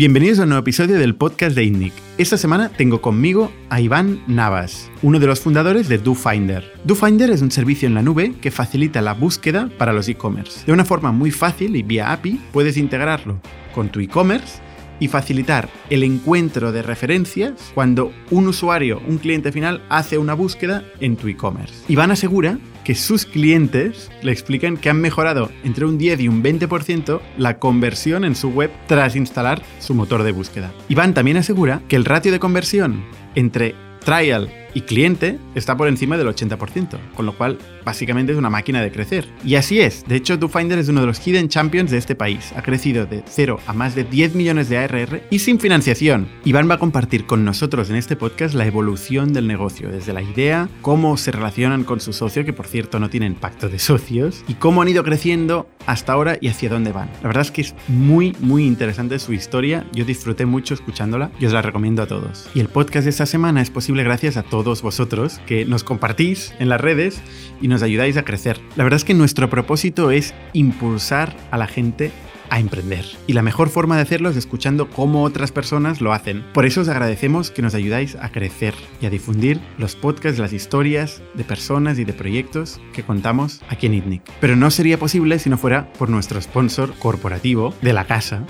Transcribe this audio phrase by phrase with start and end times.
[0.00, 1.92] Bienvenidos a un nuevo episodio del podcast de INNIC.
[2.16, 6.64] Esta semana tengo conmigo a Iván Navas, uno de los fundadores de DoFinder.
[6.84, 10.64] DoFinder es un servicio en la nube que facilita la búsqueda para los e-commerce.
[10.64, 13.42] De una forma muy fácil y vía API puedes integrarlo
[13.74, 14.62] con tu e-commerce
[15.00, 20.84] y facilitar el encuentro de referencias cuando un usuario, un cliente final, hace una búsqueda
[21.00, 21.74] en tu e-commerce.
[21.88, 26.42] Iván asegura que sus clientes le explican que han mejorado entre un 10 y un
[26.42, 30.72] 20% la conversión en su web tras instalar su motor de búsqueda.
[30.88, 33.04] Iván también asegura que el ratio de conversión
[33.34, 38.50] entre trial y cliente está por encima del 80%, con lo cual básicamente es una
[38.50, 39.26] máquina de crecer.
[39.44, 42.52] Y así es, de hecho DoFinder es uno de los hidden champions de este país,
[42.56, 46.28] ha crecido de 0 a más de 10 millones de ARR y sin financiación.
[46.44, 50.22] Iván va a compartir con nosotros en este podcast la evolución del negocio, desde la
[50.22, 54.44] idea, cómo se relacionan con su socio, que por cierto no tienen pacto de socios,
[54.46, 57.10] y cómo han ido creciendo hasta ahora y hacia dónde van.
[57.22, 61.46] La verdad es que es muy, muy interesante su historia, yo disfruté mucho escuchándola y
[61.46, 62.48] os la recomiendo a todos.
[62.54, 66.52] Y el podcast de esta semana es posible gracias a todos vosotros que nos compartís
[66.58, 67.20] en las redes
[67.60, 68.60] y nos ayudáis a crecer.
[68.76, 72.12] La verdad es que nuestro propósito es impulsar a la gente
[72.50, 73.04] a emprender.
[73.26, 76.44] Y la mejor forma de hacerlo es escuchando cómo otras personas lo hacen.
[76.52, 80.52] Por eso os agradecemos que nos ayudáis a crecer y a difundir los podcasts, las
[80.52, 84.22] historias de personas y de proyectos que contamos aquí en ITNIC.
[84.40, 88.44] Pero no sería posible si no fuera por nuestro sponsor corporativo de la casa,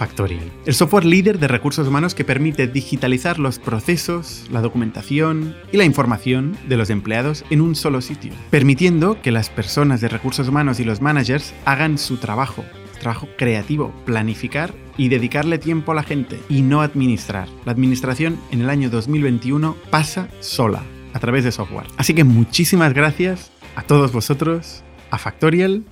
[0.00, 0.50] Factorial.
[0.64, 5.84] El software líder de recursos humanos que permite digitalizar los procesos, la documentación y la
[5.84, 10.80] información de los empleados en un solo sitio, permitiendo que las personas de recursos humanos
[10.80, 12.64] y los managers hagan su trabajo,
[12.98, 17.46] trabajo creativo, planificar y dedicarle tiempo a la gente y no administrar.
[17.66, 21.88] La administración en el año 2021 pasa sola a través de software.
[21.98, 25.84] Así que muchísimas gracias a todos vosotros, a Factorial,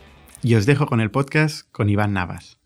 [0.43, 2.58] y os dejo con el podcast con Iván Navas.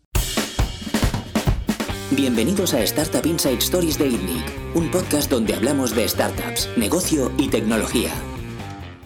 [2.15, 7.49] Bienvenidos a Startup Inside Stories de ITNIC, un podcast donde hablamos de startups, negocio y
[7.49, 8.11] tecnología.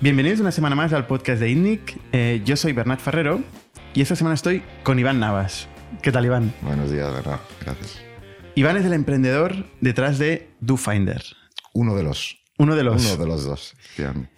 [0.02, 1.98] Bienvenidos una semana más al podcast de ITNIC.
[2.12, 3.42] Eh, yo soy Bernat Ferrero
[3.94, 5.70] y esta semana estoy con Iván Navas.
[6.02, 6.54] ¿Qué tal, Iván?
[6.62, 7.40] Buenos días, Bernat.
[7.62, 7.98] Gracias.
[8.56, 11.24] Iván es el emprendedor detrás de DoFinder.
[11.74, 12.40] Uno de los.
[12.58, 13.06] Uno de los.
[13.06, 13.74] Uno de los dos.
[13.80, 14.32] efectivamente.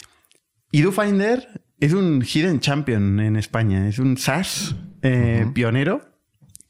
[0.71, 3.87] Y DoFinder es un hidden champion en España.
[3.87, 6.03] Es un SaaS eh, pionero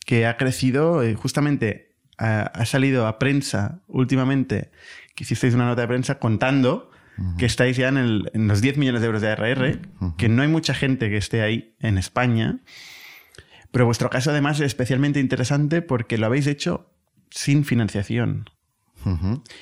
[0.05, 1.88] que ha crecido eh, justamente.
[2.19, 4.71] Ha, ha salido a prensa últimamente,
[5.15, 6.91] que hicisteis una nota de prensa contando
[7.37, 9.79] que estáis ya en, el- en los 10 millones de euros de ARR,
[10.17, 12.59] que no hay mucha gente que esté ahí en España.
[13.71, 16.91] Pero vuestro caso además es especialmente interesante porque lo habéis hecho
[17.29, 18.49] sin financiación.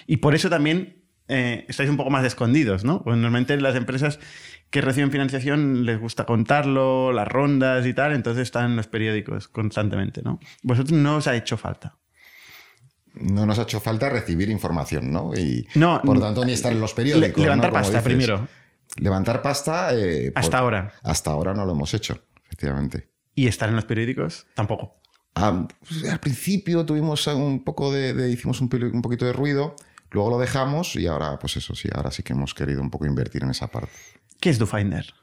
[0.07, 3.03] Y por eso también eh, estáis un poco más escondidos, ¿no?
[3.03, 4.19] Pues normalmente las empresas
[4.69, 9.47] que reciben financiación les gusta contarlo, las rondas y tal, entonces están en los periódicos
[9.47, 10.39] constantemente, ¿no?
[10.63, 11.97] Vosotros no os ha hecho falta.
[13.21, 15.33] No nos ha hecho falta recibir información, ¿no?
[15.35, 17.37] Y No, por lo tanto ni estar en los periódicos.
[17.37, 18.03] Le- levantar pasta dices.
[18.03, 18.47] primero,
[18.97, 19.89] Levantar pasta.
[19.93, 20.93] eh, por- hasta ahora.
[21.03, 23.09] Hasta ahora no lo hemos hecho, efectivamente.
[23.35, 24.95] Y estar en los periódicos tampoco.
[25.35, 29.75] Ah, pues, al principio tuvimos un poco de, de- hicimos un poquito de ruido,
[30.09, 33.05] luego lo dejamos y ahora, pues eso sí, ahora sí que hemos querido un poco
[33.05, 33.91] invertir en esa parte.
[34.39, 35.13] ¿Qué es DoFinder?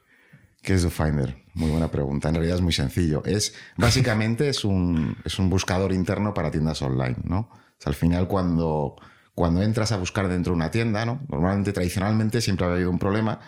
[0.61, 1.43] ¿Qué es DoFinder?
[1.53, 2.29] Muy buena pregunta.
[2.29, 3.23] En realidad es muy sencillo.
[3.25, 7.49] Es, básicamente es un, es un buscador interno para tiendas online, ¿no?
[7.83, 8.95] Al final cuando,
[9.33, 11.21] cuando entras a buscar dentro de una tienda, ¿no?
[11.27, 13.39] Normalmente, tradicionalmente, siempre ha habido un problema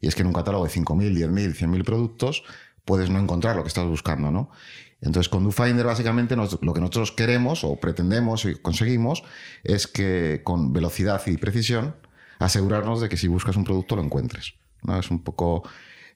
[0.00, 2.44] y es que en un catálogo de 5.000, 10.000, 100.000 productos
[2.84, 4.50] puedes no encontrar lo que estás buscando, ¿no?
[5.02, 9.22] Entonces, con DoFinder, básicamente, lo que nosotros queremos o pretendemos y conseguimos
[9.64, 11.96] es que con velocidad y precisión
[12.38, 14.54] asegurarnos de que si buscas un producto lo encuentres.
[14.82, 14.98] ¿no?
[14.98, 15.62] Es un poco...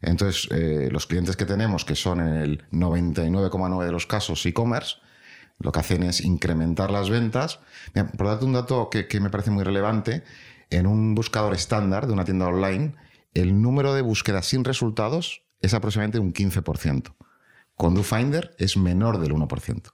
[0.02, 4.96] Entonces, eh, los clientes que tenemos, que son en el 99,9 de los casos e-commerce,
[5.58, 7.60] lo que hacen es incrementar las ventas.
[8.16, 10.24] Por darte un dato que, me parece muy relevante,
[10.70, 12.94] en un buscador estándar de una tienda online,
[13.34, 17.14] el número de búsquedas sin resultados es aproximadamente un 15%.
[17.76, 19.92] Con DoFinder es menor del 1%.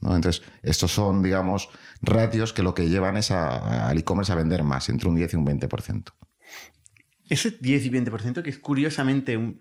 [0.00, 0.16] ¿no?
[0.16, 1.68] Entonces, estos son, digamos,
[2.00, 5.32] ratios que lo que llevan es a- al e-commerce a vender más, entre un 10
[5.34, 6.12] y un 20%.
[7.28, 9.60] Ese 10 y 20% que es curiosamente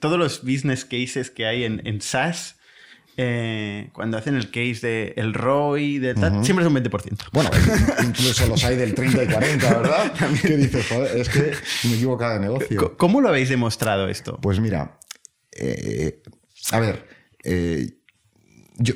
[0.00, 2.55] todos los business cases que hay en SaaS,
[3.18, 7.28] eh, cuando hacen el case de el ROI, de tal, siempre es un 20%.
[7.32, 7.50] Bueno,
[8.04, 10.12] incluso los hay del 30 y 40, ¿verdad?
[10.42, 10.86] ¿Qué dices?
[10.88, 11.52] Joder, es que
[11.84, 12.96] me he equivocado de negocio.
[12.96, 14.38] ¿Cómo lo habéis demostrado esto?
[14.42, 14.98] Pues mira,
[15.52, 16.22] eh,
[16.72, 17.08] a ver,
[17.42, 17.98] eh,
[18.76, 18.94] yo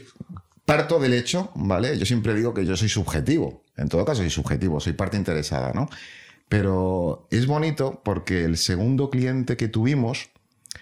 [0.66, 1.98] parto del hecho, ¿vale?
[1.98, 3.64] Yo siempre digo que yo soy subjetivo.
[3.76, 5.88] En todo caso, soy subjetivo, soy parte interesada, ¿no?
[6.50, 10.28] Pero es bonito porque el segundo cliente que tuvimos,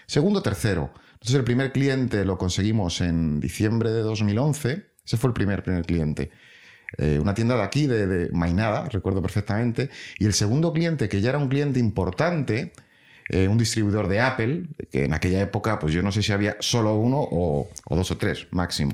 [0.07, 5.33] segundo tercero, entonces el primer cliente lo conseguimos en diciembre de 2011, ese fue el
[5.33, 6.31] primer, primer cliente.
[6.97, 9.89] eh, una tienda de aquí, de, Mainada, recuerdo perfectamente.
[10.19, 12.73] Y el segundo cliente, que ya era un cliente importante,
[13.29, 16.57] eh, un distribuidor de Apple, que en aquella época, pues yo no sé si había
[16.59, 18.93] solo uno o, o dos o tres máximo,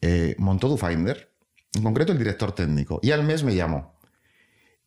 [0.00, 1.30] eh, montó DoFinder,
[1.74, 3.98] en concreto el director técnico, y al mes me llamó.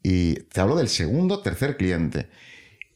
[0.03, 2.30] Y te hablo del segundo, tercer cliente.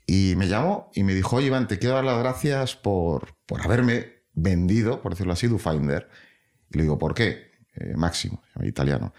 [0.07, 3.61] Y me llamó y me dijo, oye Iván, te quiero dar las gracias por, por
[3.61, 6.09] haberme vendido, por decirlo así, DoFinder.
[6.69, 7.51] Y le digo, ¿por qué?
[7.75, 9.13] Eh, Máximo, italiano.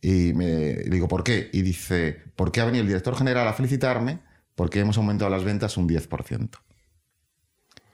[0.00, 1.48] Y me, le digo, ¿por qué?
[1.52, 4.18] Y dice, ¿por qué ha venido el director general a felicitarme?
[4.56, 6.50] Porque hemos aumentado las ventas un 10%.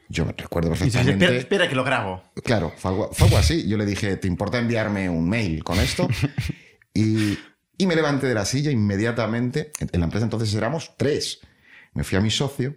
[0.08, 1.24] Yo me recuerdo dices, perfectamente.
[1.26, 2.22] espera, espera que lo grabo.
[2.42, 3.68] Claro, fue algo, fue algo así.
[3.68, 6.08] Yo le dije, ¿te importa enviarme un mail con esto?
[6.94, 7.38] y,
[7.76, 9.70] y me levanté de la silla inmediatamente.
[9.78, 11.40] En la empresa entonces éramos tres.
[11.98, 12.76] Me fui a mi socio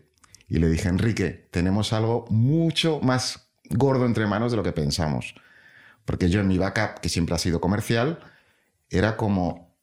[0.49, 5.35] y le dije, Enrique, tenemos algo mucho más gordo entre manos de lo que pensamos.
[6.05, 8.17] Porque yo en mi backup, que siempre ha sido comercial,
[8.89, 9.75] era como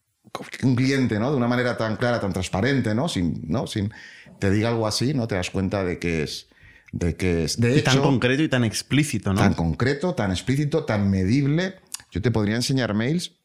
[0.64, 1.30] un cliente, ¿no?
[1.30, 3.08] De una manera tan clara, tan transparente, ¿no?
[3.08, 3.68] Sin, ¿no?
[3.68, 3.92] Sin
[4.40, 5.28] te diga algo así, ¿no?
[5.28, 6.48] Te das cuenta de que es.
[6.90, 7.60] De que es.
[7.60, 9.38] De Y hecho, tan concreto y tan explícito, ¿no?
[9.38, 11.76] tan concreto, tan explícito, tan medible.
[12.10, 13.36] Yo te podría enseñar mails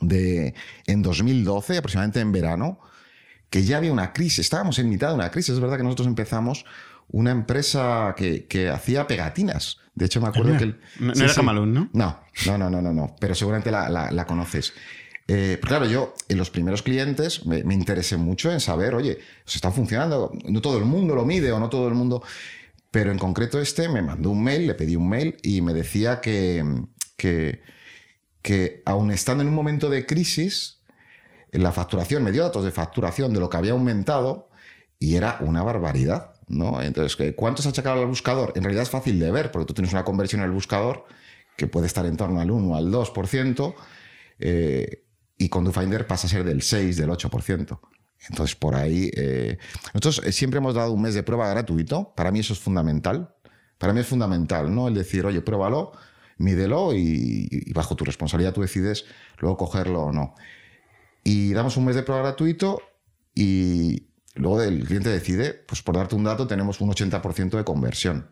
[0.00, 0.54] de
[0.86, 2.80] en 2012, aproximadamente en verano,
[3.50, 4.38] que ya había una crisis.
[4.40, 5.54] Estábamos en mitad de una crisis.
[5.54, 6.64] Es verdad que nosotros empezamos
[7.08, 9.78] una empresa que, que hacía pegatinas.
[9.94, 10.58] De hecho, me acuerdo mira.
[10.58, 10.64] que...
[10.64, 11.90] el- No- no era Camalún, ¿no?
[11.92, 13.16] No, no, no, no, no, no.
[13.20, 14.72] Pero seguramente la, la- la conoces.
[15.26, 19.18] Eh, pero claro, yo en los primeros clientes me, me interesé mucho en saber, oye,
[19.44, 20.32] ¿se está funcionando?
[20.48, 22.22] No todo el mundo lo mide o no todo el mundo...
[22.92, 26.20] Pero en concreto este me mandó un mail, le pedí un mail y me decía
[26.20, 26.64] que,
[27.16, 27.62] que,
[28.42, 30.79] que aun estando en un momento de crisis,
[31.52, 34.48] la facturación, me dio datos de facturación de lo que había aumentado
[34.98, 36.32] y era una barbaridad.
[36.48, 36.82] ¿no?
[36.82, 38.52] Entonces, ¿qué- ¿cuánto se ha achacado al buscador?
[38.56, 41.04] En realidad es fácil de ver porque tú tienes una conversión el buscador
[41.56, 43.74] que puede estar en torno al 1 o al 2%,
[44.38, 45.04] eh,
[45.38, 47.80] y con DoFinder pasa a ser del 6, del 8%.
[48.28, 49.58] Entonces, por ahí, eh,
[49.94, 52.12] nosotros eh, siempre hemos dado un mes de prueba gratuito.
[52.14, 53.34] Para mí eso es fundamental.
[53.78, 54.88] Para mí es fundamental, ¿no?
[54.88, 55.92] El decir, oye, pruébalo,
[56.36, 59.04] mídelo y bajo tu responsabilidad tú decides
[59.38, 60.34] luego cogerlo o no.
[61.24, 62.80] Y damos un mes de prueba gratuito
[63.34, 68.30] y luego el cliente decide, pues por darte un dato, tenemos un 80% de conversión.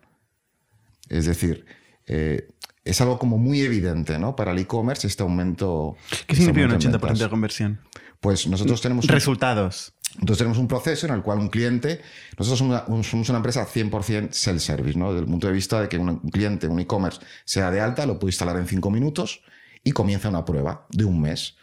[1.08, 1.66] Es decir,
[2.06, 2.48] eh,
[2.84, 4.34] es algo como muy evidente, ¿no?
[4.36, 5.96] Para el e-commerce este aumento.
[6.10, 7.80] ¿Qué este significa un aumento en 80% de conversión?
[8.20, 9.92] Pues nosotros tenemos un, Resultados.
[10.14, 12.00] entonces tenemos un proceso en el cual un cliente,
[12.36, 15.10] nosotros somos una, un- somos una empresa 100% self-service, ¿no?
[15.12, 18.06] Desde el punto de vista de que un un cliente, un e-commerce, sea de alta,
[18.06, 19.42] lo puede instalar en cinco minutos
[19.84, 21.56] y comienza una prueba de un mes.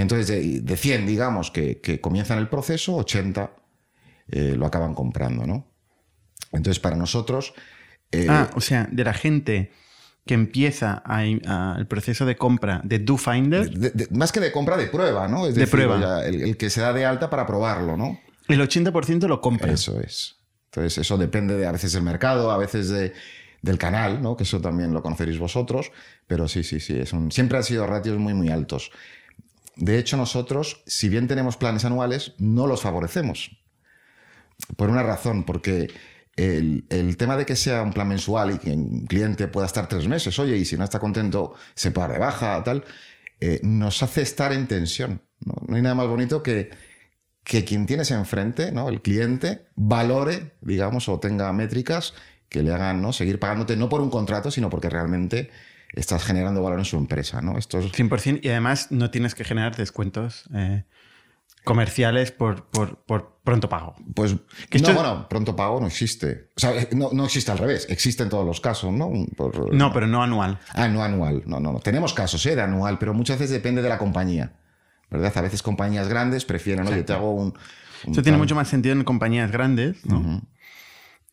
[0.00, 3.50] Entonces, de, de 100, digamos, que, que comienzan el proceso, 80
[4.28, 5.66] eh, lo acaban comprando, ¿no?
[6.52, 7.54] Entonces, para nosotros...
[8.12, 9.72] eh, ah, o sea, de la gente
[10.26, 14.50] que empieza a- a- el proceso de compra de DoFinder, de- de- más que de
[14.50, 15.46] compra, de prueba, ¿no?
[15.46, 16.00] Es De decir, prueba.
[16.00, 18.18] ya, el, el que se da de alta para probarlo, ¿no?
[18.48, 19.72] el 80% lo compra.
[19.72, 20.36] Eso es.
[20.66, 23.12] Entonces, eso depende de a veces del mercado, a veces de,
[23.62, 24.36] del canal, ¿no?
[24.36, 25.90] Que eso también lo conoceréis vosotros.
[26.28, 26.96] Pero sí, sí, sí.
[26.98, 28.90] Es un, siempre han sido ratios muy, muy altos.
[29.76, 33.50] De hecho, nosotros, si bien tenemos planes anuales, no los favorecemos.
[34.76, 35.88] Por una razón, porque
[36.36, 40.08] el, tema de que sea un plan mensual y que un cliente pueda estar tres
[40.08, 42.84] meses, oye, y si no está contento, se pueda de baja, tal,
[43.40, 45.22] eh, nos hace estar en tensión.
[45.40, 45.54] ¿no?
[45.66, 46.70] No hay nada más bonito que,
[47.44, 48.88] que quien tienes enfrente, ¿no?
[48.88, 52.14] el cliente, valore, digamos, o tenga métricas
[52.48, 53.12] que le hagan ¿no?
[53.12, 55.50] seguir pagándote, no por un contrato, sino porque realmente
[55.92, 57.40] estás generando valor en su empresa.
[57.40, 57.58] ¿no?
[57.58, 60.84] Esto es, 100% y además no tienes que generar descuentos eh,
[61.64, 63.94] comerciales por, por, por pronto pago.
[64.14, 64.36] Pues
[64.70, 66.50] Que no, bueno, pronto pago no existe.
[66.56, 69.10] O sea, no, no existe al revés, existe en todos los casos, ¿no?
[69.36, 70.58] Por- No, pero no anual.
[70.72, 71.42] Ah, no anual.
[71.46, 71.80] No, no, no.
[71.80, 72.54] Tenemos casos ¿eh?
[72.54, 74.52] de anual, pero muchas veces depende de la compañía.
[75.10, 75.32] ¿Verdad?
[75.36, 77.54] A veces compañías grandes prefieren, oye, te hago un.
[78.04, 80.42] un Eso tiene mucho más sentido en compañías grandes, ¿no?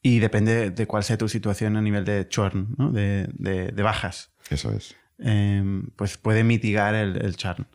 [0.04, 2.92] Y depende de cuál sea tu situación a nivel de churn, ¿no?
[2.92, 4.32] de, de- de bajas.
[4.50, 4.94] Eso es.
[5.20, 5.64] Eh,
[5.96, 7.66] pues puede mitigar el, el churn.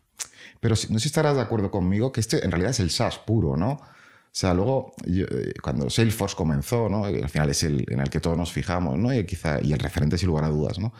[0.61, 2.91] Pero si- no sé si estarás de acuerdo conmigo que este en realidad es el
[2.91, 3.71] SaaS puro, ¿no?
[3.71, 7.07] O sea, luego, yo, eh, cuando Salesforce comenzó, ¿no?
[7.07, 9.11] Eh, Al final es el en el que todos nos fijamos, ¿no?
[9.11, 10.93] Y, quizá, y el referente sin lugar a dudas, ¿no?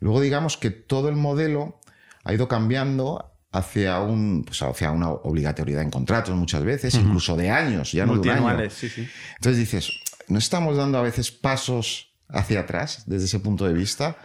[0.00, 1.78] Luego digamos que todo el modelo
[2.24, 7.50] ha ido cambiando hacia, un, pues hacia una obligatoriedad en contratos muchas veces, incluso de
[7.50, 8.70] años, ya no de un año.
[8.70, 9.08] Sí, sí.
[9.36, 9.97] Entonces dices,
[10.28, 14.16] ¿no estamos dando a veces pasos hacia atrás desde ese punto de vista?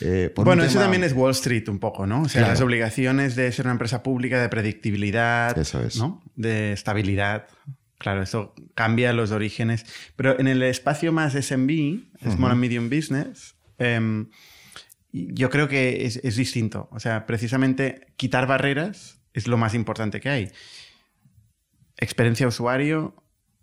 [0.00, 2.22] Eh, Bueno, eso también es Wall Street un poco, ¿no?
[2.22, 2.52] O sea, Claro.
[2.52, 5.96] las obligaciones de ser una empresa pública, de predictibilidad, Eso es.
[5.96, 6.22] ¿no?
[6.36, 7.48] De estabilidad.
[7.98, 9.84] Claro, eso cambia los orígenes.
[10.14, 14.28] Pero en el espacio más SMB, Small and Medium Business, em,
[15.12, 16.88] yo creo que es, es, distinto.
[16.92, 20.48] O sea, precisamente quitar barreras es lo más importante que hay.
[21.96, 23.16] Experiencia usuario,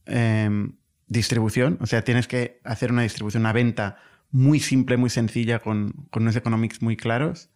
[0.06, 0.74] em,
[1.08, 3.98] distribución, o sea, tienes que hacer una distribución, una venta
[4.32, 7.50] muy simple, muy sencilla, con, con unos economics muy claros.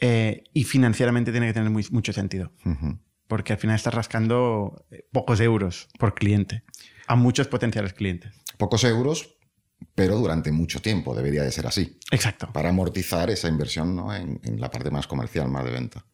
[0.00, 2.52] Eh, y financieramente tiene que tener muy, mucho sentido.
[3.26, 6.62] Porque al final estás rascando eh, pocos euros por cliente
[7.08, 8.32] a muchos potenciales clientes.
[8.58, 9.38] Pocos euros,
[9.94, 11.98] pero durante mucho tiempo debería de ser así.
[12.12, 12.50] Exacto.
[12.52, 14.14] Para amortizar esa inversión ¿no?
[14.14, 16.04] en, la parte más comercial, más de venta.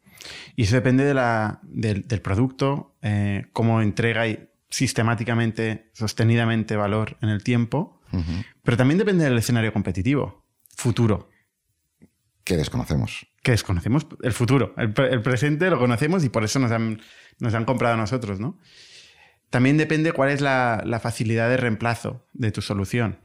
[0.57, 4.27] Y eso depende de la, del, producto, eh, cómo entrega
[4.75, 8.01] sistemáticamente, sostenidamente valor en el tiempo,
[8.65, 10.45] pero también depende del escenario competitivo,
[10.77, 11.31] futuro.
[12.43, 13.27] Que desconocemos.
[13.43, 14.75] Que desconocemos el futuro.
[14.77, 17.01] El, presente lo conocemos y por eso nos han,
[17.39, 18.59] nos han comprado a nosotros, ¿no?
[19.51, 23.21] También depende cuál es la, facilidad de reemplazo de tu solución.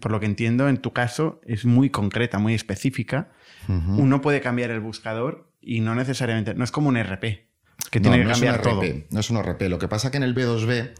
[0.00, 3.32] por lo que entiendo, en tu caso es muy concreta, muy específica.
[3.68, 7.45] Uno puede cambiar el buscador y no necesariamente, no es como un RP,
[7.90, 8.82] que tiene que cambiar todo.
[9.10, 9.62] No es un RP.
[9.68, 10.92] Lo que pasa que en el B2B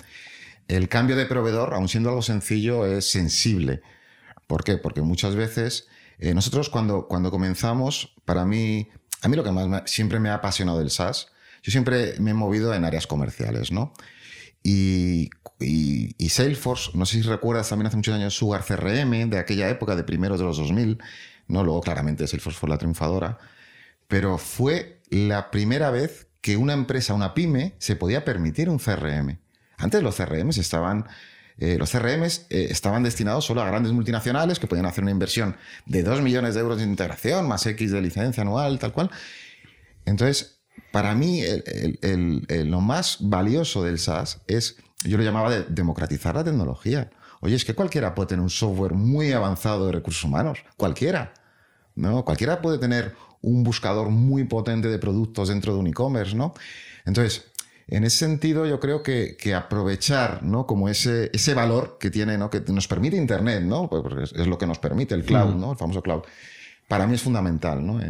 [0.68, 3.82] el cambio de proveedor, aun siendo algo sencillo, es sensible.
[4.46, 4.76] ¿Por qué?
[4.76, 8.88] Porque muchas veces eh, nosotros cuando, cuando comenzamos, para mí,
[9.22, 11.28] a mí lo que más siempre me ha apasionado del SaaS,
[11.62, 13.92] yo siempre me he movido en áreas comerciales, ¿no?
[14.62, 15.30] Y,
[15.60, 19.94] y, Salesforce, no sé si recuerdas también hace muchos años Sugar CRM, de aquella época,
[19.94, 20.98] de primeros de los 2000,
[21.46, 21.62] ¿no?
[21.62, 23.38] Luego claramente Salesforce fue la triunfadora,
[24.08, 29.40] pero fue la primera vez que una empresa, una pyme, se podía permitir un CRM.
[29.78, 31.04] Antes los CRMs estaban...
[31.58, 35.56] Eh, los CRMs eh, estaban destinados solo a grandes multinacionales que podían hacer una inversión
[35.86, 39.10] de 2 millones de euros de integración, más X de licencia anual, tal cual.
[40.04, 40.60] Entonces,
[40.92, 41.42] para mí,
[42.02, 47.10] lo más valioso del SaaS es, yo lo llamaba de democratizar la tecnología.
[47.40, 51.34] Oye, es que cualquiera puede tener un software muy avanzado de recursos humanos, cualquiera.
[51.96, 52.24] ¿no?
[52.24, 56.52] Cualquiera puede tener un buscador muy potente de productos dentro de un e-commerce, ¿no?
[57.04, 57.46] Entonces,
[57.88, 60.66] en ese sentido, yo creo que, aprovechar ¿no?
[60.66, 62.50] como ese, ese valor que tiene, ¿no?
[62.50, 63.88] que nos permite Internet, ¿no?
[63.88, 65.60] Pues, porque es, lo que nos permite el cloud, mm.
[65.60, 65.72] ¿no?
[65.72, 66.22] el famoso cloud,
[66.88, 67.86] para mí es fundamental.
[67.86, 68.00] ¿no?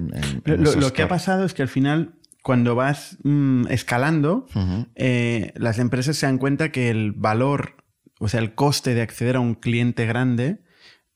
[0.45, 4.47] lo, que ha pasado es que al final, cuando vas mm, escalando,
[4.95, 7.77] eh, las empresas se dan cuenta que el valor,
[8.19, 10.63] o sea, el coste de acceder a un cliente grande,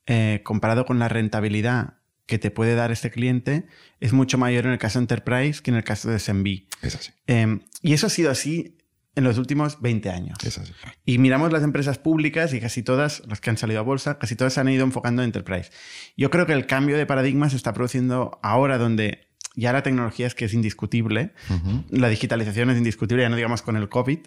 [0.04, 1.99] eh, comparado con la rentabilidad
[2.30, 3.66] que te puede dar este cliente
[3.98, 6.62] es mucho mayor en el caso de Enterprise que en el caso de SMB.
[6.80, 7.10] Es así.
[7.26, 8.78] Em, y eso ha sido así
[9.16, 10.38] en los últimos 20 años.
[10.44, 10.72] Es así.
[11.04, 14.36] Y miramos las empresas públicas y casi todas, las que han salido a bolsa, casi
[14.36, 15.72] todas se han ido enfocando en Enterprise.
[16.16, 20.28] Yo creo que el cambio de paradigma se está produciendo ahora donde ya la tecnología
[20.28, 21.34] es que es indiscutible,
[21.90, 24.20] la digitalización es indiscutible, ya no digamos con el COVID,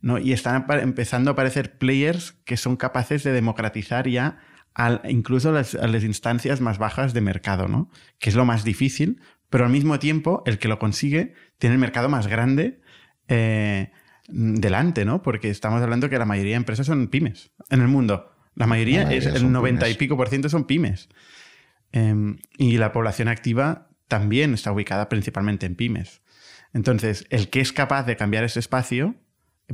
[0.00, 0.18] ¿no?
[0.18, 4.38] y están empezando a aparecer players que son capaces de democratizar ya
[5.08, 7.90] incluso a las, instancias más bajas de mercado, ¿no?
[8.18, 9.20] Que es lo más difícil,
[9.50, 12.80] pero al mismo tiempo el que lo consigue tiene el mercado más grande
[13.26, 13.90] eh,
[14.28, 15.22] delante, ¿no?
[15.22, 18.32] Porque estamos hablando que la mayoría de empresas son pymes en el mundo.
[18.54, 21.08] La mayoría, es el 90 y pico por ciento son pymes.
[21.92, 26.22] Em, y la población activa también está ubicada principalmente en pymes.
[26.72, 29.14] Entonces, el que es capaz de cambiar ese espacio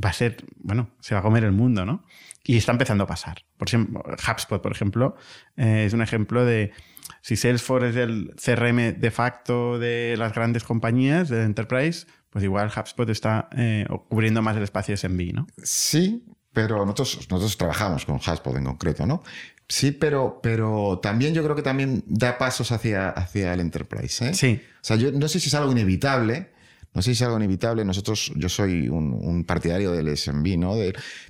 [0.03, 2.03] va a ser, bueno, se va a comer el mundo, ¿no?
[2.45, 3.43] Y está empezando a pasar.
[3.57, 5.15] Por ejemplo, HubSpot, por ejemplo,
[5.57, 6.71] eh, es un ejemplo de
[7.21, 12.71] si Salesforce es el CRM de facto de las grandes compañías de Enterprise, pues igual
[12.75, 15.47] HubSpot está eh, cubriendo más el espacio SMB, ¿no?
[15.63, 16.23] Sí,
[16.53, 19.23] pero nosotros, nosotros trabajamos con HubSpot en concreto, ¿no?
[19.67, 24.29] Sí, pero, pero también yo creo que también da pasos hacia, hacia el Enterprise.
[24.29, 24.33] ¿eh?
[24.33, 24.61] Sí.
[24.75, 26.51] O sea, yo no sé si es algo inevitable,
[26.95, 27.83] no sé si es algo inevitable.
[27.83, 30.75] Nosotros, yo soy un, partidario del SMB, ¿no?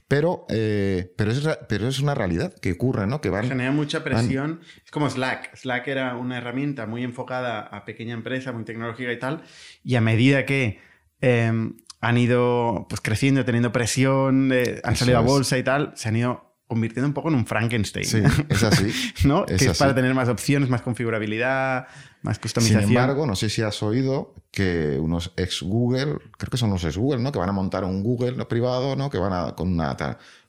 [0.08, 3.20] pero, eh, pero, es, pero es una realidad que ocurre, ¿no?
[3.20, 4.62] Que van, Genera mucha presión.
[4.86, 5.56] Es como Slack.
[5.56, 9.42] Slack era una herramienta muy enfocada a pequeña empresa, muy tecnológica y tal.
[9.84, 10.80] Y a medida que
[11.20, 16.10] em, han ido pues, creciendo, teniendo presión, eh, han salido a bolsa y tal, se
[16.10, 18.06] han ido convirtiendo un poco en un Frankenstein.
[18.06, 18.92] Sí, es así.
[19.28, 19.46] ¿No?
[19.46, 21.88] que es para tener más opciones, más configurabilidad,
[22.22, 22.82] más customización.
[22.82, 26.84] Sin embargo, no sé si has oído que unos ex Google, creo que son los
[26.84, 27.32] ex Google, ¿no?
[27.32, 29.10] Que van a montar un Google privado, ¿no?
[29.10, 29.96] Que van a con una,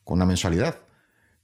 [0.04, 0.80] con una mensualidad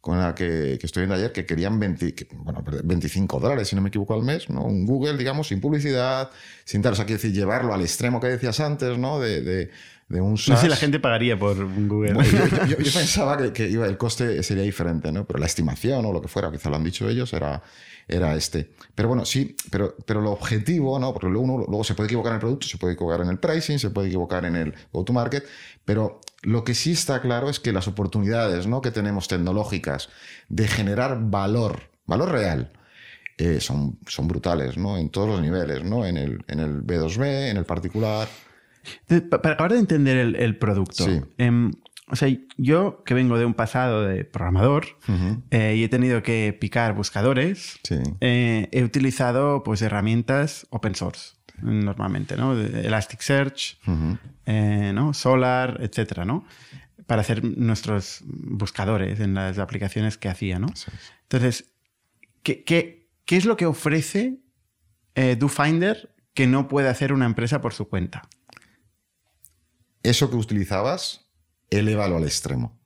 [0.00, 4.22] con la que, estoy viendo ayer, que querían 25 dólares, si no me equivoco, al
[4.24, 4.64] mes, ¿no?
[4.64, 6.28] Un Google, digamos, sin publicidad,
[6.64, 6.94] sin tal.
[6.94, 9.20] O sea, quiero decir, llevarlo al extremo que decías antes, ¿no?
[9.20, 9.70] de
[10.20, 12.14] no sé si la gente pagaría por Google.
[12.68, 15.24] yo, pensaba que, iba, el coste sería diferente, ¿no?
[15.24, 17.62] Pero la estimación o lo que fuera, quizá lo han dicho ellos, era,
[18.06, 18.70] era este.
[18.94, 21.12] Pero bueno, sí, pero, pero lo objetivo, ¿no?
[21.12, 23.38] Porque luego, uno, luego se puede equivocar en el producto, se puede equivocar en el
[23.38, 25.44] pricing, se puede equivocar en el go-to-market,
[25.84, 28.80] pero lo que sí está claro es que las oportunidades ¿no?
[28.80, 30.08] que tenemos tecnológicas
[30.48, 32.72] de generar valor, valor real,
[33.38, 34.98] eh, son, son brutales, ¿no?
[34.98, 36.04] En todos los niveles, ¿no?
[36.04, 38.28] En el, en el B2B, en el particular.
[39.30, 41.06] Para acabar de entender el, producto,
[41.38, 41.72] em,
[42.08, 44.86] o sea, yo que vengo de un pasado de programador
[45.50, 47.78] eh, y he tenido que picar buscadores,
[48.20, 52.58] eh, he utilizado pues herramientas open source normalmente, ¿no?
[52.58, 53.78] Elasticsearch,
[54.46, 55.14] ¿no?
[55.14, 56.44] Solar, etcétera, ¿no?
[57.06, 60.68] Para hacer nuestros buscadores en las aplicaciones que hacía, ¿no?
[61.28, 61.72] Entonces,
[62.42, 64.40] ¿qué, qué ¿Qué es lo que ofrece
[65.14, 68.28] eh, DoFinder que no puede hacer una empresa por su cuenta?
[70.02, 71.26] Eso que utilizabas,
[71.70, 72.78] elévalo al extremo.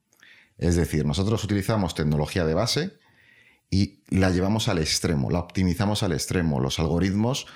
[0.57, 2.93] Es decir, nosotros utilizamos tecnología de base
[3.69, 6.59] y la llevamos al extremo, la optimizamos al extremo.
[6.59, 7.47] Los algoritmos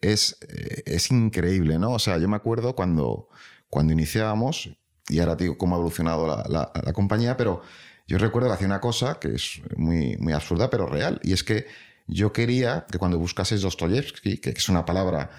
[0.00, 1.92] es, eh, es increíble, ¿no?
[1.92, 3.28] O sea, yo me acuerdo cuando,
[3.68, 4.70] cuando iniciábamos,
[5.08, 7.62] y ahora digo cómo ha evolucionado la, la compañía, pero
[8.06, 11.44] yo recuerdo que hacía una cosa que es muy, muy absurda, pero real, y es
[11.44, 11.66] que
[12.06, 15.30] yo quería que cuando buscases Dostoyevsky, que es una palabra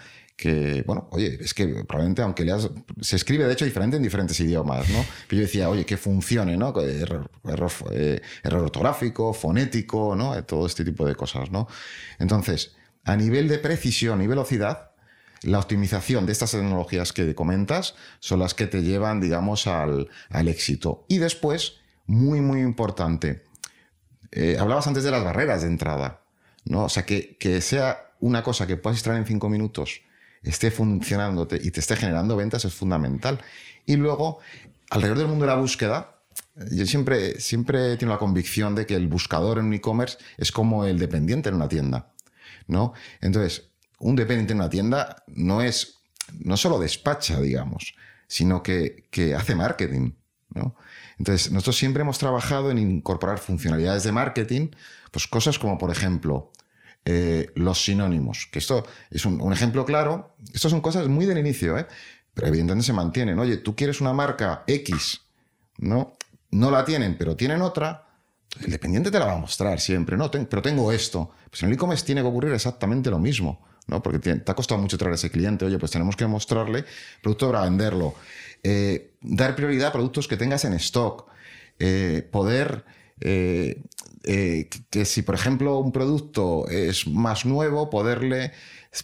[0.41, 2.67] que, bueno, oye, es que probablemente aunque leas,
[2.99, 5.05] se escribe de hecho diferente en diferentes idiomas, ¿no?
[5.27, 6.73] Pero yo decía, oye, que funcione, ¿no?
[6.81, 7.29] Error,
[7.91, 10.43] eh, error, ortográfico, fonético, ¿no?
[10.43, 11.67] Todo este tipo de cosas, ¿no?
[12.17, 14.91] Entonces, a nivel de precisión y velocidad,
[15.43, 20.47] la optimización de estas tecnologías que comentas son las que te llevan, digamos, al, al
[20.47, 21.05] éxito.
[21.07, 23.43] Y después, muy, muy importante,
[24.31, 26.21] eh, hablabas antes de las barreras de entrada.
[26.65, 26.85] ¿no?
[26.85, 30.01] O sea, que, sea una cosa que puedas extraer en cinco minutos,
[30.43, 33.39] esté funcionando y te esté generando ventas es fundamental.
[33.85, 34.39] Y luego,
[34.89, 36.21] alrededor del mundo de la búsqueda,
[36.71, 40.85] yo siempre, siempre tengo la convicción de que el buscador en un e-commerce es como
[40.85, 42.11] el dependiente en una tienda,
[42.67, 42.93] ¿no?
[43.21, 43.69] Entonces,
[43.99, 45.99] un dependiente en una tienda no es,
[46.39, 47.95] no solo despacha, digamos,
[48.27, 50.13] sino que, que hace marketing,
[50.49, 50.75] ¿no?
[51.17, 54.69] Entonces, nosotros siempre hemos trabajado en incorporar funcionalidades de marketing,
[55.11, 56.51] pues cosas como, por ejemplo,
[57.03, 60.35] eh, los sinónimos, que esto es un, ejemplo claro.
[60.53, 61.87] Estas son cosas muy del inicio, ¿eh?
[62.33, 63.39] pero evidentemente se mantienen.
[63.39, 65.21] Oye, tú quieres una marca X,
[65.79, 66.13] ¿no?
[66.51, 68.07] No la tienen, pero tienen otra.
[68.63, 70.29] El dependiente te la va a mostrar siempre, ¿no?
[70.29, 71.31] pero tengo esto.
[71.49, 74.03] Pues en el e-commerce tiene que ocurrir exactamente lo mismo, ¿no?
[74.03, 75.65] Porque te, ha costado mucho traer a ese cliente.
[75.65, 76.85] Oye, pues tenemos que mostrarle
[77.21, 78.13] producto para venderlo.
[78.61, 81.27] Eh, dar prioridad a productos que tengas en stock,
[81.79, 82.83] eh, poder,
[83.21, 83.81] eh,
[84.89, 88.51] que, si por ejemplo un producto es más nuevo, poderle,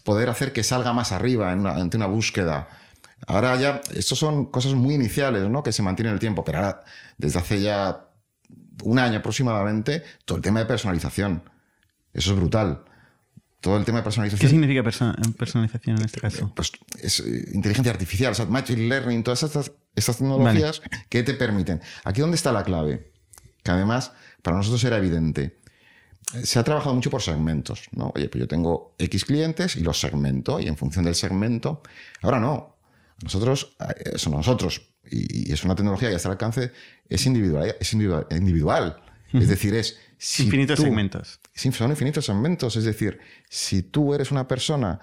[0.04, 2.68] poder hacer que salga más arriba en una, ante una búsqueda.
[3.26, 5.64] Ahora ya, estos son cosas muy iniciales, ¿no?
[5.64, 6.84] Que se mantienen el tiempo, pero ahora,
[7.18, 8.10] desde hace ya
[8.84, 11.44] un año aproximadamente, todo el tema de personalización.
[12.14, 12.84] Eso es brutal
[13.62, 14.40] todo el tema de personalización.
[14.40, 14.84] ¿Qué significa
[15.38, 16.52] personalización en este caso?
[16.56, 21.34] Pues es eh, inteligencia artificial, o sea, machine learning, todas estas, estas tecnologías que te
[21.34, 21.82] permiten.
[22.04, 23.12] Aquí dónde está la clave,
[23.68, 25.60] que además para nosotros era evidente.
[26.44, 28.12] Se ha trabajado mucho por segmentos, ¿no?
[28.16, 31.82] Oye, pues yo tengo X clientes y los segmento y en función del segmento.
[32.22, 32.78] Ahora no.
[33.24, 36.72] Nosotros, eh, son nosotros, y, es una tecnología que está al alcance,
[37.10, 37.76] es individual.
[37.80, 39.02] Es individual.
[39.34, 39.98] Es decir, es
[40.40, 41.40] infinitos segmentos.
[41.54, 42.76] Son infinitos segmentos.
[42.76, 45.00] Es decir, si tú eres una persona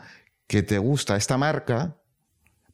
[0.47, 1.97] que te gusta esta marca,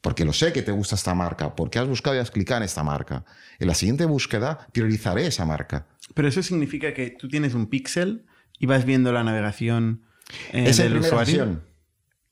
[0.01, 2.65] porque lo sé que te gusta esta marca, porque has buscado y has clicado en
[2.65, 3.23] esta marca,
[3.59, 5.87] en la siguiente búsqueda priorizaré esa marca.
[6.13, 8.25] Pero eso significa que tú tienes un píxel
[8.59, 10.03] y vas viendo la navegación
[10.51, 11.61] eh, es del usuario.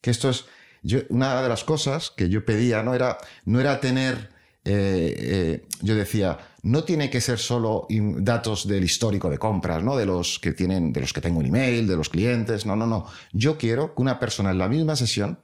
[0.01, 0.45] Que esto es
[0.81, 4.29] yo, una de las cosas que yo pedía, no era, no era tener
[4.65, 9.95] eh, eh, yo decía, no tiene que ser solo datos del histórico de compras, ¿no?
[9.95, 12.65] De los que tienen, de los que tengo un email, de los clientes.
[12.65, 13.05] No, no, no.
[13.31, 15.39] Yo quiero que una persona en la misma sesión,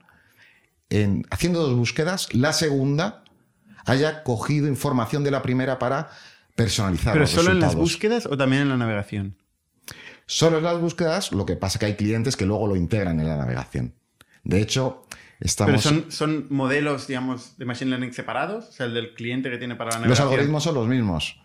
[0.90, 3.24] en, haciendo dos búsquedas, la segunda
[3.84, 6.10] haya cogido información de la primera para
[6.54, 7.12] personalizar.
[7.12, 9.36] ¿Pero solo en las búsquedas o también en la navegación?
[10.26, 13.20] Solo en las búsquedas, lo que pasa es que hay clientes que luego lo integran
[13.20, 13.94] en la navegación.
[14.42, 15.06] De hecho,
[15.38, 19.58] pero son, son modelos, digamos, de Machine Learning separados, o sea, el del cliente que
[19.58, 20.26] tiene para la navegación.
[20.26, 21.40] Los algoritmos son los mismos.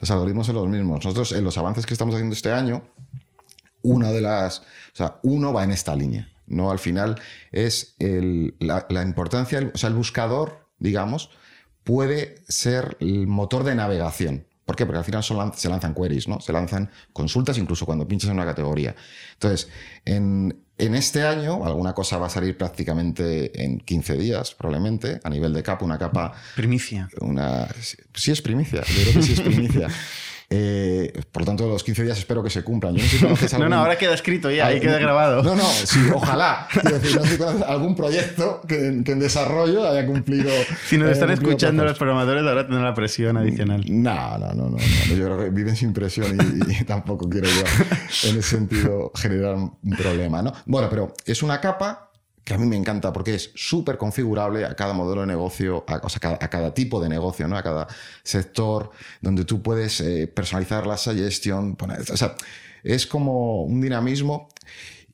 [0.00, 1.04] Los algoritmos son los mismos.
[1.04, 2.82] Nosotros, en los avances que estamos haciendo este año,
[3.82, 4.60] una de las.
[4.60, 6.28] O sea, uno va en esta línea.
[6.48, 6.70] ¿No?
[6.70, 7.20] Al final
[7.52, 11.30] es la, importancia, o sea, el buscador, digamos,
[11.84, 14.46] puede ser el motor de navegación.
[14.64, 14.84] ¿Por qué?
[14.84, 16.40] Porque al final se lanzan queries, ¿no?
[16.40, 18.94] Se lanzan consultas incluso cuando pinchas en una categoría.
[19.32, 19.70] Entonces,
[20.04, 25.30] en, en este año, alguna cosa va a salir prácticamente en 15 días, probablemente, a
[25.30, 26.34] nivel de capa, una capa.
[26.54, 27.08] Primicia.
[27.20, 27.66] Una,
[28.14, 29.88] sí, es primicia, yo creo que sí es primicia.
[30.50, 32.94] Eh, por lo tanto, los 15 días espero que se cumplan.
[32.94, 35.42] Yo no, sé si conoces no, no, algún- ahora queda escrito ya, ahí queda grabado.
[35.42, 36.66] No, no, sí, ojalá.
[36.84, 40.50] Decir, no sé si algún proyecto que, que en desarrollo haya cumplido.
[40.86, 43.84] Si nos están escuchando los programadores, ahora tendrán la presión adicional.
[43.88, 45.14] No, no, no, no, no.
[45.14, 47.62] Yo creo que viven sin presión y, y tampoco quiero yo
[48.30, 50.52] en ese sentido generar un problema, ¿no?
[50.64, 52.07] Bueno, pero es una capa
[52.48, 55.96] que a mí me encanta porque es súper configurable a cada modelo de negocio, a,
[56.02, 57.58] o sea, a cada, a cada tipo de negocio, ¿no?
[57.58, 57.86] A cada
[58.22, 62.34] sector, donde tú puedes eh, personalizar la suggestion, poner, o sea,
[62.82, 64.48] es como un dinamismo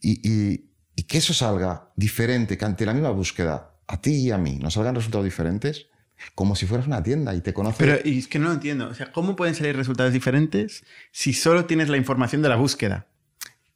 [0.00, 4.30] y, y- y que eso salga diferente, que ante la misma búsqueda, a ti y
[4.30, 5.88] a mí, nos salgan resultados diferentes,
[6.36, 7.78] como si fueras una tienda y te conoces.
[7.78, 8.86] Pero y es que no lo entiendo.
[8.88, 13.08] O sea, ¿cómo pueden salir resultados diferentes si solo tienes la información de la búsqueda?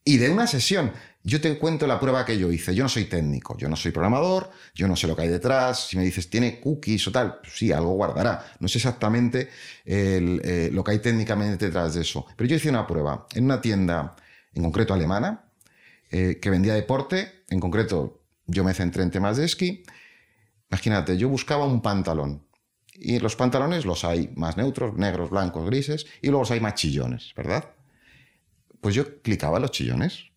[0.04, 0.92] Y de una sesión,
[1.22, 2.74] yo te cuento la prueba que yo hice.
[2.74, 5.88] Yo no soy técnico, yo no soy programador, yo no sé lo que hay detrás.
[5.88, 8.46] Si me dices, tiene cookies o tal, pues sí, algo guardará.
[8.61, 9.50] No sé exactamente
[9.85, 12.26] eh, lo que hay técnicamente detrás de eso.
[12.37, 14.16] Pero yo hice una prueba en una tienda,
[14.54, 15.44] en concreto alemana,
[16.11, 17.44] eh, que vendía deporte.
[17.50, 19.83] En concreto, yo me centré en temas de esquí.
[20.70, 22.46] Imagínate, yo buscaba un pantalón.
[22.94, 26.74] Y los pantalones los hay más neutros, negros, blancos, grises, y luego los hay más
[26.74, 27.70] chillones, ¿verdad?
[28.81, 30.27] Pues yo clicaba los chillones.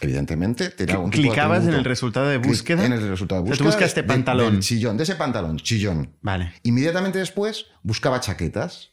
[0.00, 2.84] Evidentemente, tenía algún tipo de ¿Clicabas en el resultado de búsqueda?
[2.84, 3.78] En el resultado de O sea, tú búsqueda.
[3.86, 4.52] buscaste de- pantalón.
[4.52, 6.14] del chillón, de ese pantalón, chillón.
[6.20, 6.52] Vale.
[6.64, 8.90] Inmediatamente después buscaba chaquetas.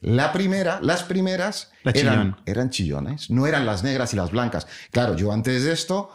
[0.00, 2.36] La primera, las primeras La eran, chillón.
[2.46, 4.66] eran chillones, no eran las negras y las blancas.
[4.90, 6.10] Claro, yo antes de esto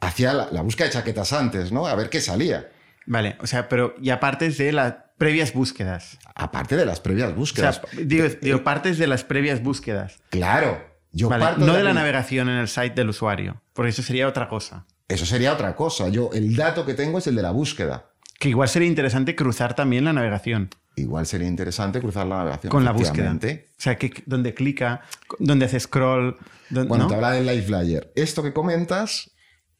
[0.00, 1.86] hacía la, la búsqueda de chaquetas antes, ¿no?
[1.86, 2.70] A ver qué salía.
[3.06, 6.18] Vale, o sea, pero ya partes de las previas búsquedas.
[6.34, 7.82] Aparte de las previas O búsquedas.
[7.90, 10.18] sea, digo, digo, partes de las previas búsquedas.
[10.30, 10.80] claro,
[11.12, 14.28] yo Vale, parto no de la navegación en el site del usuario, porque eso sería
[14.28, 14.84] otra cosa.
[15.08, 16.08] Eso sería otra cosa.
[16.08, 18.10] Yo, el dato que tengo es el de la búsqueda.
[18.38, 22.70] Que igual sería interesante cruzar también la navegación Igual sería interesante cruzar la navegación.
[22.70, 23.32] con la búsqueda.
[23.40, 25.02] O sea, que donde clica,
[25.38, 26.36] donde hace scroll.
[26.70, 27.08] don- Bueno, ¿no?
[27.08, 28.12] te hablaba del Live Flyer.
[28.16, 29.30] Esto que comentas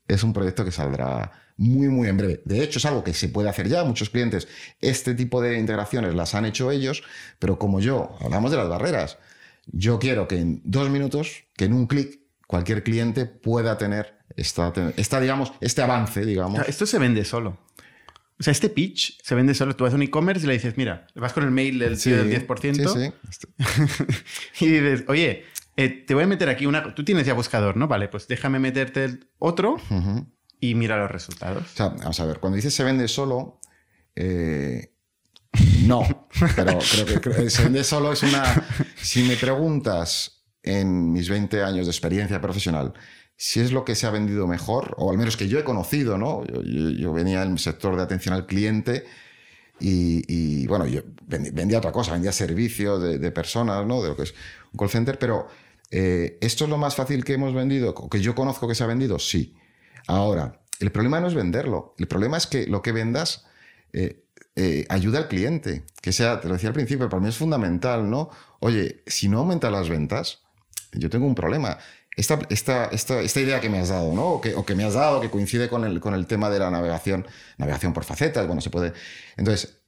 [0.06, 2.40] es un proyecto que saldrá muy, muy en breve.
[2.44, 3.82] De hecho, es algo que se puede hacer ya.
[3.82, 4.46] Muchos clientes,
[4.80, 7.02] este tipo de integraciones las han hecho ellos,
[7.40, 9.18] pero como yo, hablamos de las barreras.
[9.72, 14.72] Yo quiero que en dos minutos, que en un clic, cualquier cliente pueda tener esta,
[14.96, 16.54] esta, digamos, este avance, digamos.
[16.54, 17.58] sea, esto se vende solo.
[18.40, 19.74] O sea, este pitch se vende solo.
[19.74, 22.16] Tú vas a un e-commerce y le dices, mira, vas con el mail del tío
[22.16, 24.64] del 10% Sí, sí.
[24.64, 25.44] y dices, oye,
[25.76, 26.94] eh, te voy a meter aquí una...
[26.94, 27.88] Tú tienes ya buscador, ¿no?
[27.88, 29.76] Vale, pues déjame meterte el otro
[30.60, 31.64] y mira los resultados.
[31.64, 33.60] O sea, vamos a ver, cuando dices se vende solo,
[34.14, 34.92] eh,
[35.86, 38.66] no, pero creo que creo que se vende solo es una...
[39.00, 42.92] Si me preguntas en mis 20 años de experiencia profesional,
[43.36, 46.18] si es lo que se ha vendido mejor, o al menos que yo he conocido,
[46.18, 46.44] ¿no?
[46.44, 49.06] Yo, venía del sector de atención al cliente
[49.80, 54.02] y, bueno, yo vendía otra cosa, vendía servicios de, de personas, ¿no?
[54.02, 54.34] De lo que es
[54.72, 55.46] un call center, pero
[55.90, 57.90] eh, ¿esto es lo más fácil que hemos vendido?
[57.90, 59.18] ¿O que yo conozco que se ha vendido?
[59.18, 59.54] Sí.
[60.06, 63.46] Ahora, el problema no es venderlo, el problema es que lo que vendas
[63.92, 64.24] eh,
[64.60, 68.10] eh, ayuda al cliente, que sea, te lo decía al principio, para mí es fundamental,
[68.10, 68.30] ¿no?
[68.60, 70.40] Oye, si no aumentan las ventas,
[70.92, 71.78] yo tengo un problema.
[72.16, 74.24] Esta, esta, esta, esta idea que me has dado, ¿no?
[74.32, 76.58] O que, o que me has dado, que coincide con el, con el tema de
[76.58, 77.24] la navegación,
[77.58, 78.92] navegación por facetas, bueno, se puede.
[79.36, 79.78] Entonces,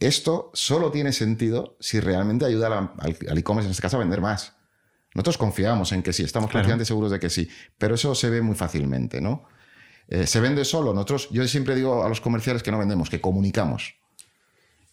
[0.00, 4.00] esto solo tiene sentido si realmente ayuda la- al al e-commerce, en este caso, a
[4.00, 4.54] vender más.
[5.14, 6.84] Nosotros confiamos en que sí, estamos Claro.
[6.84, 9.44] seguros de que sí, pero eso se ve muy fácilmente, ¿no?
[10.08, 10.92] Eh, se vende solo.
[10.92, 13.94] Nosotros, yo siempre digo a los comerciales que no vendemos, que comunicamos.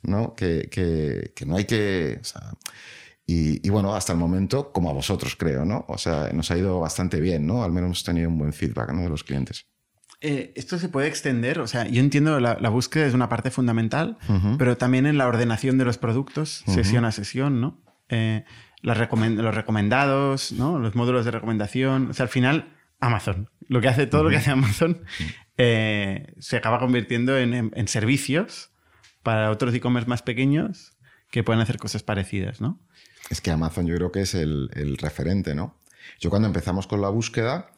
[0.03, 0.33] ¿No?
[0.35, 2.19] Que, que- que no hay que.
[2.21, 2.41] o sea,
[3.25, 5.85] y, y bueno, hasta el momento, como a vosotros, creo, ¿no?
[5.87, 7.63] O sea, nos ha ido bastante bien, ¿no?
[7.63, 9.01] Al menos hemos tenido un buen feedback ¿no?
[9.01, 9.65] de los clientes.
[10.19, 13.49] Eh, esto se puede extender, o sea, yo entiendo la, la búsqueda es una parte
[13.51, 14.17] fundamental,
[14.57, 17.81] pero también en la ordenación de los productos, sesión a sesión, ¿no?
[18.09, 18.43] Eh,
[18.81, 18.97] los
[19.55, 20.79] recomendados, ¿no?
[20.79, 24.37] Los módulos de recomendación, o sea, al final, Amazon, lo que hace, todo lo que
[24.37, 25.01] hace Amazon
[25.57, 28.71] eh, se acaba convirtiendo en, en- en servicios
[29.23, 30.93] para otros e-commerce más pequeños
[31.31, 32.79] que pueden hacer cosas parecidas, ¿no?
[33.29, 35.79] Es que Amazon yo creo que es el, referente, ¿no?
[36.19, 37.71] Yo cuando empezamos con la búsqueda,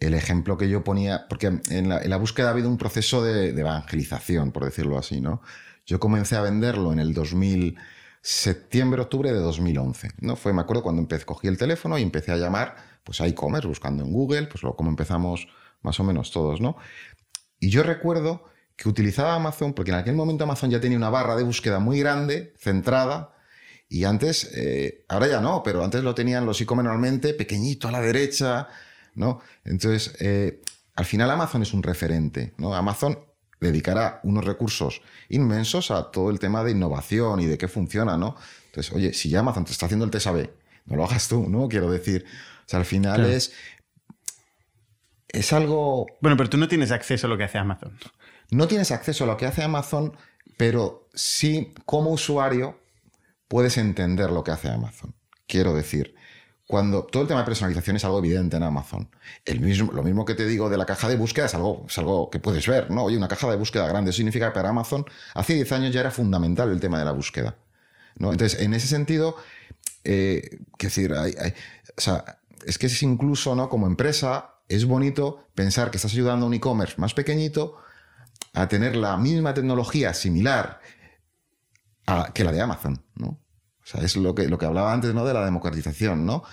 [0.00, 3.60] el ejemplo que yo ponía, porque en la, búsqueda ha habido un proceso de, de
[3.60, 5.42] evangelización, por decirlo así, ¿no?
[5.84, 7.76] Yo comencé a venderlo en el 2000,
[8.26, 10.34] septiembre, octubre de 2011, ¿no?
[10.34, 13.68] Fue, me acuerdo, cuando empecé, cogí el teléfono y empecé a llamar pues, a e-commerce,
[13.68, 15.46] buscando en Google, pues lo, como empezamos
[15.82, 16.78] más o menos todos, ¿no?
[17.60, 21.36] Y yo recuerdo que utilizaba Amazon, porque en aquel momento Amazon ya tenía una barra
[21.36, 23.34] de búsqueda muy grande, centrada,
[23.88, 27.92] y antes, eh, ahora ya no, pero antes lo tenían los e-commerce normalmente pequeñito a
[27.92, 28.68] la derecha,
[29.14, 29.40] ¿no?
[29.64, 30.62] Entonces, eh,
[30.96, 32.74] al final Amazon es un referente, ¿no?
[32.74, 33.18] Amazon
[33.60, 38.36] dedicará unos recursos inmensos a todo el tema de innovación y de qué funciona, ¿no?
[38.66, 40.50] Entonces, oye, si ya Amazon te está haciendo el test AB,
[40.86, 41.68] no lo hagas tú, ¿no?
[41.68, 42.24] Quiero decir,
[42.66, 43.52] o sea, al final es...
[45.28, 46.06] Es algo...
[46.20, 47.98] Bueno, pero tú no tienes acceso a lo que hace Amazon.
[48.54, 50.16] No tienes acceso a lo que hace Amazon,
[50.56, 52.78] pero sí como usuario
[53.48, 55.12] puedes entender lo que hace Amazon.
[55.48, 56.14] Quiero decir,
[56.68, 59.10] cuando todo el tema de personalización es algo evidente en Amazon.
[59.44, 61.98] El mismo, lo mismo que te digo de la caja de búsqueda es algo, es
[61.98, 63.02] algo que puedes ver, ¿no?
[63.02, 66.12] Oye, una caja de búsqueda grande significa que para Amazon hace 10 años ya era
[66.12, 67.56] fundamental el tema de la búsqueda.
[68.14, 69.36] Entonces, en ese sentido,
[70.04, 71.12] eh, decir,
[72.66, 73.68] es que es incluso, ¿no?
[73.68, 77.78] Como empresa, es bonito pensar que estás ayudando a un e-commerce más pequeñito
[78.54, 80.80] a tener la misma tecnología similar
[82.06, 83.26] a, que la de Amazon, ¿no?
[83.26, 85.24] O sea, es lo que, lo que hablaba antes, ¿no?
[85.26, 86.44] De la democratización, ¿no?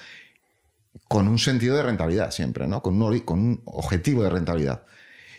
[1.07, 2.81] Con un sentido de rentabilidad siempre, ¿no?
[2.81, 4.85] Con un, con un objetivo de rentabilidad.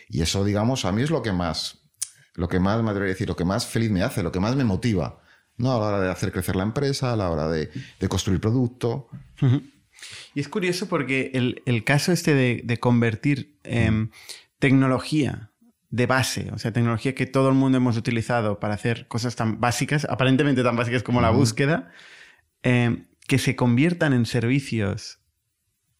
[0.09, 1.81] Y eso, digamos, a mí es lo que más,
[2.33, 4.39] lo que más me atrevo a decir, lo que más feliz me hace, lo que
[4.39, 5.21] más me motiva,
[5.57, 5.73] ¿no?
[5.73, 7.69] A la hora de hacer crecer la empresa, a la hora de,
[8.07, 9.09] construir producto.
[10.33, 14.09] Y es curioso porque el, caso este de, convertir em,
[14.59, 15.52] tecnología
[15.93, 19.59] de base, o sea, tecnología que todo el mundo hemos utilizado para hacer cosas tan
[19.59, 21.91] básicas, aparentemente tan básicas como la búsqueda,
[22.63, 25.19] em, que se conviertan en servicios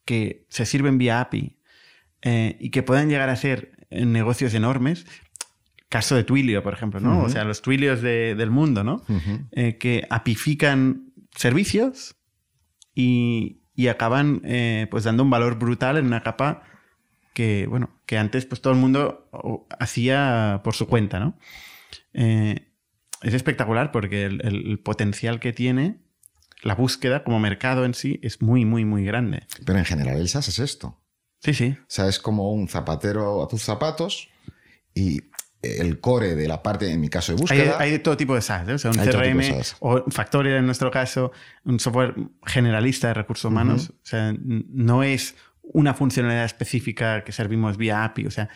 [0.03, 1.60] que se sirven vía API
[2.23, 5.06] eh, y que puedan llegar a ser negocios enormes.
[5.89, 7.21] Caso de Twilio, por ejemplo, ¿no?
[7.21, 9.03] O sea, los Twilios del mundo, ¿no?
[9.51, 12.15] Eh, que apifican servicios
[12.95, 16.63] y, y acaban eh, pues dando un valor brutal en una capa
[17.34, 19.30] que, bueno, que antes pues todo el mundo
[19.80, 21.38] hacía por su cuenta, ¿no?
[22.13, 22.69] Eh,
[23.22, 26.02] es espectacular porque el, potencial que tiene
[26.62, 29.48] la búsqueda como mercado en sí es muy, muy, muy grande.
[29.65, 31.02] Pero en general el SaaS es esto.
[31.39, 31.76] Sí, sí.
[31.80, 34.30] O sea, es como un zapatero a tus zapatos
[34.93, 35.22] y
[35.62, 37.78] el core de la parte, en mi caso, de búsqueda.
[37.80, 38.74] Hay, de todo tipo de SaaS, ¿eh?
[38.74, 39.41] o sea, un CRM
[39.80, 41.32] o Factorial en nuestro caso,
[41.63, 42.15] un software
[42.46, 43.91] generalista de recursos humanos.
[43.91, 45.36] O sea, no es
[45.73, 48.27] una funcionalidad específica que servimos vía API.
[48.27, 48.49] O sea,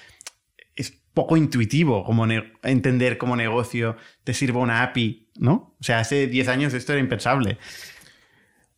[0.75, 2.25] es poco intuitivo como
[2.63, 5.75] entender como negocio te sirva una API, ¿no?
[5.79, 7.57] O sea, hace 10 años esto era impensable.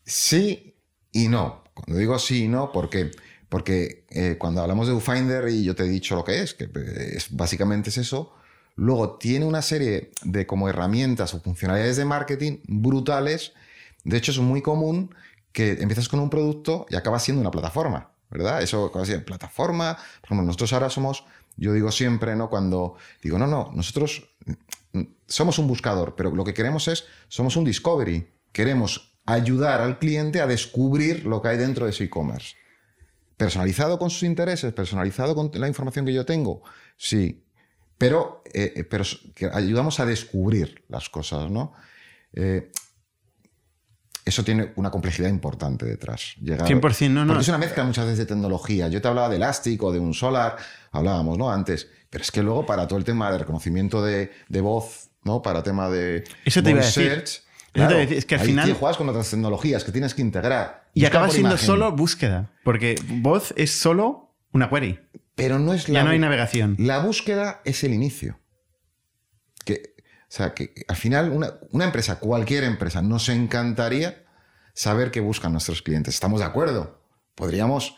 [0.05, 0.75] Sí
[1.11, 1.63] y no.
[1.73, 3.11] Cuando digo sí y no, porque,
[3.47, 6.65] porque eh, cuando hablamos de UFinder y yo te he dicho lo que es, que
[6.65, 8.33] eh, es, básicamente es eso,
[8.75, 13.53] luego tiene una serie de como herramientas o funcionalidades de marketing brutales.
[14.03, 15.13] De hecho, es muy común
[15.51, 18.11] que empiezas con un producto y acabas siendo una plataforma.
[18.29, 18.61] ¿Verdad?
[18.61, 19.95] Eso, decía, plataforma.
[19.95, 21.25] Por ejemplo, nosotros ahora somos,
[21.57, 22.49] yo digo siempre, ¿no?
[22.49, 24.29] Cuando digo, no, no, nosotros
[25.27, 28.27] somos un buscador, pero lo que queremos es, somos un discovery.
[28.51, 32.55] Queremos ayudar al cliente a descubrir lo que hay dentro de ese e-commerce.
[33.37, 36.63] Personalizado con sus intereses, personalizado con la información que yo tengo,
[36.97, 37.45] sí.
[37.97, 39.03] Pero, eh, eh, pero
[39.53, 41.73] ayudamos a descubrir las cosas, ¿no?
[42.33, 42.71] Eh,
[44.29, 46.35] eso tiene una complejidad importante detrás.
[46.41, 47.27] 100% no, no.
[47.27, 48.87] Porque es una mezcla muchas veces de tecnología.
[48.87, 50.57] Yo te hablaba de Elastic o de un Solar,
[50.91, 51.51] hablábamos, ¿no?
[51.51, 51.87] Antes.
[52.09, 55.41] Pero es que luego para todo el tema de reconocimiento de, voz, ¿no?
[55.41, 57.23] Para tema de Eso te iba a decir.
[57.73, 60.89] es que al final juegas con otras tecnologías que tienes que integrar.
[60.93, 64.99] Y acaba siendo solo búsqueda, porque voz es solo una query.
[65.35, 65.99] Pero no es la.
[65.99, 66.75] Ya no hay navegación.
[66.79, 68.38] La búsqueda es el inicio.
[70.29, 71.31] O sea, que al final
[71.71, 74.25] una, empresa, cualquier empresa, nos encantaría
[74.75, 76.13] saber qué buscan nuestros clientes.
[76.13, 77.01] ¿Estamos de acuerdo?
[77.33, 77.97] Podríamos,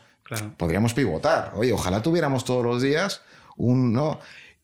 [0.56, 1.52] podríamos pivotar.
[1.56, 3.22] Oye, ojalá tuviéramos todos los días
[3.58, 3.92] un...
[3.92, 4.20] ¿no?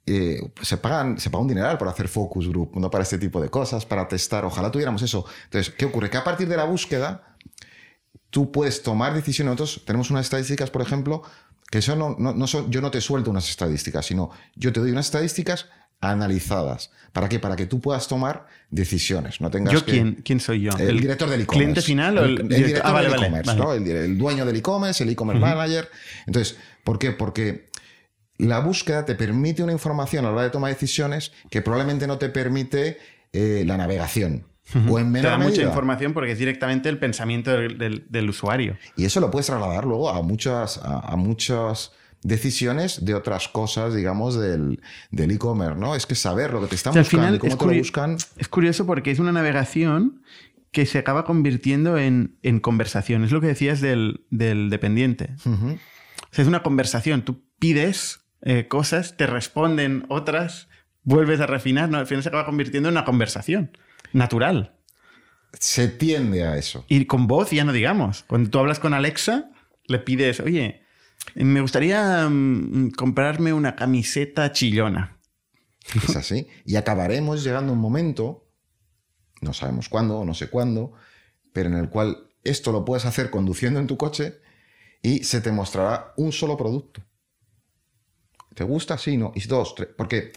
[0.09, 3.41] Eh, se, pagan, se paga un dineral por hacer focus group, no para este tipo
[3.41, 4.45] de cosas, para testar.
[4.45, 5.25] Ojalá tuviéramos eso.
[5.43, 6.09] Entonces, ¿qué ocurre?
[6.09, 7.35] Que a partir de la búsqueda,
[8.29, 9.51] tú puedes tomar decisiones.
[9.51, 11.23] Nosotros tenemos unas estadísticas, por ejemplo,
[11.69, 14.79] que eso no, no, no son, yo no te suelto unas estadísticas, sino yo te
[14.79, 15.67] doy unas estadísticas
[16.01, 16.91] analizadas.
[17.11, 17.39] ¿Para qué?
[17.39, 19.41] Para que tú puedas tomar decisiones.
[19.41, 20.71] No tengas ¿Yo quién, quién soy yo?
[20.77, 21.59] El, director del e-commerce.
[21.59, 23.55] ¿Cliente final o el, director ah, del e-commerce?
[23.55, 23.73] ¿no?
[23.73, 25.89] el, dueño del e-commerce, el e-commerce manager.
[26.27, 27.11] Entonces, ¿por qué?
[27.11, 27.69] Porque
[28.37, 32.19] la búsqueda te permite una información a la hora de tomar decisiones que probablemente no
[32.19, 32.99] te permite
[33.33, 34.45] eh, la navegación.
[34.89, 38.77] O en menor te da mucha información porque es directamente el pensamiento del, usuario.
[38.97, 43.93] Y eso lo puedes trasladar luego a muchas, a, a muchas decisiones de otras cosas,
[43.93, 44.79] digamos, del
[45.11, 45.95] e-commerce, ¿no?
[45.95, 48.17] Es que saber lo que te están buscando y cómo te lo buscan.
[48.37, 50.21] Es curioso porque es una navegación
[50.71, 53.23] que se acaba convirtiendo en, en conversación.
[53.23, 55.35] Es lo que decías del, dependiente.
[55.45, 55.77] O
[56.31, 57.23] sea, es una conversación.
[57.23, 60.67] Tú pides eh, cosas, te responden otras,
[61.03, 61.97] vuelves a refinar, ¿no?
[61.97, 63.71] Al final se acaba convirtiendo en una conversación
[64.13, 64.75] natural.
[65.59, 66.85] Se tiende a eso.
[66.87, 68.23] Y con voz ya no digamos.
[68.27, 69.49] Cuando tú hablas con Alexa,
[69.87, 70.83] le pides, oye,
[71.35, 75.19] me gustaría mm, comprarme una camiseta chillona.
[75.95, 76.47] Es así.
[76.65, 78.49] Y acabaremos llegando un momento,
[79.41, 80.93] no sabemos cuándo, no sé cuándo,
[81.53, 84.39] pero en el cual esto lo puedes hacer conduciendo en tu coche
[85.01, 87.01] y se te mostrará un solo producto.
[88.53, 88.97] ¿Te gusta?
[88.97, 89.31] Sí, no.
[89.35, 89.89] Y dos, tres.
[89.95, 90.31] Porque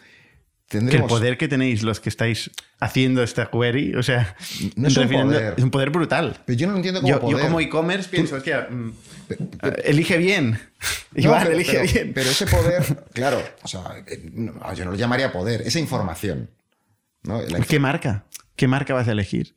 [0.70, 1.08] tendremos...
[1.08, 4.36] Que el poder que tenéis los que estáis haciendo esta query, o sea,
[4.76, 5.54] No es un poder.
[5.56, 6.40] es un poder brutal.
[6.46, 7.44] Pero yo no entiendo cómo Yo, yo poder.
[7.46, 8.92] como e-commerce pienso, hostia, mm,
[9.28, 10.58] eh, elige bien.
[11.12, 12.12] No, Iván, pero, elige bien.
[12.14, 16.48] pero ese poder, claro, o sea, eh, no, yo no lo llamaría poder, esa información.
[17.24, 17.42] ¿no?
[17.42, 18.24] La ¿Qué marca?
[18.54, 19.56] ¿Qué marca vas a elegir?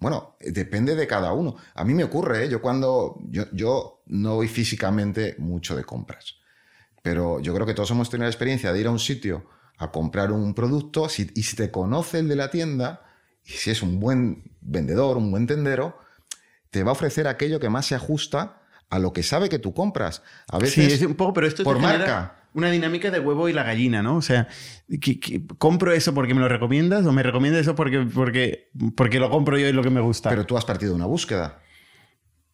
[0.00, 1.56] Bueno, eh, depende de cada uno.
[1.74, 2.48] A mí me ocurre, ¿eh?
[2.48, 3.20] yo cuando.
[3.30, 6.36] Yo, yo no voy físicamente mucho de compras.
[7.02, 9.46] Pero yo creo que todos hemos tenido la experiencia de ir a un sitio
[9.80, 13.02] a comprar un producto si- y si te conoce el de la tienda,
[13.44, 15.98] y si es un buen vendedor, un buen tendero,
[16.70, 19.72] te va a ofrecer aquello que más se ajusta a lo que sabe que tú
[19.72, 20.22] compras.
[20.48, 20.92] A Sí, veces.
[21.00, 22.36] es un poco, pero esto te por marca.
[22.52, 24.16] Una dinámica de huevo y la gallina, ¿no?
[24.16, 24.48] O sea,
[25.00, 29.18] que- que ¿compro eso porque me lo recomiendas o me recomiendas eso porque, porque, porque
[29.20, 30.28] lo compro yo y lo que me gusta?
[30.30, 31.60] Pero tú has partido de una búsqueda.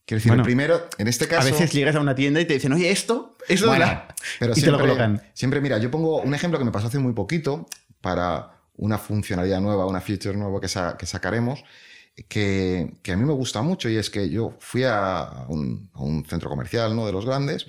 [0.06, 1.48] Quiero decir, Bueno, el primero, en este caso.
[1.48, 4.14] a veces llegas a una tienda y te dicen, oye, esto, esto Bueno, la...
[4.38, 5.22] pero y te siempre, lo colocan.
[5.34, 7.66] Siempre, mira, yo pongo un ejemplo que me pasó hace muy poquito
[8.00, 11.64] para una funcionalidad nueva, una feature nueva que, sa- que sacaremos,
[12.28, 16.02] que, que a mí me gusta mucho y es que yo fui a un, a
[16.02, 17.04] un centro comercial, ¿no?
[17.04, 17.66] De los grandes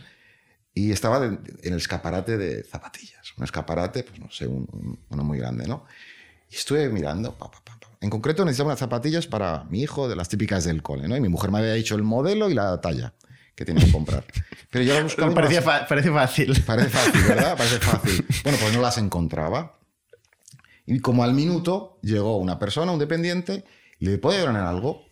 [0.74, 3.34] y estaba de- en el escaparate de zapatillas.
[3.38, 5.86] Un escaparate, pues no sé, un- un- uno muy grande, ¿no?
[6.52, 7.62] Y estuve mirando, pa, pa.
[8.02, 11.16] En concreto necesitaba unas zapatillas para mi hijo, de las típicas del cole, ¿no?
[11.18, 13.14] Y mi mujer me había dicho el modelo y la talla
[13.56, 14.24] que tenía que comprar.
[14.70, 16.64] Pero yo la buscaba no Parecía las- parece fácil.
[16.66, 17.58] Parece fácil, ¿verdad?
[17.58, 18.26] Parece fácil.
[18.44, 19.80] Bueno, pues no las encontraba.
[20.86, 23.66] Y como al minuto llegó una persona, un dependiente,
[24.00, 25.06] y le puede ayudar en algo.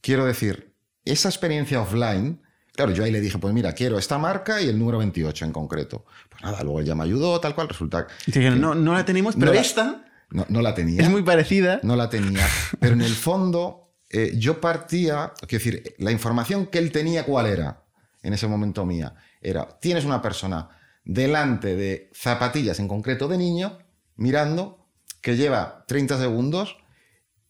[0.00, 0.72] Quiero decir,
[1.04, 2.40] esa experiencia offline,
[2.74, 5.52] claro, yo ahí le dije, pues mira, quiero esta marca y el número 28 en
[5.52, 6.04] concreto.
[6.30, 9.04] Pues nada, luego ella me ayudó, tal cual, resulta Y te dijeron, no, no la
[9.04, 11.00] tenemos, pero No la- esta no, no la tenía.
[11.00, 11.78] es muy parecida.
[11.84, 12.44] No la tenía.
[12.80, 17.46] Pero en el fondo, eh, yo partía, quiero decir, la información que él tenía, ¿cuál
[17.46, 17.84] era?
[18.20, 19.14] En ese momento mía.
[19.40, 20.70] Era, tienes una persona
[21.04, 23.78] delante de zapatillas, en concreto de niño,
[24.16, 24.88] mirando,
[25.20, 26.78] que lleva 30 segundos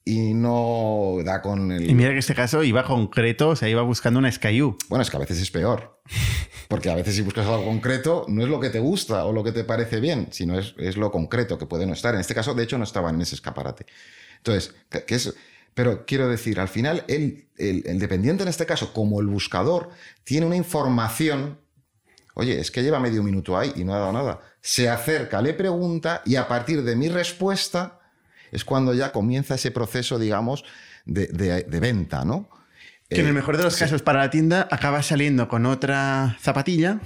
[0.05, 1.89] y no da con el...
[1.89, 4.77] Y mira que este caso iba concreto, o sea, iba buscando una SKU.
[4.89, 6.01] Bueno, es que a veces es peor.
[6.69, 9.43] Porque a veces si buscas algo concreto, no es lo que te gusta o lo
[9.43, 12.15] que te parece bien, sino es, es lo concreto que puede no estar.
[12.15, 13.87] En este caso, de hecho, no estaba en ese escaparate.
[14.39, 15.35] Entonces, que, que es...
[15.73, 19.91] Pero quiero decir, al final, el, el, el dependiente en este caso, como el buscador,
[20.23, 21.59] tiene una información.
[22.35, 24.41] Oye, es que lleva medio minuto ahí y no ha dado nada.
[24.61, 28.01] Se acerca, le pregunta y a partir de mi respuesta
[28.55, 30.65] es cuando ya comienza ese proceso, digamos,
[31.05, 32.49] de, de- de venta, ¿no?
[33.11, 36.37] Que en Eh, el mejor de los casos para la tienda acaba saliendo con otra
[36.41, 37.01] zapatilla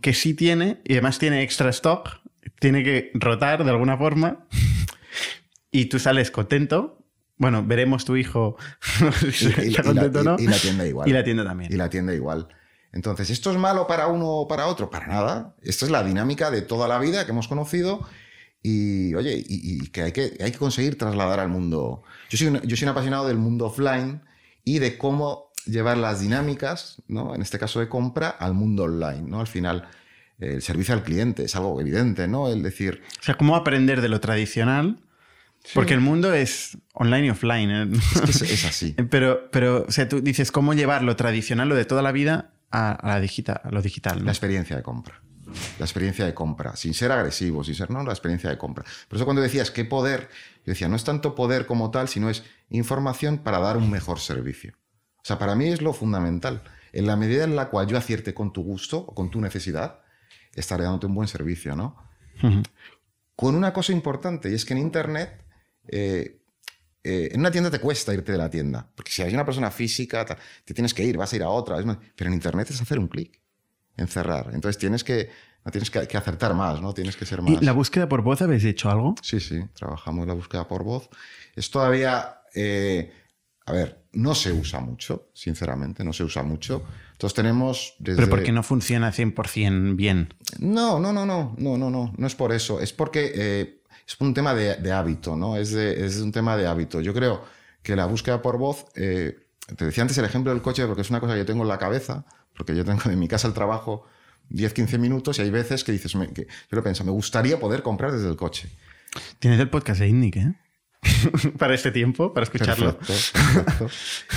[0.00, 2.20] que sí tiene y además tiene extra stock,
[2.58, 4.46] tiene que rotar de alguna forma
[5.70, 6.98] y tú sales contento.
[7.36, 8.56] Bueno, veremos tu hijo
[9.32, 10.36] si Y- está y contento o no.
[10.38, 11.08] y- y la tienda igual.
[11.08, 11.72] Y la tienda también.
[11.72, 12.48] y la tienda igual.
[12.92, 14.90] Entonces, ¿esto es malo para uno o para otro?
[14.90, 15.54] Para nada.
[15.62, 18.06] Esta es la dinámica de toda la vida que hemos conocido
[18.62, 22.02] y, oye, y, y que, hay que hay que conseguir trasladar al mundo.
[22.30, 24.22] Yo soy, un, yo soy un apasionado del mundo offline
[24.64, 27.34] y de cómo llevar las dinámicas, ¿no?
[27.34, 29.22] en este caso de compra, al mundo online.
[29.22, 29.40] ¿no?
[29.40, 29.88] Al final,
[30.38, 32.48] el servicio al cliente es algo evidente, ¿no?
[32.48, 34.98] El decir, O sea, cómo aprender de lo tradicional,
[35.74, 37.70] porque el mundo es online y offline.
[37.70, 37.88] ¿eh?
[37.92, 38.94] es que es, es así.
[39.10, 42.50] Pero, pero, o sea, tú dices cómo llevar lo tradicional, lo de toda la vida,
[42.72, 44.18] a, a la digital, a lo digital.
[44.18, 44.24] ¿no?
[44.24, 45.22] La experiencia de compra.
[45.78, 48.84] La experiencia de compra, sin ser agresivo, sin ser, no, la experiencia de compra.
[49.08, 50.28] Por eso cuando decías qué poder,
[50.64, 54.20] yo decía, no es tanto poder como tal, sino es información para dar un mejor
[54.20, 54.74] servicio.
[55.16, 56.62] O sea, para mí es lo fundamental.
[56.92, 60.00] En la medida en la cual yo acierte con tu gusto o con tu necesidad,
[60.54, 61.96] estaré dándote un buen servicio, ¿no?
[63.36, 65.44] Con una cosa importante, y es que en Internet,
[65.88, 66.40] eh,
[67.02, 69.70] eh, en una tienda te cuesta irte de la tienda, porque si hay una persona
[69.70, 70.24] física,
[70.64, 72.80] te tienes que ir, vas a ir a otra, es más- pero en Internet es
[72.80, 73.40] hacer un clic,
[73.96, 74.50] encerrar.
[74.54, 75.30] Entonces tienes que,
[75.70, 76.92] tienes que, que acertar más, ¿no?
[76.94, 77.52] Tienes que ser más...
[77.60, 79.14] ¿Y la búsqueda por voz habéis hecho algo?
[79.22, 81.08] Sí, sí, trabajamos la búsqueda por voz.
[81.54, 83.12] Es todavía, eh,
[83.66, 86.82] a ver, no se usa mucho, sinceramente, no se usa mucho.
[87.12, 88.16] Entonces tenemos desde...
[88.16, 90.34] Pero porque no funciona 100% bien.
[90.58, 92.80] No, no, no, no, no, no, no, no es por eso.
[92.80, 95.56] Es porque eh, es un tema de, de hábito, ¿no?
[95.56, 97.00] Es, de- es un tema de hábito.
[97.00, 97.44] Yo creo
[97.82, 99.38] que la búsqueda por voz, eh,
[99.76, 101.68] te decía antes el ejemplo del coche porque es una cosa que yo tengo en
[101.68, 102.24] la cabeza,
[102.56, 104.06] porque yo tengo de mi casa al trabajo
[104.48, 107.58] 10, 15 minutos y hay veces que dices, me- que yo lo pienso, me gustaría
[107.58, 108.68] poder comprar desde el coche.
[109.38, 110.54] Tienes el podcast de Indic, ¿eh?
[111.58, 112.96] para este tiempo, para escucharlo.
[112.98, 113.32] Perfecto,
[113.78, 113.90] perfecto.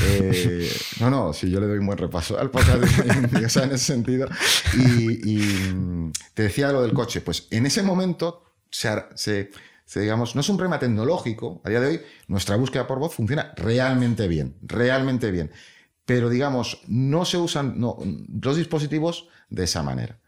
[0.04, 3.64] Eh, no, no, sí, yo le doy un buen repaso al podcast de o sea,
[3.66, 4.28] en ese sentido.
[4.76, 9.50] Y, y, mm, te decía lo del coche, pues en ese momento se, se,
[10.00, 11.62] digamos, no es un problema tecnológico.
[11.64, 15.52] A día de hoy, nuestra búsqueda por voz funciona realmente bien, realmente bien.
[16.06, 20.20] Pero, digamos, no se usan los dispositivos de esa manera.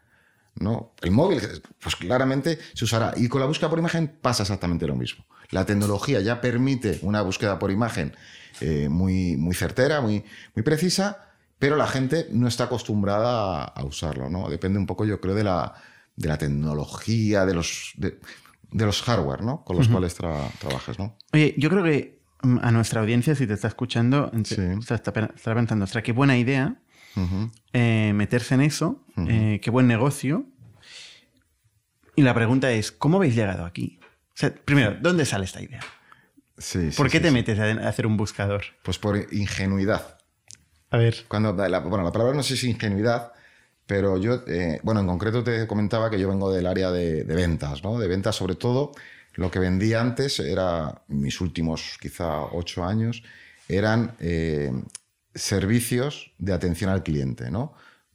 [0.56, 0.92] ¿no?
[1.00, 1.40] El móvil,
[1.80, 3.14] pues claramente se usará.
[3.16, 5.24] Y con la búsqueda por imagen pasa exactamente lo mismo.
[5.50, 8.14] La tecnología ya permite una búsqueda por imagen
[8.60, 10.24] eh, muy, muy certera, muy,
[10.54, 14.28] muy precisa, pero la gente no está acostumbrada a, usarlo.
[14.28, 14.48] ¿no?
[14.48, 15.74] Depende un poco, yo creo, de la,
[16.16, 18.18] de la tecnología, de los, de,
[18.72, 19.64] los hardware ¿no?
[19.64, 20.98] con los cuales trabajas.
[20.98, 21.16] ¿no?
[21.32, 26.12] Oye, yo creo que a nuestra audiencia, si te está escuchando, está, pensando, ostras, qué
[26.12, 26.76] buena idea
[27.72, 30.46] eh, meterse en eso, eh, qué buen negocio.
[32.16, 34.00] Y la pregunta es, ¿cómo habéis llegado aquí?
[34.64, 35.80] primero, ¿dónde sale esta idea?
[36.96, 38.64] ¿Por qué te metes a hacer un buscador?
[38.82, 40.18] Pues por ingenuidad.
[40.90, 41.24] A ver.
[41.28, 43.32] Cuando, la, bueno, la palabra no sé si ingenuidad,
[43.86, 47.82] pero yo, eh, bueno, en concreto te comentaba que yo vengo del área de, ventas,
[47.82, 47.98] ¿no?
[47.98, 48.92] De ventas sobre todo.
[49.38, 53.22] Lo que vendí antes era, mis últimos quizá ocho años,
[53.68, 54.16] eran
[55.32, 57.74] servicios de atención al cliente, ¿no?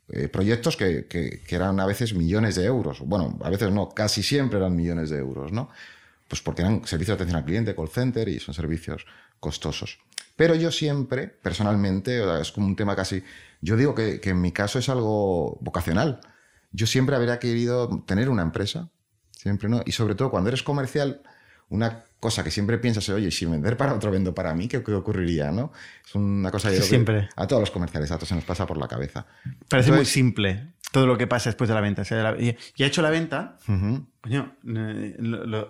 [0.09, 1.07] Eh, proyectos que,
[1.47, 2.99] eran a veces millones de euros.
[2.99, 5.69] Bueno, a veces no, casi siempre eran millones de euros, ¿no?
[6.27, 9.05] Pues porque eran servicios de atención al cliente, call center y son servicios
[9.39, 9.99] costosos.
[10.35, 13.23] Pero yo siempre, personalmente, es como un tema casi.
[13.61, 16.19] Yo digo que, que en mi caso es algo vocacional.
[16.71, 18.89] Yo siempre habría querido tener una empresa,
[19.43, 19.81] siempre, ¿no?
[19.85, 21.21] Y sobre todo cuando eres comercial,
[21.69, 25.51] una cosa que siempre piensas, oye, si vender para otro vendo para mí, ¿qué, ocurriría?
[25.51, 25.71] ¿no?
[26.05, 27.29] Es una cosa que, siempre.
[27.35, 29.25] a todos los comerciales, a todos se nos pasa por la cabeza.
[29.67, 32.03] Parece muy simple todo lo que pasa después de la venta.
[32.39, 33.57] y, ha hecho la venta,
[34.21, 34.55] coño,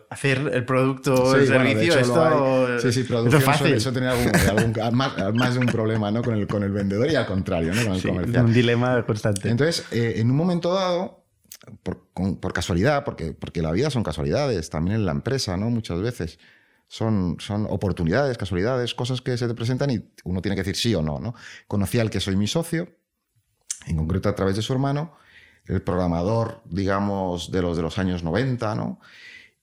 [0.10, 3.74] hacer el producto o el servicio, esto, sí, sí, producción fácil.
[3.74, 4.14] Eso tenía
[4.92, 6.22] más, de un problema ¿no?
[6.22, 7.84] con, el, con el vendedor y al contrario, ¿no?
[7.86, 8.46] con el comercial.
[8.46, 9.50] Un dilema constante.
[9.50, 11.23] Entonces, eh, en un momento dado,
[11.84, 15.70] por, casualidad, porque, porque la vida son casualidades, también en la empresa, ¿no?
[15.70, 16.40] Muchas veces
[16.88, 20.96] son, son oportunidades, casualidades, cosas que se te presentan y uno tiene que decir sí
[20.96, 21.34] o no, ¿no?
[21.68, 22.90] Conocí al que soy mi socio,
[23.88, 25.16] en concreto a través de su hermano,
[25.66, 29.00] el programador, digamos, de los de los años 90, ¿no?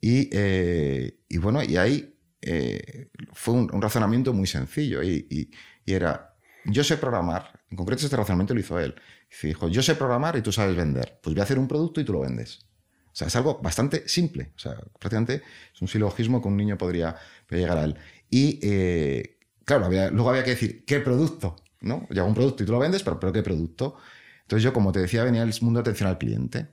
[0.00, 5.50] Y, eh, y bueno, y ahí eh, fue un, razonamiento muy sencillo y, y,
[5.84, 6.34] y, era,
[6.64, 8.94] yo sé programar, en concreto este razonamiento lo hizo él,
[9.42, 11.18] y dijo, yo sé programar y tú sabes vender.
[11.22, 12.60] Pues voy a hacer un producto y tú lo vendes.
[13.06, 14.52] O sea, es algo bastante simple.
[14.56, 15.42] O sea, prácticamente
[15.74, 17.16] es un silogismo que un niño podría,
[17.48, 17.96] llegar a él.
[18.28, 21.56] Y, eh, claro, luego había que decir, ¿qué producto?
[21.80, 22.06] ¿No?
[22.10, 23.96] Llega un producto y tú lo vendes, pero, pero ¿qué producto?
[24.42, 26.68] Entonces yo, como te decía, venía del mundo de atención al cliente.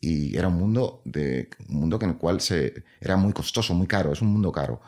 [0.00, 3.86] Y era un mundo, de, un mundo en el cual se, era muy costoso, muy
[3.86, 4.80] caro, es un mundo caro.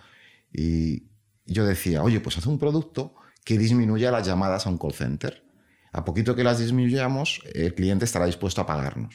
[0.52, 1.04] Y
[1.46, 3.14] yo decía, oye, pues haz un producto
[3.44, 5.49] que disminuya las llamadas a un call center
[5.92, 9.14] a poquito que las disminuyamos, el cliente estará dispuesto a pagarnos.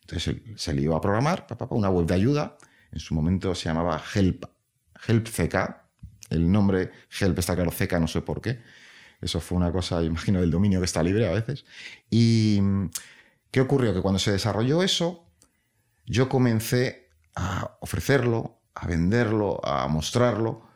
[0.00, 2.56] Entonces se le iba a programar una web de ayuda.
[2.92, 4.44] En su momento se llamaba Help,
[5.06, 5.56] Help CK.
[6.30, 8.60] El nombre Help está claro, CK no sé por qué.
[9.20, 11.64] Eso fue una cosa, imagino, del dominio que está libre a veces.
[12.10, 12.60] ¿Y
[13.50, 13.94] qué ocurrió?
[13.94, 15.26] Que cuando se desarrolló eso,
[16.06, 20.68] yo comencé a ofrecerlo, a venderlo, a mostrarlo,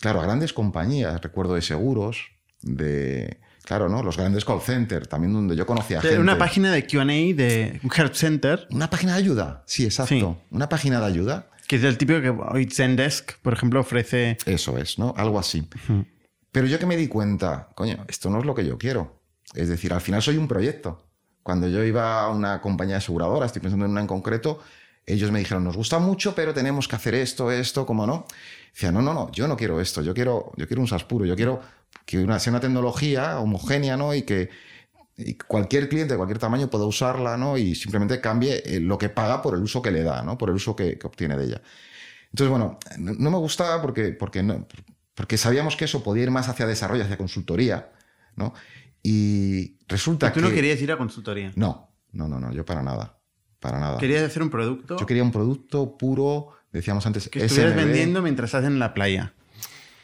[0.00, 2.32] claro, a grandes compañías, recuerdo de seguros,
[2.62, 4.02] de, Claro, ¿no?
[4.02, 6.18] Los grandes call centers, también donde yo conocía gente.
[6.18, 8.66] Una página de QA de un help center.
[8.70, 10.38] Una página de ayuda, sí, exacto.
[10.50, 11.50] Una página de ayuda.
[11.68, 14.38] Que es el típico que hoy Zendesk, por ejemplo, ofrece.
[14.44, 15.14] Eso es, ¿no?
[15.16, 15.68] Algo así.
[16.50, 19.22] Pero yo que me di cuenta, coño, esto no es lo que yo quiero.
[19.54, 21.06] Es decir, al final soy un proyecto.
[21.42, 24.60] Cuando yo iba a una compañía aseguradora, estoy pensando en una en concreto,
[25.06, 28.26] ellos me dijeron, nos gusta mucho, pero tenemos que hacer esto, esto, como no.
[28.72, 31.24] Decía, no, no, no, yo no quiero esto, yo quiero, yo quiero un SaaS puro,
[31.24, 31.60] yo quiero
[32.04, 34.14] que una, sea una tecnología homogénea, ¿no?
[34.14, 34.50] Y que
[35.46, 37.58] cualquier cliente de cualquier tamaño pueda usarla, ¿no?
[37.58, 40.38] Y simplemente cambie eh, lo que paga por el uso que le da, ¿no?
[40.38, 41.62] Por el uso que, obtiene de ella.
[42.32, 44.66] Entonces, bueno, no, me gustaba porque, porque, no,
[45.14, 47.90] porque sabíamos que eso podía ir más hacia desarrollo, hacia consultoría,
[48.36, 48.54] ¿no?
[49.02, 50.46] Y resulta ¿Y tú que...
[50.46, 51.52] no querías ir a consultoría?
[51.56, 53.18] No, no, no, no, yo para nada.
[53.58, 53.98] Para nada.
[53.98, 54.96] ¿Querías hacer un producto?
[54.96, 57.28] Yo quería un producto puro, decíamos antes.
[57.28, 59.34] Que estuvieras vendiendo mientras estás en la playa.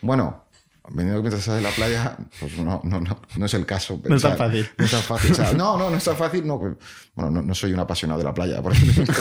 [0.02, 0.45] Bueno,
[0.90, 4.00] vendiendo mientras estás en la playa, pues no, no, no, no es el caso.
[4.04, 4.68] No es tan fácil.
[4.78, 5.56] No es tan fácil.
[5.56, 6.46] no, no, no es tan fácil.
[6.46, 6.74] No, pues,
[7.14, 9.14] bueno, no, no soy un apasionado de la playa, por ejemplo.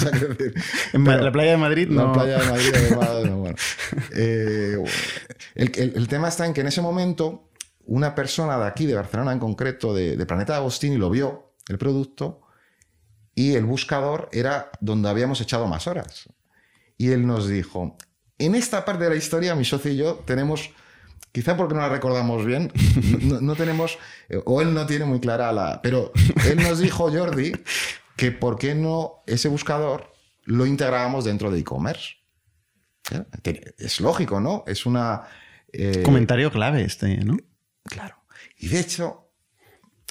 [0.93, 2.07] en la playa de Madrid, no.
[2.07, 3.55] La playa de Madrid, además, no, bueno.
[4.13, 4.83] Eh,
[5.55, 7.49] el, el, el, tema está en que en ese momento
[7.85, 11.77] una persona de aquí, de Barcelona en concreto, de, de Planeta Agostini, lo vio, el
[11.77, 12.41] producto,
[13.35, 16.29] y el buscador era donde habíamos echado más horas.
[16.97, 17.97] Y él nos dijo,
[18.37, 20.71] en esta parte de la historia, mi socio y yo tenemos,
[21.35, 22.71] quizá porque no la recordamos bien,
[23.41, 25.81] no, tenemos, eh, o él no tiene muy clara la...
[25.81, 26.13] Pero
[26.49, 27.51] él nos dijo, Jordi,
[28.15, 30.13] que por qué no ese buscador
[30.45, 32.13] lo integrábamos dentro de e-commerce.
[33.77, 34.63] Es lógico, ¿no?
[34.65, 35.23] Es una...
[35.73, 37.35] eh, Comentario clave este, ¿no?
[37.83, 38.15] Claro.
[38.57, 39.29] Y de hecho,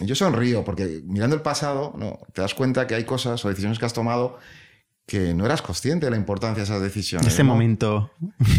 [0.00, 2.18] yo sonrío porque mirando el pasado, ¿no?
[2.34, 4.38] te das cuenta que hay cosas o decisiones que has tomado
[5.06, 7.26] que no eras consciente de la importancia de esas decisiones.
[7.26, 8.10] En ese momento.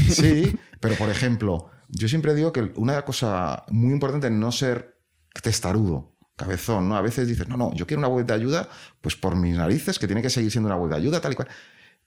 [0.10, 5.00] Sí, pero por ejemplo, yo siempre digo que una cosa muy importante es no ser
[5.42, 6.96] testarudo, cabezón, ¿no?
[6.96, 8.70] A veces dices, no, no, yo quiero una web de ayuda,
[9.02, 11.36] pues por mis narices, que tiene que seguir siendo una web de ayuda, tal y
[11.36, 11.48] cual.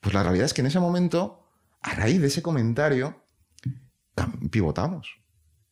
[0.01, 1.47] Pues la realidad es que en ese momento,
[1.83, 3.23] a raíz de ese comentario,
[4.51, 5.19] pivotamos.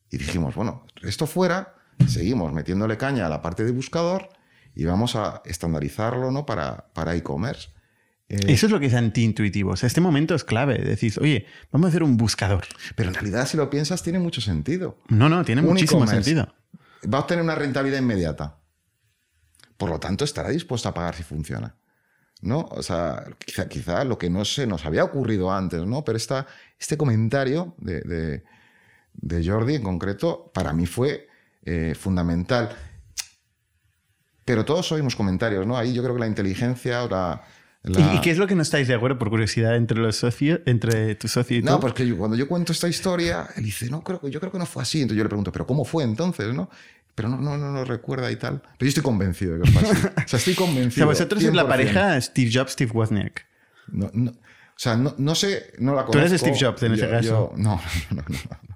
[0.09, 1.75] Y dijimos, bueno, esto fuera,
[2.07, 4.29] seguimos metiéndole caña a la parte de buscador
[4.73, 6.45] y vamos a estandarizarlo ¿no?
[6.45, 7.69] para, para e-commerce.
[8.29, 9.71] Eh, Eso es lo que es antiintuitivo.
[9.71, 10.79] O sea, este momento es clave.
[10.79, 12.65] Decís, oye, vamos a hacer un buscador.
[12.95, 14.99] Pero en realidad, si lo piensas, tiene mucho sentido.
[15.07, 16.53] No, no, tiene muchísimo sentido.
[17.11, 18.57] Va a obtener una rentabilidad inmediata.
[19.77, 21.75] Por lo tanto, estará dispuesto a pagar si funciona.
[22.41, 22.67] ¿no?
[22.71, 26.03] O sea, quizá, quizá, lo que no se nos había ocurrido antes, ¿no?
[26.03, 26.47] Pero esta,
[26.79, 28.43] este comentario de,
[29.13, 31.27] de, Jordi en concreto, para mí fue
[31.63, 32.75] eh, fundamental.
[34.45, 35.77] Pero todos oímos comentarios, ¿no?
[35.77, 37.43] Ahí yo creo que la inteligencia o la,
[37.87, 41.15] ¿Y, qué es lo que no estáis de acuerdo por curiosidad entre los socios, entre
[41.15, 41.67] tu socio y tú?
[41.67, 44.59] No, porque cuando yo cuento esta historia, él dice, no, creo que yo creo que
[44.59, 45.01] no fue así.
[45.01, 46.53] Entonces yo le pregunto, ¿pero cómo fue entonces?
[46.53, 46.69] ¿no?
[47.15, 48.61] Pero no, no, no lo recuerda y tal.
[48.61, 50.07] Pero yo estoy convencido de que fue así.
[50.07, 51.07] O sea, estoy convencido.
[51.07, 53.45] o sea, vosotros es la pareja Steve Jobs, Steve Wozniak.
[53.87, 56.11] No, no, o sea, no, no sé, no la conozco.
[56.11, 57.53] Tú eres Steve Jobs en ese caso.
[57.57, 57.81] no,
[58.11, 58.67] no, no, no.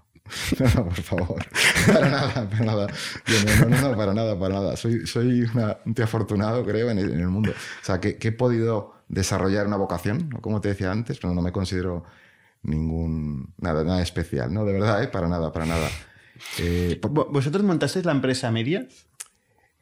[0.59, 1.45] No, no, por favor.
[1.87, 2.87] Para nada, para nada.
[2.87, 4.77] no, no, no, para nada, para nada.
[4.77, 5.41] Soy, soy
[5.85, 7.51] un tío afortunado, creo, en el, en el mundo.
[7.51, 11.41] O sea, que, que, he podido desarrollar una vocación, como te decía antes, pero no
[11.41, 12.05] me considero
[12.63, 14.65] ningún nada, nada especial, ¿no?
[14.65, 15.07] De verdad, ¿eh?
[15.07, 15.89] Para nada, para nada.
[16.57, 19.07] Eh, ¿Vosotros montasteis la empresa medias?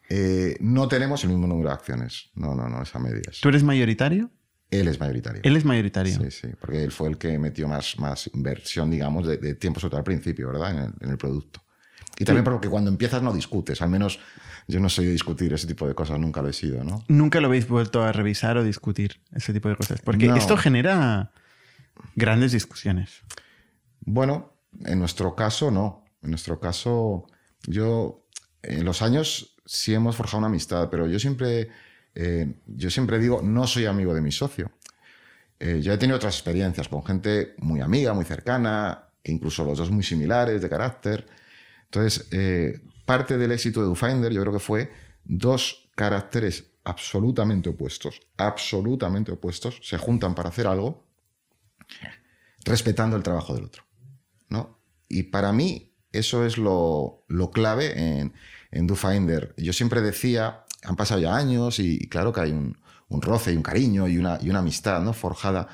[0.10, 2.32] Eh, no tenemos el mismo número de acciones.
[2.34, 3.40] No, no, no, es a medias.
[3.42, 4.32] ¿Tú eres mayoritario?
[4.72, 5.42] Él es mayoritario.
[5.44, 6.20] Él es mayoritario.
[6.20, 9.80] Sí, sí, porque él fue el que metió más, más inversión, digamos, de, de tiempo
[9.80, 10.72] sobre al principio, ¿verdad?
[10.72, 11.62] En el, en el producto.
[12.18, 12.52] Y también sí.
[12.52, 14.20] porque cuando empiezas no discutes, al menos
[14.70, 17.04] yo no soy de discutir ese tipo de cosas, nunca lo he sido, ¿no?
[17.08, 20.36] Nunca lo habéis vuelto a revisar o discutir ese tipo de cosas, porque no.
[20.36, 21.32] esto genera
[22.16, 23.24] grandes discusiones.
[24.02, 24.54] Bueno,
[24.86, 26.06] en nuestro caso no.
[26.22, 27.26] En nuestro caso,
[27.66, 28.28] yo
[28.62, 31.70] en los años sí hemos forjado una amistad, pero yo siempre,
[32.14, 34.72] eh, yo siempre digo, no soy amigo de mi socio.
[35.60, 39.90] Eh, ya he tenido otras experiencias con gente muy amiga, muy cercana, incluso los dos
[39.90, 41.26] muy similares de carácter.
[41.86, 44.91] Entonces, eh, parte del éxito de DoFinder yo creo que fue
[45.24, 51.07] dos caracteres absolutamente opuestos, absolutamente opuestos, se juntan para hacer algo
[52.64, 53.84] respetando el trabajo del otro.
[54.49, 54.80] ¿no?
[55.07, 58.34] Y para mí eso es lo, lo clave en,
[58.70, 59.55] en DoFinder.
[59.57, 63.57] Yo siempre decía, han pasado ya años y, claro que hay un, un, roce y
[63.57, 65.14] un cariño y una, y una amistad ¿no?
[65.14, 65.68] forjada,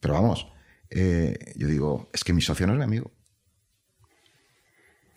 [0.00, 0.46] pero vamos,
[0.88, 3.12] eh, yo digo, es que mi socio no es mi amigo.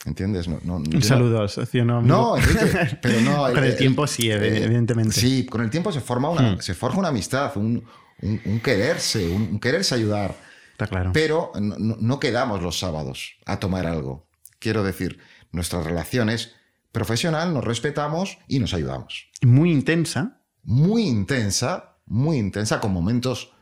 [0.06, 0.49] ¿Entiendes?
[0.49, 2.01] No, no, Un saludo al socio, ¿no?
[2.01, 3.43] No, Enrique, pero no.
[3.54, 5.14] con el, el tiempo sí, evidentemente.
[5.14, 6.62] Sí, con el tiempo se, forma una, hmm.
[6.62, 7.84] se forja una amistad, un,
[8.22, 10.36] un, un quererse, un, quererse ayudar.
[10.72, 11.12] Está claro.
[11.14, 14.28] Pero no, no, quedamos los sábados a tomar algo.
[14.60, 15.20] Quiero decir,
[15.51, 16.54] nuestra relación es
[16.91, 19.30] profesional, nos respetamos y nos ayudamos.
[19.41, 20.41] Muy intensa.
[20.64, 23.54] Muy intensa, muy intensa, con momentos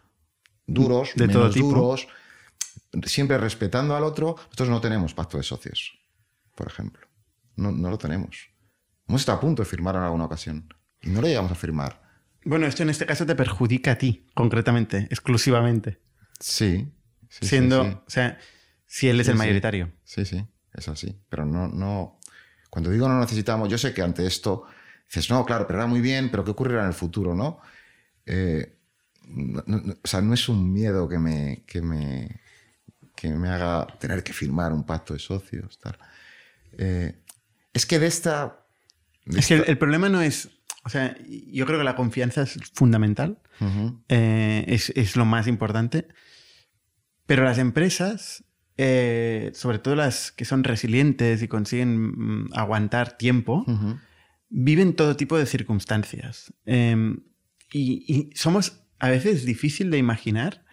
[0.66, 1.68] duros, de menos todo tipo.
[1.68, 2.08] duros,
[3.06, 4.36] siempre respetando al otro.
[4.38, 6.01] Nosotros no tenemos pacto de socios
[6.62, 7.08] por ejemplo.
[7.56, 8.52] No, no, lo tenemos.
[9.08, 12.00] Hemos estado a punto de firmar en alguna ocasión y no lo llegamos a firmar.
[12.46, 16.00] Bueno, esto en este caso te perjudica a ti, concretamente, exclusivamente.
[16.40, 16.88] Sí.
[17.30, 17.96] sí Siendo, sí, sí.
[17.96, 18.40] o sea,
[18.86, 19.92] si él es el mayoritario.
[20.04, 21.20] Sí, sí, es así.
[21.30, 22.20] Pero no, no.
[22.70, 24.66] Cuando digo no necesitamos, yo sé que ante esto
[25.08, 27.60] dices, no, claro, pero era muy bien, pero ¿qué ocurrirá en el futuro, no?
[28.28, 28.78] Eh,
[29.26, 32.40] no, no o sea, no es un miedo que me, que me,
[33.16, 35.98] que me haga tener que firmar un pacto de socios, tal.
[36.78, 37.16] Eh,
[37.74, 38.66] es que de esta...
[39.26, 39.56] De es esta...
[39.56, 40.50] que el, el, problema no es...
[40.84, 44.04] O sea, yo creo que la confianza es fundamental, uh -huh.
[44.10, 46.08] eh, es, es, lo más importante,
[47.28, 48.44] pero las empresas,
[48.78, 54.00] eh, sobre todo las que son resilientes y consiguen mm, aguantar tiempo, uh -huh.
[54.50, 56.52] viven todo tipo de circunstancias.
[56.66, 57.16] Eh,
[57.72, 60.66] y, y, somos a veces difícil de imaginar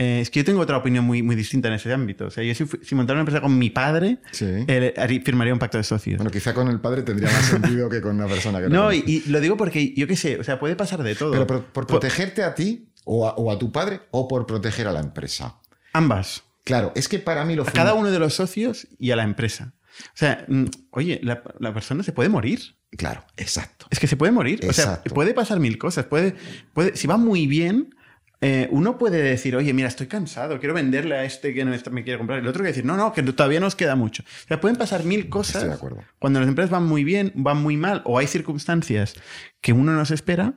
[0.00, 2.26] eh, es que yo tengo otra opinión muy, muy distinta en ese ámbito.
[2.26, 4.46] O sea, yo si, si montara una empresa con mi padre, sí.
[4.46, 6.18] eh, firmaría un pacto de socios.
[6.18, 8.84] Bueno, quizá con el padre tendría más sentido que con una persona que no.
[8.84, 11.32] No, y, y, lo digo porque yo qué sé, o sea, puede pasar de todo.
[11.32, 14.86] Pero por, por protegerte a ti o a, o a, tu padre o por proteger
[14.86, 15.56] a la empresa.
[15.92, 16.44] Ambas.
[16.62, 19.24] Claro, es que para mí lo A cada uno de los socios y a la
[19.24, 19.74] empresa.
[20.04, 22.60] O sea, mm, oye, la, la persona se puede morir.
[22.96, 23.86] Claro, exacto.
[23.90, 24.60] Es que se puede morir.
[24.62, 25.00] Exacto.
[25.00, 26.06] O sea, puede pasar mil cosas.
[26.06, 26.36] Puede,
[26.72, 27.96] puede, si va muy bien,
[28.40, 32.04] eh, uno puede decir, oye, mira, estoy cansado, quiero venderle a este que no me
[32.04, 32.38] quiere comprar.
[32.38, 34.22] El otro que decir, no, no, que todavía nos queda mucho.
[34.22, 35.56] O sea, pueden pasar mil cosas.
[35.56, 36.04] Estoy de acuerdo.
[36.18, 39.14] Cuando las empresas van muy bien, van muy mal, o hay circunstancias
[39.60, 40.54] que uno no se espera,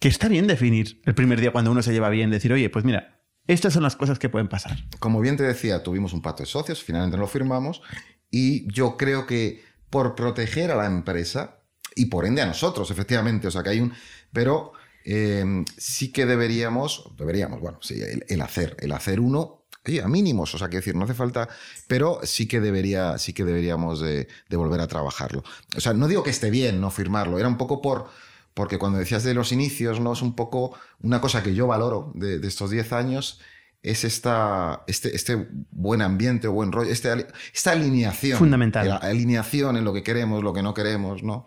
[0.00, 2.84] que está bien definir el primer día cuando uno se lleva bien, decir, oye, pues
[2.84, 4.76] mira, estas son las cosas que pueden pasar.
[4.98, 7.82] Como bien te decía, tuvimos un pacto de socios, finalmente lo firmamos,
[8.30, 11.60] y yo creo que por proteger a la empresa,
[11.94, 13.92] y por ende a nosotros, efectivamente, o sea que hay un...
[14.32, 14.72] Pero
[15.04, 19.64] eh, sí que deberíamos, deberíamos, bueno, sí, el, hacer, el hacer uno,
[20.02, 21.46] a mínimos, o sea, que decir, no hace falta,
[21.86, 25.44] pero sí que debería, sí que deberíamos de, volver a trabajarlo.
[25.76, 28.06] O sea, no digo que esté bien no firmarlo, era un poco por,
[28.54, 32.12] porque cuando decías de los inicios, no es un poco una cosa que yo valoro
[32.14, 33.40] de, estos 10 años,
[33.82, 38.38] es esta, este, este buen ambiente o buen rollo, este, esta alineación.
[38.38, 38.88] Fundamental.
[38.88, 41.44] La alineación en lo que queremos, lo que no queremos, ¿no?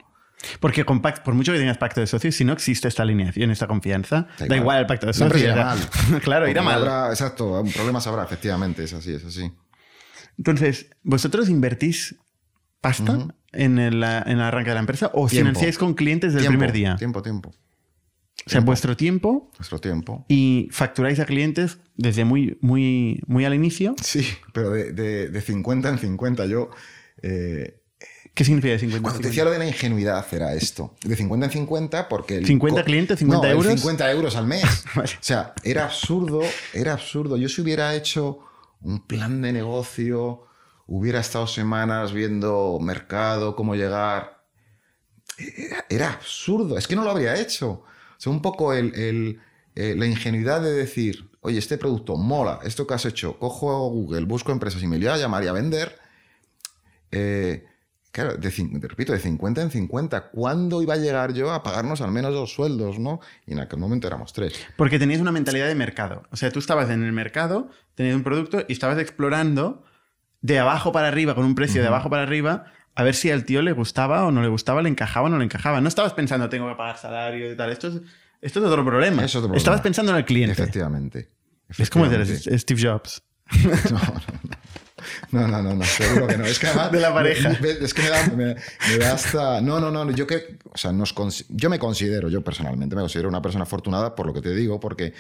[0.59, 3.67] Porque con por mucho que tengas pacto de socios, si no existe esta alineación, esta
[3.67, 4.79] confianza, da, igual.
[4.79, 5.41] el pacto de socios.
[5.41, 5.79] Irá mal.
[6.21, 7.09] claro, irá mal.
[7.09, 9.51] exacto, problemas habrá, efectivamente, es así, es así.
[10.37, 12.15] Entonces, ¿vosotros invertís
[12.81, 16.71] pasta en, el, en, el, arranque de la empresa o financiáis con clientes del primer
[16.71, 16.95] día?
[16.95, 17.53] Tiempo, tiempo.
[18.45, 19.51] O sea, vuestro tiempo.
[19.57, 20.25] Vuestro tiempo.
[20.29, 23.95] Y facturáis a clientes desde muy, muy, muy al inicio.
[24.01, 26.45] Sí, pero de, de, 50 en 50.
[26.45, 26.69] Yo.
[27.23, 27.81] Eh,
[28.37, 30.93] ¿Qué significa de 50 Cuando te decía lo de la ingenuidad era esto.
[31.03, 32.37] De 50 en 50 porque...
[32.37, 33.19] El ¿50 clientes?
[33.19, 33.73] ¿50 no, euros?
[33.73, 34.63] 50 euros al mes.
[34.95, 37.37] O sea, era absurdo, era absurdo.
[37.37, 38.37] Yo si hubiera hecho
[38.81, 40.45] un plan de negocio,
[40.85, 44.43] hubiera estado semanas viendo mercado, cómo llegar...
[45.89, 46.77] Era, absurdo.
[46.77, 47.69] Es que no lo habría hecho.
[47.71, 47.85] O
[48.19, 49.41] sea, un poco el,
[49.73, 54.25] eh, la ingenuidad de decir, oye, este producto mola, esto que has hecho, cojo Google,
[54.25, 55.97] busco empresas y me voy a llamar y a vender...
[57.09, 57.65] Eh,
[58.11, 58.49] Claro, de,
[58.87, 62.53] repito, de 50 en 50, ¿cuándo iba a llegar yo a pagarnos al menos dos
[62.53, 63.19] sueldos, no?
[63.45, 64.53] Y en aquel momento éramos tres.
[64.75, 66.23] Porque tenías una mentalidad de mercado.
[66.31, 69.83] O sea, tú estabas en el mercado, tenías un producto y estabas explorando
[70.41, 73.43] de abajo para arriba, con un precio de abajo para arriba, a ver si al
[73.45, 75.81] tío le gustaba o no le gustaba, le encajaba o no le encajaba.
[75.81, 77.71] No estabas pensando, tengo que pagar salario y tal.
[77.71, 78.01] Esto es,
[78.41, 79.23] esto es otro problema.
[79.23, 79.57] Es otro problema.
[79.57, 80.53] Estabas pensando en el cliente.
[80.53, 81.29] Efectivamente.
[81.77, 83.21] Es como decir Steve Jobs.
[83.91, 83.99] no, no.
[83.99, 84.66] No,
[85.31, 86.45] no, no, no, seguro que no.
[86.45, 87.51] Es que además, de la pareja.
[87.51, 89.61] es que me da, me, da, hasta.
[89.61, 90.09] No, no, no.
[90.11, 90.57] Yo que.
[90.71, 91.13] O sea, nos,
[91.49, 94.79] yo me considero, yo personalmente, me considero una persona afortunada por lo que te digo,
[94.79, 95.13] porque.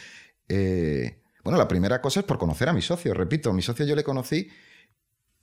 [0.49, 3.13] Eh, bueno, la primera cosa es por conocer a mi socio.
[3.13, 4.49] Repito, mi socio yo le conocí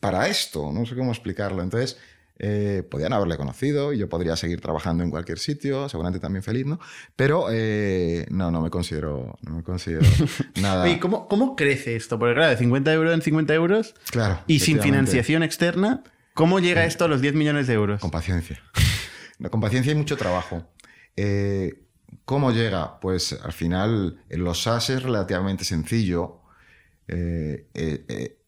[0.01, 0.71] para esto.
[0.71, 1.63] No sé cómo explicarlo.
[1.63, 1.97] Entonces,
[2.37, 6.66] eh, podían haberle conocido y yo podría seguir trabajando en cualquier sitio, seguramente también feliz,
[6.66, 6.80] ¿no?
[7.14, 10.05] Pero eh, no, no me considero, no me considero
[10.61, 10.89] nada.
[10.89, 12.18] ¿Y cómo, cómo crece esto?
[12.18, 16.03] Porque claro, de 50 euros en 50 euros claro, y sin financiación externa,
[16.35, 18.01] ¿cómo llega esto a los 10 millones de euros?
[18.01, 18.61] Con paciencia.
[19.51, 20.68] con paciencia y mucho trabajo.
[21.16, 21.85] Eh,
[22.24, 22.99] ¿Cómo llega?
[22.99, 26.41] Pues al final en los SaaS es relativamente sencillo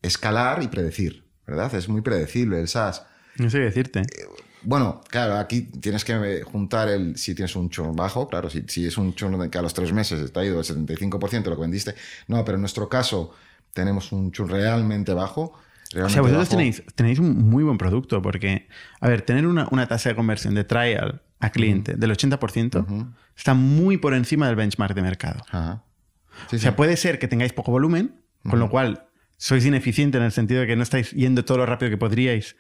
[0.03, 1.73] escalar y predecir, ¿verdad?
[1.75, 3.05] Es muy predecible el SaaS.
[3.39, 4.01] No sé qué decirte.
[4.01, 4.27] Eh,
[4.63, 7.17] bueno, claro, aquí tienes que juntar el.
[7.17, 9.93] Si tienes un churn bajo, claro, si, si es un churn que a los tres
[9.93, 11.95] meses está ido el 75% de lo que vendiste.
[12.27, 13.33] No, pero en nuestro caso
[13.73, 15.53] tenemos un churn realmente bajo.
[15.95, 18.67] o sea, vosotros tenéis, tenéis, un muy buen producto, porque,
[19.01, 23.55] a ver, tener una, una tasa de conversión de trial a cliente del 80% está
[23.55, 25.45] muy por encima del benchmark de mercado.
[25.53, 29.07] o sea, puede ser que tengáis poco volumen, con lo cual
[29.37, 32.57] sois ineficiente en el sentido de que no estáis yendo todo lo rápido que podríais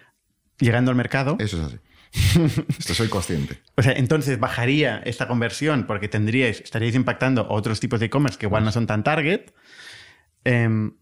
[0.58, 1.36] llegando al mercado.
[1.38, 1.78] Eso es así.
[2.78, 3.60] Esto soy consciente.
[3.76, 8.46] o sea, entonces bajaría esta conversión porque tendríais, estaríais impactando otros tipos de e-commerce que
[8.46, 9.52] igual no son tan target.
[10.44, 10.92] Em,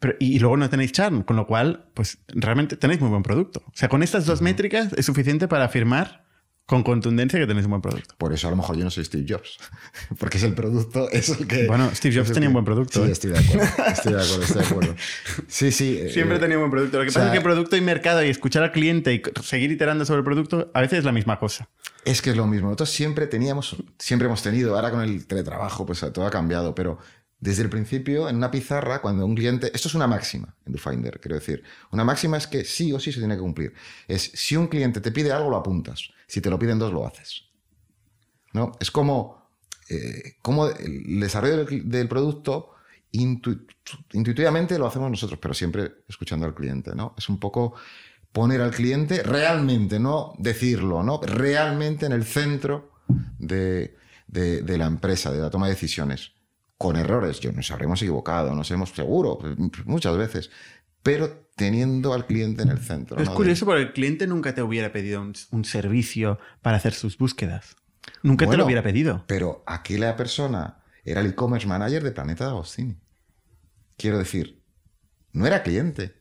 [0.00, 3.62] pero, y, luego no tenéis charm, con lo cual, pues realmente tenéis muy buen producto.
[3.66, 6.27] O sea, con estas dos métricas es suficiente para afirmar
[6.68, 8.14] con contundencia que tenéis un buen producto.
[8.18, 9.56] Por eso a lo mejor yo no soy Steve Jobs,
[10.18, 11.66] porque es el producto, es el que...
[11.66, 13.02] Bueno, Steve Jobs tenía un buen producto.
[13.02, 13.12] Sí, ¿eh?
[13.12, 14.96] estoy de acuerdo, estoy de acuerdo, estoy de acuerdo.
[15.48, 15.98] Sí, sí.
[16.10, 16.98] Siempre eh, tenía un buen producto.
[16.98, 20.04] Lo que pasa es que producto y mercado y escuchar al cliente y seguir iterando
[20.04, 21.70] sobre el producto a veces es la misma cosa.
[22.04, 22.66] Es que es lo mismo.
[22.66, 26.98] Nosotros siempre teníamos, siempre hemos tenido, ahora con el teletrabajo pues todo ha cambiado, pero
[27.40, 29.70] desde el principio, en una pizarra, cuando un cliente.
[29.72, 31.62] Esto es una máxima en DoFinder, quiero decir.
[31.92, 33.74] Una máxima es que sí o sí se tiene que cumplir.
[34.08, 36.10] Es si un cliente te pide algo, lo apuntas.
[36.26, 37.44] Si te lo piden dos, lo haces.
[38.52, 38.72] ¿No?
[38.80, 39.50] Es como,
[39.88, 42.72] eh, como el desarrollo del, producto
[43.10, 46.94] intuitivamente lo hacemos nosotros, pero siempre escuchando al cliente.
[46.94, 47.14] ¿no?
[47.16, 47.74] Es un poco
[48.32, 51.20] poner al cliente realmente, no decirlo, ¿no?
[51.22, 52.92] realmente en el centro
[53.38, 56.32] de, de la empresa, de la toma de decisiones
[56.78, 57.40] con errores.
[57.40, 59.40] Yo nos habremos equivocado, nos hemos seguro,
[59.84, 60.50] muchas veces,
[61.02, 63.20] pero teniendo al cliente en el centro.
[63.20, 65.20] Es curioso porque el cliente nunca te hubiera pedido
[65.50, 67.76] un, servicio para hacer sus búsquedas.
[68.22, 69.24] Nunca te lo hubiera pedido.
[69.26, 72.96] Pero aquella persona era el e-commerce manager de Planeta de Agostini.
[73.96, 74.62] Quiero decir,
[75.32, 76.14] no era cliente,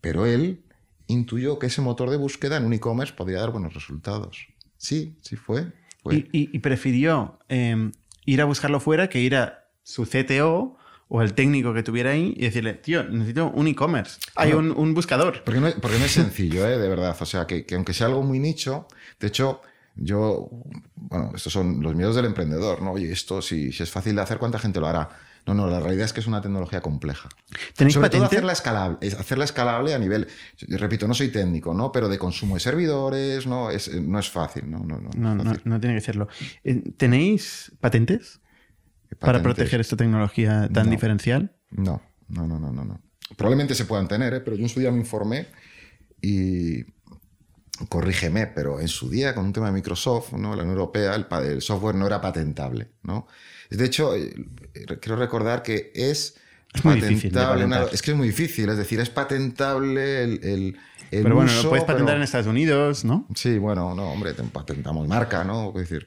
[0.00, 0.64] pero él
[1.06, 4.46] intuyó que ese motor de búsqueda en un e-commerce podría dar buenos resultados.
[4.76, 5.72] Sí, sí fue.
[6.10, 7.92] Y, prefirió em,
[8.26, 10.76] ir a buscarlo fuera que ir a su CTO
[11.08, 14.18] o el técnico que tuviera ahí y decirle, tío, necesito un e-commerce.
[14.34, 15.44] Hay un, buscador.
[15.44, 16.76] Porque no, porque no es sencillo, ¿eh?
[16.76, 17.16] de verdad.
[17.18, 18.88] O sea, que, aunque sea algo muy nicho,
[19.20, 19.60] de hecho,
[19.94, 20.50] yo,
[20.96, 22.92] bueno, estos son los miedos del emprendedor, ¿no?
[22.92, 25.08] Oye, esto si, si es fácil de hacer, ¿cuánta gente lo hará?
[25.46, 27.28] No, no, la realidad es que es una tecnología compleja.
[27.76, 28.16] ¿Tenéis Sobre patente?
[28.16, 30.26] todo hacerla escalable, hacerla escalable a nivel,
[30.70, 31.92] repito, no soy técnico, ¿no?
[31.92, 33.70] Pero de consumo de servidores, ¿no?
[33.70, 34.80] Es, no es fácil, ¿no?
[34.80, 36.26] No, no, no, tiene que serlo.
[36.64, 38.40] Eh, ¿Tenéis patentes?
[39.18, 41.56] Para proteger esta tecnología tan diferencial?
[41.70, 43.00] No, no, no, no, no,
[43.36, 44.40] Probablemente se puedan tener, ¿eh?
[44.40, 45.48] pero yo en su día me informé
[46.22, 46.84] y
[47.88, 50.54] corrígeme, pero en su día con un tema de Microsoft, ¿no?
[50.54, 52.92] la Unión Europea, el, software no era patentable.
[53.02, 53.26] ¿no?
[53.70, 54.32] De hecho, eh,
[55.00, 56.36] quiero recordar que es,
[56.72, 57.36] es muy difícil
[57.92, 60.78] es que es muy difícil, es decir, es patentable el, el,
[61.10, 63.26] Pero bueno, lo puedes patentar en Estados Unidos, ¿no?
[63.34, 65.70] Sí, bueno, no, hombre, patentamos marca, ¿no?
[65.70, 66.06] Es decir,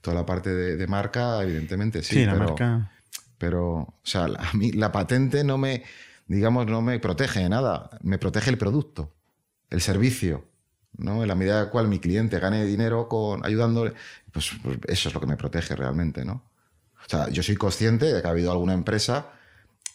[0.00, 2.16] toda la parte de, marca, evidentemente sí.
[2.16, 2.90] Sí, la marca.
[3.38, 5.82] Pero, o sea, a mí la patente no me,
[6.26, 7.90] digamos, no me protege de nada.
[8.02, 9.14] Me protege el producto,
[9.70, 10.50] el servicio.
[10.96, 11.22] ¿no?
[11.22, 13.94] En la medida en la cual mi cliente gane dinero con ayudándole,
[14.32, 16.50] pues, pues, eso es lo que me protege realmente, ¿no?
[17.04, 19.32] O sea, yo soy consciente de que ha habido alguna empresa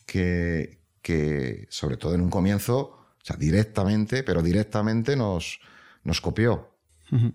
[0.06, 5.60] que, que sobre todo en un comienzo, o sea, directamente, pero directamente nos,
[6.04, 6.75] nos copió.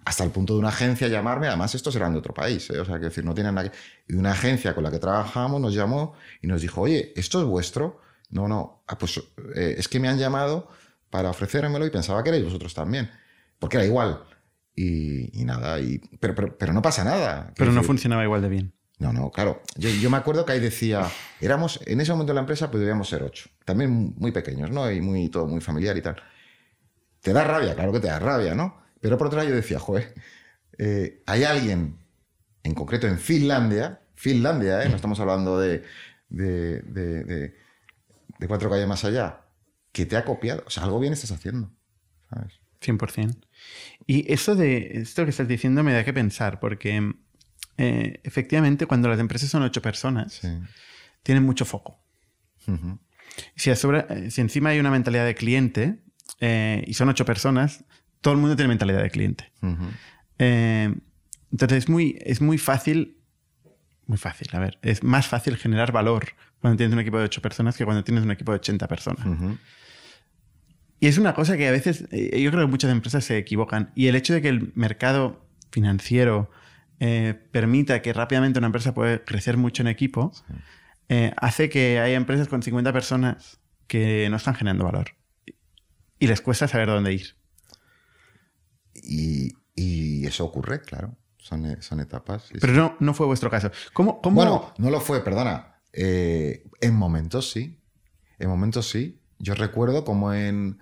[0.05, 2.81] Hasta el punto de una agencia llamarme, además estos eran de otro país, ¿eh?
[2.81, 3.77] o sea, que decir, no tienen nada que...
[4.09, 7.47] Y una agencia con la que trabajamos nos llamó y nos dijo, oye, ¿esto es
[7.47, 8.01] vuestro?
[8.31, 9.18] No, no, ah, pues
[9.55, 10.68] eh, es que me han llamado
[11.09, 13.11] para ofrecérmelo y pensaba que erais vosotros también,
[13.59, 14.25] porque era igual.
[14.77, 17.53] Y, nada, y, pero, pero, no pasa nada.
[17.57, 18.73] Pero no funcionaba igual de bien.
[18.99, 19.62] No, no, claro.
[19.77, 21.07] Yo, me acuerdo que ahí decía,
[21.41, 23.51] éramos, en ese momento de la empresa, pues debíamos ser ocho.
[23.64, 24.91] También muy pequeños, ¿no?
[24.91, 26.16] Y muy, todo muy familiar y tal.
[27.21, 28.81] Te da rabia, claro que te da rabia, ¿no?
[29.01, 30.14] Pero por otro lado yo decía, joder,
[30.78, 31.98] eh, hay alguien,
[32.62, 34.88] en concreto en Finlandia, Finlandia, ¿eh?
[34.88, 35.82] no estamos hablando de,
[36.28, 39.42] de, de, de, cuatro calles más allá,
[39.92, 40.62] que te ha copiado.
[40.66, 41.70] O sea, algo bien estás haciendo.
[42.28, 42.61] ¿sabes?
[42.82, 43.46] 100%.
[44.07, 47.14] Y eso de esto que estás diciendo me da que pensar, porque
[47.78, 50.40] eh, efectivamente cuando las empresas son ocho personas,
[51.22, 52.03] tienen mucho foco.
[53.55, 55.98] si, si, encima hay una mentalidad de cliente
[56.86, 57.84] y son ocho personas,
[58.21, 59.53] todo el mundo tiene mentalidad de cliente.
[60.39, 60.95] Eh,
[61.53, 63.16] entonces es muy, es muy fácil,
[64.07, 66.29] muy fácil, a ver, es más fácil generar valor
[66.61, 69.27] cuando tienes un equipo de 8 personas que cuando tienes un equipo de 80 personas.
[71.01, 73.91] Y es una cosa que a veces, eh, yo creo que muchas empresas se equivocan.
[73.95, 76.51] Y el hecho de que el mercado financiero
[76.99, 80.33] eh, permita que rápidamente una empresa pueda crecer mucho en equipo,
[81.39, 83.59] hace que haya empresas con 50 personas
[83.89, 85.16] que no están generando valor.
[86.21, 87.39] Y les cuesta saber dónde ir.
[89.03, 89.57] Y,
[90.26, 91.16] eso ocurre, claro.
[91.38, 92.51] Son, son etapas.
[92.61, 93.70] Pero no, no fue vuestro caso.
[93.94, 94.36] ¿Cómo, cómo...
[94.36, 95.80] Bueno, no lo fue, perdona.
[95.92, 97.80] Eh, en momentos sí.
[98.38, 99.20] En momentos sí.
[99.38, 100.78] Yo recuerdo como en.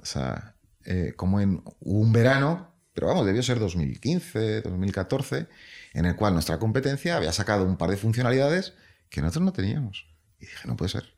[0.00, 5.48] O sea, eh, como en un verano, pero vamos, debió ser 2015, 2014,
[5.92, 8.74] en el cual nuestra competencia había sacado un par de funcionalidades
[9.08, 10.06] que nosotros no teníamos.
[10.38, 11.14] Y dije, no puede ser.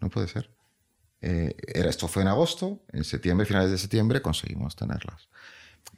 [0.00, 0.50] No puede ser.
[1.20, 5.28] Eh, era, esto fue en agosto, en septiembre, finales de septiembre, conseguimos tenerlas.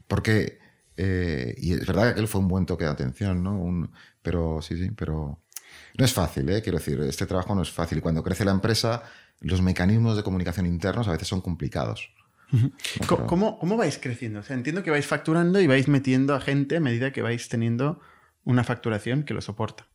[0.08, 0.58] Porque,
[0.96, 3.90] eh, y es verdad que aquel fue un buen toque de atención, ¿no?
[4.22, 5.40] pero sí, sí, pero
[5.98, 6.62] no es fácil, ¿eh?
[6.62, 7.98] quiero decir, este trabajo no es fácil.
[7.98, 9.02] Y cuando crece la empresa,
[9.40, 12.10] los mecanismos de comunicación internos a veces son complicados.
[13.06, 14.40] ¿Cómo, ¿Cómo, vais creciendo?
[14.40, 17.48] O sea, entiendo que vais facturando y vais metiendo a gente a medida que vais
[17.48, 18.00] teniendo
[18.44, 19.88] una facturación que lo soporta.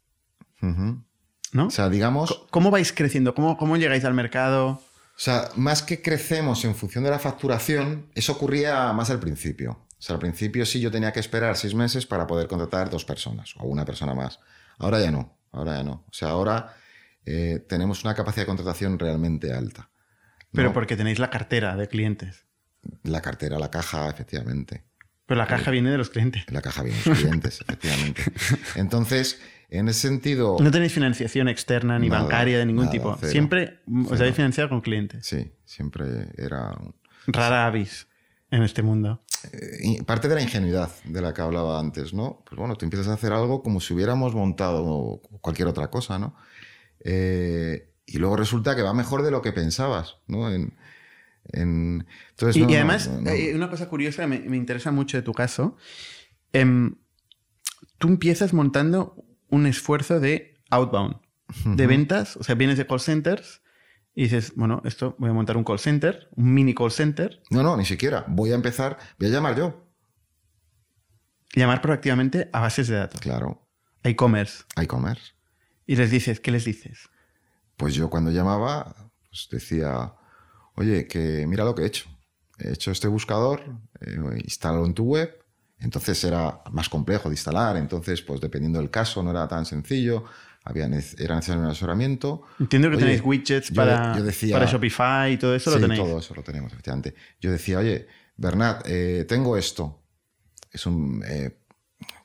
[0.59, 1.67] ¿No?
[1.67, 2.45] O sea, digamos...
[2.49, 3.33] ¿Cómo vais creciendo?
[3.33, 4.81] ¿Cómo, ¿Cómo llegáis al mercado?
[5.21, 9.73] O sea, más que crecemos en función de la facturación, eso ocurría más al principio.
[9.91, 13.05] O sea, al principio sí yo tenía que esperar seis meses para poder contratar dos
[13.05, 14.39] personas o una persona más.
[14.79, 16.05] Ahora ya no, ahora ya no.
[16.09, 16.73] O sea, ahora
[17.23, 19.91] eh, tenemos una capacidad de contratación realmente alta.
[20.53, 22.47] Pero porque tenéis la cartera de clientes.
[23.03, 24.85] La cartera, la caja, efectivamente.
[25.27, 26.45] Pero la caja viene de los clientes.
[26.47, 28.23] La caja viene de los clientes, efectivamente.
[28.73, 29.39] Entonces,
[29.71, 30.57] en ese sentido...
[30.59, 33.17] No tenéis financiación externa ni bancaria de ningún tipo.
[33.23, 35.25] siempre os habéis financiado con clientes.
[35.25, 36.77] Sí, siempre era...
[37.27, 38.07] Rara avis
[38.51, 39.23] en este mundo.
[39.53, 42.43] Eh, parte de la ingenuidad de la que hablaba antes, ¿no?
[42.45, 46.35] Pues bueno, tú empiezas a hacer algo como si hubiéramos montado cualquier otra cosa, ¿no?
[46.99, 50.49] Eh, y luego resulta que va mejor de lo que pensabas, ¿no?
[51.53, 55.77] Entonces, y, además, eh, una cosa curiosa, me, me, interesa mucho de tu caso.
[56.51, 56.95] Em,
[57.97, 59.15] tú empiezas montando
[59.51, 61.17] un esfuerzo de outbound
[61.65, 63.61] de ventas, o sea, vienes de call centers
[64.15, 67.61] y dices, bueno, esto voy a montar un call center, un mini call center, No,
[67.61, 68.25] no, ni siquiera.
[68.27, 69.85] Voy a empezar, voy a llamar yo.
[71.53, 73.67] llamar proactivamente a bases de datos, Claro,
[74.03, 75.33] a e-commerce, a e-commerce.
[75.85, 77.09] y les dices, ¿qué les dices?
[77.77, 78.95] Pues yo cuando llamaba,
[79.29, 80.13] pues decía,
[80.75, 82.05] oye, que mira lo que he hecho.
[82.59, 83.61] He hecho este buscador,
[84.01, 85.40] eh, instálalo en tu web.
[85.81, 90.25] Entonces era más complejo de instalar, entonces, pues dependiendo del caso, no era tan sencillo,
[90.63, 92.43] había, era necesario un asesoramiento.
[92.59, 95.81] Entiendo que Oye, tenéis widgets para, yo decía- para Shopify y todo eso, sí, lo
[95.81, 96.01] tenéis.
[96.07, 97.15] todo eso lo tenemos, efectivamente.
[97.39, 98.07] Yo decía, oye,
[98.37, 100.03] Bernat, eh, tengo esto.
[100.71, 101.23] Es un...
[101.27, 101.57] Eh,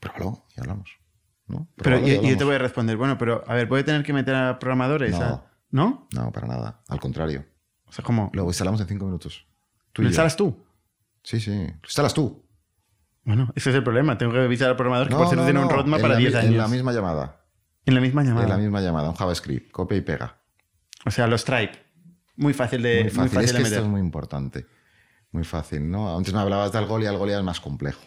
[0.00, 0.90] pruébalo y hablamos.
[1.48, 1.68] ¿no?
[1.76, 4.34] Pero y yo te voy a responder, bueno, pero a ver, ¿puede tener que meter
[4.34, 5.12] a programadores?
[5.12, 5.22] No.
[5.24, 6.09] a- ¿No?
[6.14, 6.82] No, para nada.
[6.88, 7.44] Al contrario.
[7.86, 8.04] O sea.
[8.32, 9.46] Lo instalamos en cinco minutos.
[9.92, 10.64] Tú ¿Lo instalas tú?
[11.22, 11.50] Sí, sí.
[11.50, 12.45] Lo instalas tú.
[13.27, 14.16] Bueno, ese es el problema.
[14.16, 16.39] Tengo que avisar al programador que por cierto tiene un roadmap para la 10 mi-
[16.39, 16.53] años.
[16.53, 17.45] En la misma llamada.
[17.85, 18.45] En la misma llamada.
[18.45, 19.11] En la misma llamada.
[19.11, 19.70] Un JavaScript.
[19.72, 20.39] Copia y pega.
[21.05, 21.72] O sea, los Stripe.
[22.37, 23.18] Muy fácil de, muy fácil.
[23.18, 23.79] muy es fácil que de esto meter.
[23.85, 24.66] es muy importante.
[25.33, 26.16] Muy fácil, ¿no?
[26.16, 27.11] Antes me hablabas de Algolia.
[27.11, 28.01] Algolia es más complejo.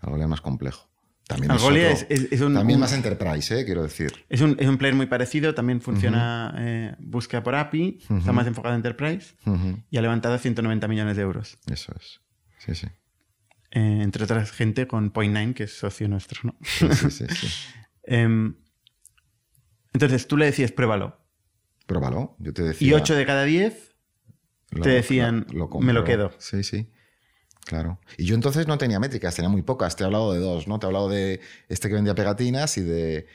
[0.00, 0.88] Algolia es más complejo.
[1.28, 3.64] También Algolia es, otro- es- es- es un- También un- más enterprise, ¿eh?
[3.64, 4.12] Quiero decir.
[4.28, 8.46] Es un, es un player muy parecido, también funciona eh, búsqueda por API, está más
[8.46, 9.34] enfocado en Enterprise
[9.90, 11.58] y ha levantado 190 millones de euros.
[11.70, 12.20] Eso es.
[12.58, 12.88] Sí, sí.
[13.74, 16.40] Eh, entre otras gente con Point9, que es socio nuestro.
[16.44, 16.56] ¿no?
[16.62, 17.46] Sí, sí, sí.
[18.04, 18.56] Em,
[19.92, 21.16] entonces tú le decías, pruébalo.
[21.86, 22.36] Pruébalo.
[22.38, 22.88] Yo te decía...
[22.88, 23.94] Y 8 de cada 10
[24.70, 25.46] Lo- te decían,
[25.80, 26.32] me lo quedo.
[26.38, 26.90] Sí, sí.
[27.64, 28.00] Claro.
[28.18, 29.94] Y yo entonces no tenía métricas, tenía muy pocas.
[29.94, 30.78] Te he hablado de dos, ¿no?
[30.80, 33.26] Te he hablado de este que vendía pegatinas y de,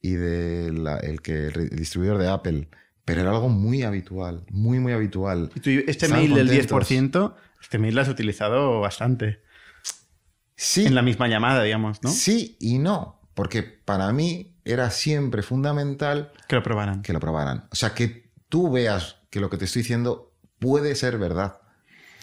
[0.00, 2.68] y de la- el, que, el distribuidor de Apple.
[3.04, 5.50] Pero era algo muy habitual, muy, muy habitual.
[5.54, 6.90] Y tú, este Estaban mail del contentos.
[6.90, 9.42] 10%, este mail lo has utilizado bastante.
[10.56, 12.10] Sí, En la misma llamada, digamos, ¿no?
[12.10, 13.20] sí y no.
[13.34, 17.02] Porque para mí era siempre fundamental Que lo probaran.
[17.02, 17.66] que lo probaran.
[17.72, 21.58] O sea, que tú veas que lo que te estoy diciendo puede ser verdad.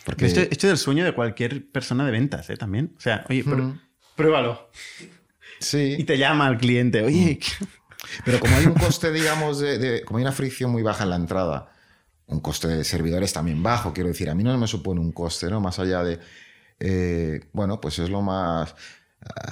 [0.05, 2.55] Porque Esto, esto es el sueño de cualquier persona de ventas, ¿eh?
[2.57, 2.95] También.
[2.97, 3.79] O sea, oye, pr- Mm.
[4.15, 4.69] pruébalo.
[5.59, 5.95] sí.
[5.99, 7.39] Y te llama al cliente, oye,
[8.25, 11.09] Pero como hay un coste, digamos, de, de- como hay una fricción muy baja en
[11.11, 11.71] la entrada,
[12.27, 15.49] un coste de servidores también bajo, quiero decir, a mí no me supone un coste,
[15.49, 15.59] ¿no?
[15.61, 16.19] Más allá de,
[16.81, 18.75] eh, bueno, pues es lo más...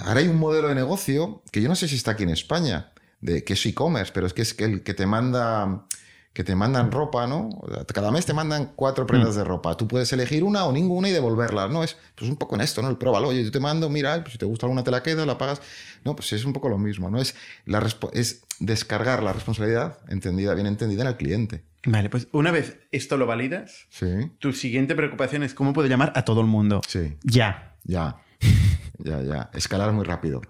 [0.06, 2.92] Ahora hay un modelo de negocio que yo no sé si está aquí en España,
[3.22, 5.86] de, que es e-commerce, pero es que es que el que te manda
[6.34, 7.50] que te mandan ropa, ¿no?
[7.94, 9.76] Cada mes te mandan cuatro prendas de ropa.
[9.76, 11.84] Tú puedes elegir una o ninguna y devolverlas, ¿no?
[11.84, 12.90] Es pues un poco en esto, ¿no?
[12.90, 13.30] El pruébalo.
[13.30, 15.62] Oye, yo te mando, mira, pues si te gusta alguna te la quedas, la pagas.
[16.06, 17.20] No, pues es un poco lo mismo, ¿no?
[17.20, 21.64] Es, la es descargar la responsabilidad, entendida, bien entendida, en el cliente.
[21.86, 24.08] Vale, pues una vez esto lo validas, Sí,
[24.40, 26.82] tu siguiente preocupación es cómo puedo llamar a todo el mundo.
[26.88, 27.76] sí, Ya.
[27.84, 28.18] ya.
[29.02, 29.50] Ya, ya.
[29.54, 30.42] Escalar muy rápido.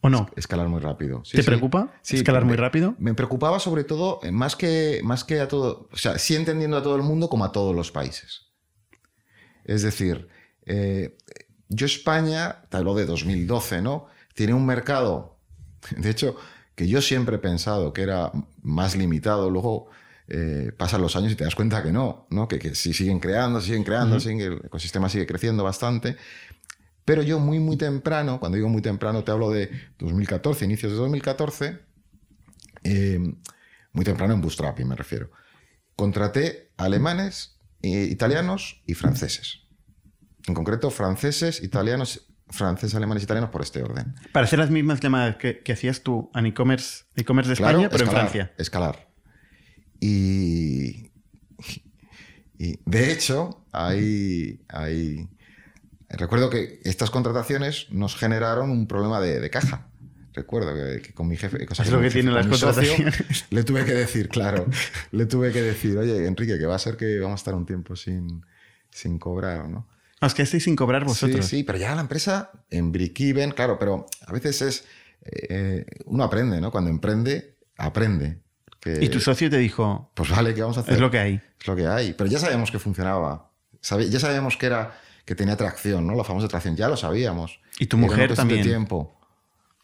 [0.00, 0.30] ¿O no?
[0.34, 1.22] Escalar muy rápido.
[1.26, 1.46] Sí, ¿Te sí.
[1.46, 2.94] preocupa escalar me- muy rápido?
[2.98, 6.78] Me preocupaba sobre todo, eh, más que, más que a todo, o sea, sí entendiendo
[6.78, 8.46] a todo el mundo como a todos los países.
[9.64, 10.28] Es decir,
[10.64, 11.18] eh,
[11.68, 14.06] yo España, te hablo de 2012, ¿no?
[14.34, 15.36] Tiene un mercado,
[15.96, 16.36] de hecho,
[16.74, 18.32] que yo siempre he pensado que era
[18.62, 19.90] más limitado, luego
[20.28, 22.46] eh, pasan los años y te das cuenta que no, ¿no?
[22.48, 26.16] Que, que sí siguen creando, siguen creando, siguen- el ecosistema sigue creciendo bastante.
[27.04, 30.98] Pero yo muy, muy temprano, cuando digo muy temprano, te hablo de 2014, inicios de
[30.98, 31.78] 2014,
[32.84, 33.18] eh,
[33.92, 35.30] muy temprano en Bootstrapping me refiero,
[35.96, 39.62] contraté alemanes, eh, italianos y franceses.
[40.46, 44.14] En concreto, franceses, italianos, franceses, alemanes, italianos por este orden.
[44.32, 48.04] Para hacer las mismas llamadas que, que hacías tú en e-commerce e-commerce de España, pero
[48.04, 48.54] escalar, en Francia.
[48.58, 49.07] Escalar.
[50.00, 51.10] Y,
[52.58, 55.28] y de hecho, hay, hay-
[56.08, 59.88] recuerdo que estas contrataciones nos generaron un problema de, de caja.
[60.34, 63.44] Recuerdo que, que con mi jefe, cosa Es con lo que tienen las socio, contrataciones.
[63.50, 64.66] le tuve que decir, claro,
[65.10, 67.66] le tuve que decir, oye, Enrique, que va a ser que vamos a estar un
[67.66, 68.42] tiempo sin,
[68.90, 69.88] sin cobrar, ¿no?
[70.20, 71.44] Ah, Os quedasteis sin cobrar vosotros.
[71.46, 74.84] Sí, sí, pero ya la empresa en break-even, claro, pero a veces es.
[75.24, 76.70] eh, uno aprende, ¿no?
[76.70, 78.40] Cuando emprende, aprende.
[78.80, 80.94] Que, Y tu socio te dijo, Pues vale, ¿qué vamos a hacer?
[80.94, 81.40] es lo que hay.
[81.60, 82.12] Es lo que hay.
[82.12, 83.50] Pero ya sabíamos que funcionaba.
[83.82, 86.14] Ya sabíamos que era que tenía tracción, ¿no?
[86.14, 86.76] La famosa tracción.
[86.76, 87.60] Ya lo sabíamos.
[87.78, 88.62] ¿Y tu mujer también?
[88.62, 89.14] tiempo.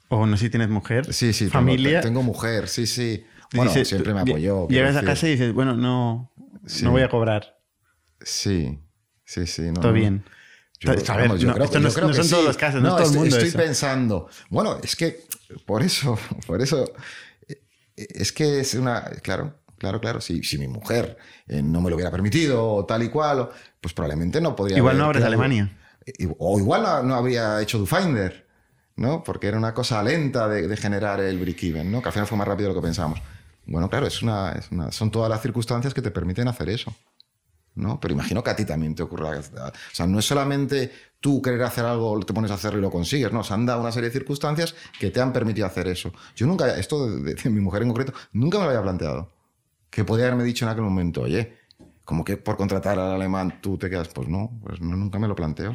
[0.08, 1.48] O no sé si tienes mujer, Sí, sí.
[1.48, 2.00] familia.
[2.00, 3.24] Tengo, mujer, sí, sí.
[3.52, 4.68] Bueno, dices- siempre me apoyó.
[4.68, 6.32] Llegas a casa y dices, bueno, no,
[6.66, 6.84] Sí.
[6.84, 7.58] no voy a cobrar.
[8.20, 8.78] Sí,
[9.24, 9.62] sí, sí.
[9.62, 10.24] no, Todo bien.
[10.80, 12.28] Yo- A ver, vamos, yo no, creo- esto no, yo es- creo no que son
[12.30, 12.46] todos sí.
[12.48, 13.58] los casos, no, es todo el estoy- mundo Estoy eso.
[13.58, 14.28] pensando.
[14.50, 15.20] Bueno, es que
[15.66, 16.84] por eso, por eso,
[17.96, 20.20] es que es una, claro, claro, claro.
[20.20, 21.16] Si, si mi mujer
[21.46, 24.78] eh, no me lo hubiera permitido o tal y cual, o- pues probablemente no podría.
[24.78, 25.78] Igual haber no abres Alemania.
[26.06, 28.44] I- O igual no, no habría hecho DoFinder.
[28.96, 29.24] ¿no?
[29.24, 32.00] Porque era una cosa lenta de, de generar el break-even, ¿no?
[32.00, 33.20] Que al final fue más rápido de lo que pensábamos.
[33.66, 36.94] Bueno, claro, es una, es una- son todas las circunstancias que te permiten hacer eso.
[37.74, 37.98] ¿no?
[37.98, 39.30] Pero imagino que a ti también te ocurra.
[39.36, 39.42] O
[39.92, 40.92] sea, no es solamente
[41.24, 43.42] tú querer hacer algo, te pones a hacerlo y lo consigues, ¿no?
[43.42, 46.12] Se han dado una serie de circunstancias que te han permitido hacer eso.
[46.36, 49.32] Yo nunca, esto de, de mi mujer en concreto, nunca me lo había planteado.
[49.88, 51.54] Que podía haberme dicho en aquel momento, oye,
[52.04, 55.26] como que por contratar al alemán tú te quedas, pues no, pues no, nunca me
[55.26, 55.72] lo planteo.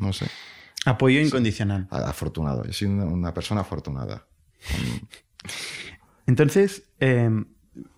[0.00, 0.26] No sé.
[0.86, 1.86] Apoyo incondicional.
[1.90, 4.26] Afortunado, yo soy una, una persona afortunada.
[6.26, 7.30] Entonces, eh,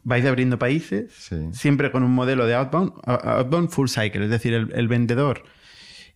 [0.05, 1.37] vais abriendo países, Sí.
[1.53, 5.45] siempre con un modelo de outbound, outbound full cycle, es decir, el, el vendedor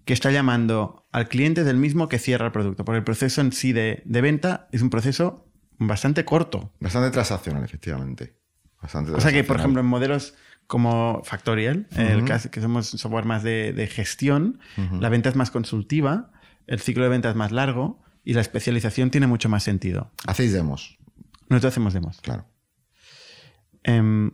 [0.04, 3.40] que está llamando al cliente es el mismo que cierra el producto, porque el proceso
[3.40, 5.46] en sí de, de venta es un proceso
[5.78, 6.72] bastante corto.
[6.80, 8.36] Bastante transaccional, efectivamente.
[8.80, 10.34] Bastante O sea que, por ejemplo, en modelos
[10.66, 14.60] como Factorial, el caso que somos software más de, de gestión,
[15.00, 16.30] la venta es más consultiva,
[16.66, 20.12] el ciclo de venta es más largo y la especialización tiene mucho más sentido.
[20.26, 20.98] Hacéis demos,
[21.48, 22.20] Nosotros hacemos demos.
[22.20, 22.46] claro.
[23.82, 24.30] Em,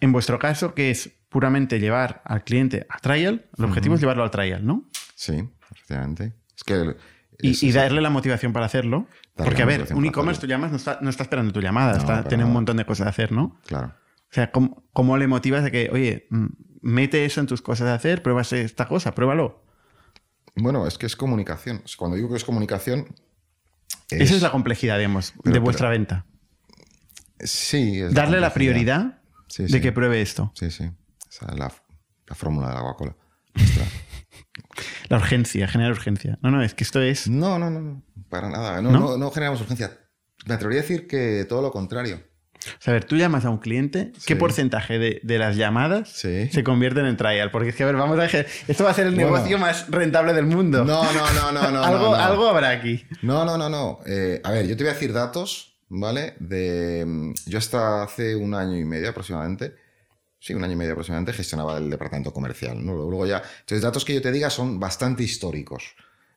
[0.00, 4.22] en vuestro caso, que es puramente llevar al cliente a trial, el objetivo es llevarlo
[4.24, 4.84] al trial, ¿no?
[5.14, 6.34] Sí, efectivamente.
[6.54, 6.96] Es que.
[7.42, 9.06] Y, y darle la motivación para hacerlo.
[9.34, 11.98] Porque, a ver, un e-commerce tú llamas, no está, no está esperando tu llamada, No,
[11.98, 13.58] está, tiene un montón de cosas a hacer, ¿no?
[13.64, 13.94] Claro.
[14.30, 16.46] O sea, ¿cómo, cómo le motivas a que, oye, mm,
[16.82, 19.64] mete eso en tus cosas de hacer, pruebas esta cosa, pruébalo?
[20.56, 21.82] Bueno, es que es comunicación.
[21.96, 23.06] Cuando digo que es comunicación.
[24.10, 26.26] Esa es la complejidad, digamos, de pero- vuestra venta.
[27.38, 28.00] Sí.
[28.02, 29.18] es Darle la prioridad
[29.48, 30.52] Sí, de que pruebe esto.
[30.54, 30.90] Sí, sí.
[31.30, 31.72] Esa es la,
[32.26, 33.16] la fórmula de la Coca-Cola.
[35.08, 36.38] La urgencia, generar urgencia.
[36.42, 37.28] No, no, es que esto es...
[37.28, 38.02] No, no, no, no.
[38.28, 38.80] Para nada.
[38.80, 39.00] No, ¿No?
[39.00, 39.98] no, no generamos urgencia.
[40.46, 42.22] Me atrevería a decir que todo lo contrario.
[42.56, 44.34] O sea, a ver, tú llamas a un cliente, ¿qué Sí.
[44.36, 46.48] porcentaje de, de las llamadas Sí.
[46.50, 47.50] se convierten en trial?
[47.50, 49.30] Porque es que, a ver, vamos a dejar- Esto va a ser el Bueno.
[49.32, 50.84] negocio más rentable del mundo.
[50.84, 51.82] No, no, no, no, no.
[51.84, 52.22] algo, no, no.
[52.22, 53.04] algo habrá aquí.
[53.22, 53.98] No, no, no, no.
[54.06, 56.34] Eh, a ver, yo te voy a decir datos, ¿vale?
[56.38, 59.74] De, mm, yo hasta hace un año y medio aproximadamente,
[60.40, 62.94] sí, un año y medio aproximadamente, gestionaba el departamento comercial, ¿no?
[62.94, 65.94] Luego ya, entonces datos que yo te diga son bastante históricos,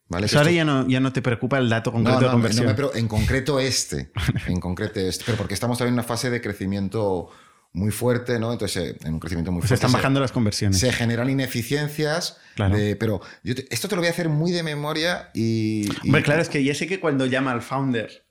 [0.10, 0.28] ¿vale?
[0.36, 2.66] Ahora ya no, ya no te preocupa el dato concreto no, de conversión.
[2.66, 4.12] no me pre- en concreto este,
[4.48, 7.30] en concreto este, pero porque estamos todavía en una fase de crecimiento
[7.76, 8.52] muy fuerte, ¿no?
[8.52, 9.80] Entonces, eh, en un crecimiento muy pues fuerte.
[9.86, 10.78] están se- bajando las conversiones.
[10.80, 12.76] se generan ineficiencias, Claro.
[12.78, 15.88] de- pero yo te- esto te lo voy a hacer muy de memoria y...
[16.04, 18.23] y- Hombre, claro, es que ya sé que cuando llama al founder.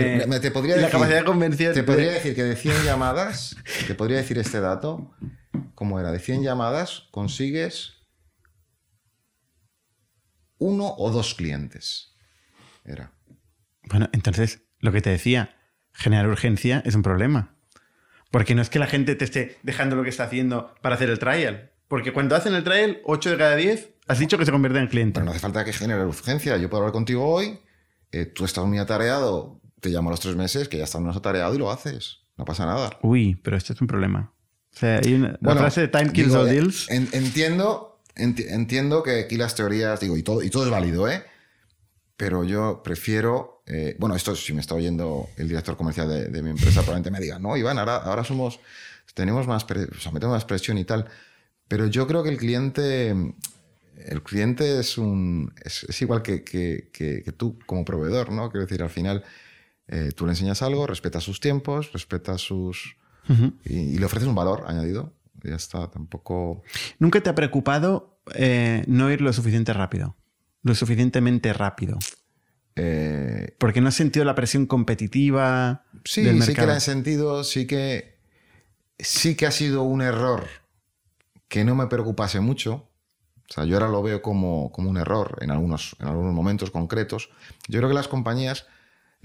[0.00, 1.74] Eh, te podría y la decir, capacidad de convención.
[1.74, 5.14] Te podría decir que de 100 llamadas, te podría decir este dato,
[5.74, 6.12] ¿cómo era?
[6.12, 8.04] De 100 llamadas consigues
[10.58, 12.14] uno o dos clientes.
[12.84, 13.12] Era.
[13.84, 15.56] Bueno, entonces, lo que te decía,
[15.92, 17.56] generar urgencia es un problema.
[18.30, 21.10] Porque no es que la gente te esté dejando lo que está haciendo para hacer
[21.10, 21.72] el trial.
[21.88, 24.88] Porque cuando hacen el trial, 8 de cada 10 has dicho que se convierte en
[24.88, 25.14] cliente.
[25.14, 26.56] Pero no hace falta que genere urgencia.
[26.56, 27.60] Yo puedo hablar contigo hoy,
[28.10, 31.14] eh, tú estás muy atareado, te llamo a los tres meses, que ya estás más
[31.16, 32.20] atareado y lo haces.
[32.38, 32.98] No pasa nada.
[33.02, 34.32] Uy, pero esto es un problema.
[34.74, 36.90] O sea, hay una, la Bueno, frase de time kills digo, all deals.
[36.90, 41.06] en- entiendo, enti- entiendo que aquí las teorías, digo, y todo, y todo es válido,
[41.08, 41.22] ¿eh?
[42.16, 46.42] Pero yo prefiero, eh, bueno, esto si me está oyendo el director comercial de, de
[46.42, 48.58] mi empresa, probablemente me diga, no, Iván, ahora, ahora somos,
[49.14, 51.06] tenemos más, o sea, metemos más presión y tal.
[51.68, 56.88] Pero yo creo que el cliente, el cliente es un, es, es igual que, que-
[56.92, 58.50] que- que tú como proveedor, ¿no?
[58.50, 59.22] Quiero decir, al final
[59.88, 62.96] eh, tú le enseñas algo, respetas sus tiempos, respetas sus,
[63.64, 65.12] y, y le ofreces un valor añadido.
[65.42, 66.62] Y ya está, tampoco.
[66.98, 70.16] ¿Nunca te ha preocupado eh, no ir lo suficiente rápido?
[70.62, 71.98] Lo suficientemente rápido.
[72.76, 76.68] eh, Porque no has sentido la presión competitiva sí, del sí que mercado.
[76.68, 78.14] la he sentido, sí que.
[78.98, 80.46] Sí que ha sido un error
[81.48, 82.88] que no me preocupase mucho.
[83.50, 86.70] O sea, yo ahora lo veo como, como un error en algunos, en algunos momentos
[86.70, 87.28] concretos.
[87.68, 88.66] Yo creo que las compañías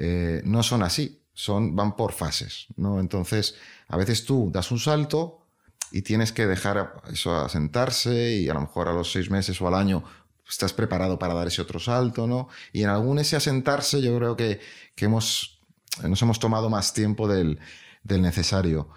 [0.01, 2.67] eh, no son así, son, van por fases.
[2.77, 3.01] ¿no?
[3.01, 3.55] Entonces,
[3.89, 5.45] a veces tú das un salto
[5.91, 9.67] y tienes que dejar eso asentarse y a lo mejor a los seis meses o
[9.67, 10.03] al año
[10.47, 12.47] estás preparado para dar ese otro salto, ¿no?
[12.71, 14.61] Y en algún ese asentarse yo creo que,
[14.95, 15.59] que hemos,
[16.01, 17.59] nos hemos tomado más tiempo del,
[18.03, 18.89] del necesario.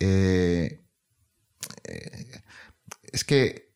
[0.00, 0.80] Eh,
[1.84, 2.42] eh,
[3.12, 3.72] es que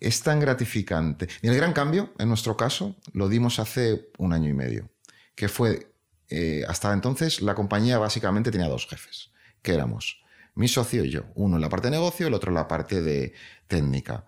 [0.00, 1.28] es tan gratificante.
[1.42, 4.90] Y el gran cambio, en nuestro caso, lo dimos hace un año y medio,
[5.36, 5.91] que fue,
[6.34, 9.30] eh, hasta entonces la compañía básicamente tenía dos jefes,
[9.60, 10.22] que éramos
[10.54, 13.02] mi socio y yo, uno en la parte de negocio, el otro en la parte
[13.02, 13.34] de
[13.68, 14.26] técnica.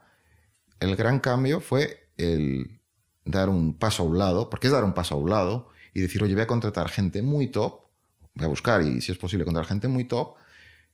[0.80, 2.80] El gran cambio fue el
[3.24, 6.00] dar un paso a un lado, porque es dar un paso a un lado y
[6.00, 7.80] decir, oye, voy a contratar gente muy top,
[8.34, 10.34] voy a buscar y si es posible contratar gente muy top,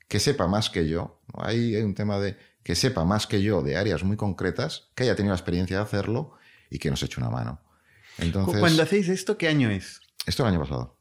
[0.07, 1.21] que sepa más que yo.
[1.35, 5.17] hay un tema de que sepa más que yo de áreas muy concretas, que haya
[5.17, 6.35] tenido la experiencia de hacerlo
[6.71, 7.61] y que nos eche una mano.
[8.19, 10.01] Entonces, Cuando hacéis esto, ¿qué año es?
[10.27, 11.00] esto el año pasado.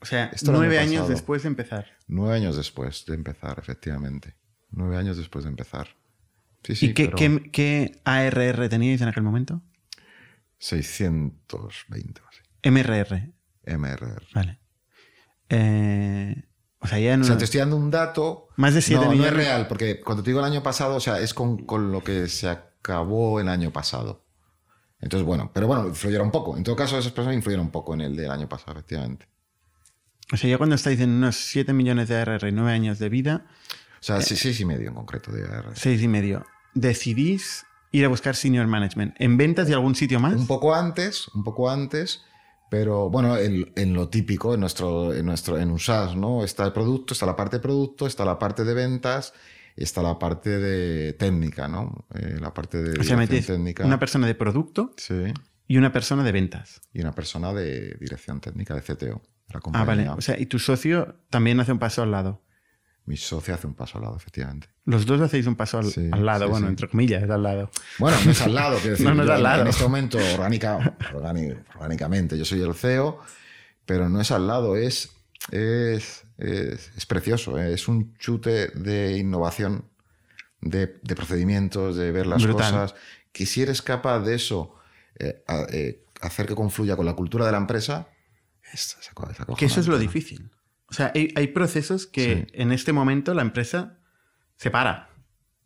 [0.00, 1.08] O sea, Esto nueve años pasado.
[1.10, 1.86] después de empezar.
[2.06, 4.36] Nueve años después de empezar, efectivamente.
[4.70, 5.88] Nueve años después de empezar.
[6.62, 9.62] Sí, sí, ¿Y qué, pero qué- qué ARR teníais en aquel momento?
[10.58, 12.40] 620 o así.
[12.62, 13.32] MRR.
[13.64, 14.22] MRR.
[14.34, 14.58] Vale.
[15.48, 16.44] Eh,
[16.80, 17.24] o sea, ya no.
[17.24, 18.48] O sea, te estoy dando un dato.
[18.56, 21.00] Más de siete no, no es real, porque cuando te digo el año pasado, o
[21.00, 24.24] sea, es con, con lo que se acabó el año pasado.
[25.00, 26.56] Entonces, bueno, pero bueno, influyera un poco.
[26.56, 29.28] En todo caso, esas personas influyeron un poco en el del año pasado, efectivamente.
[30.32, 33.08] O sea, ya cuando estáis en unos 7 millones de ARR y 9 años de
[33.08, 33.46] vida,
[34.00, 35.70] O sea, sí, seis y medio en concreto de AR.
[35.74, 39.14] 6 y medio, decidís ir a buscar senior management.
[39.18, 40.34] ¿En ventas de algún sitio más?
[40.34, 42.22] Un poco antes, un poco antes,
[42.70, 46.44] pero bueno, en, en lo típico, en nuestro, en nuestro, en un SaaS, ¿no?
[46.44, 49.32] Está el producto, está la parte de producto, está la parte de ventas,
[49.74, 52.04] está la parte de técnica, ¿no?
[52.14, 53.84] Eh, la parte de o sea, técnica.
[53.86, 55.32] una persona de producto Sí.
[55.66, 56.82] y una persona de ventas.
[56.92, 59.22] Y una persona de dirección técnica, de CTO.
[59.72, 60.08] Ah, vale.
[60.10, 62.42] O sea, y tu socio también hace un paso al lado.
[63.06, 64.68] Mi socio hace un paso al lado, efectivamente.
[64.84, 66.70] Los dos hacéis un paso al, Sí, al lado, sí, bueno, sí.
[66.70, 67.70] entre comillas, al lado.
[67.98, 69.06] Bueno, no es al lado, quiero decir.
[69.06, 69.62] No, no es al lado.
[69.62, 70.96] En este momento, orgánica,
[71.74, 73.20] orgánicamente, yo soy el CEO,
[73.86, 75.10] pero no es al lado, es,
[75.50, 77.72] es, es, es precioso, ¿eh?
[77.72, 79.84] es un chute de innovación,
[80.60, 82.70] de, de procedimientos, de ver las Brutal.
[82.72, 82.94] cosas.
[83.32, 84.74] Que si eres capaz de eso,
[85.18, 88.08] eh, a- eh, hacer que confluya con la cultura de la empresa,
[89.56, 90.50] Que eso es lo difícil.
[90.90, 92.52] O sea, hay, hay procesos que Sí.
[92.54, 93.98] en este momento la empresa
[94.56, 95.10] se para.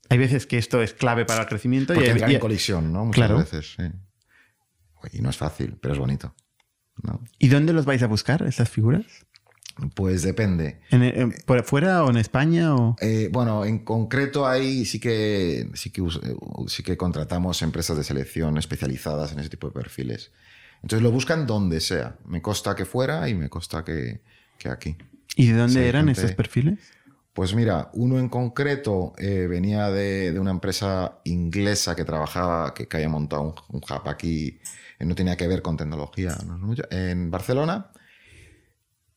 [0.09, 2.92] Hay veces que esto es clave para el crecimiento Porque y, hay- y- en colisión,
[2.92, 3.05] ¿no?
[3.05, 3.38] Muchas Claro.
[3.38, 3.84] veces, sí.
[5.12, 6.34] Y no es fácil, pero es bonito.
[7.03, 7.24] ¿no?
[7.38, 9.07] ¿Y dónde los vais a buscar, estas figuras?
[9.94, 10.80] Pues depende.
[10.90, 12.74] ¿En, en- ¿Por fuera o en España?
[12.74, 12.96] O...
[13.00, 16.36] Eh, bueno, en concreto ahí sí que, sí, que, eh,
[16.68, 20.30] sí que contratamos empresas de selección especializadas en ese tipo de perfiles.
[20.83, 22.16] Entonces lo buscan donde sea.
[22.24, 24.20] Me consta que fuera y me consta que,
[24.59, 24.97] que aquí.
[25.37, 26.78] ¿Y de dónde Sí, eran gente- estos perfiles?
[27.33, 32.87] Pues mira, uno en concreto eh, venía de, de una empresa inglesa que trabajaba, que,
[32.87, 34.59] que había montado un, un hub aquí,
[34.99, 37.91] eh, no tenía que ver con tecnología, no es mucho, en Barcelona.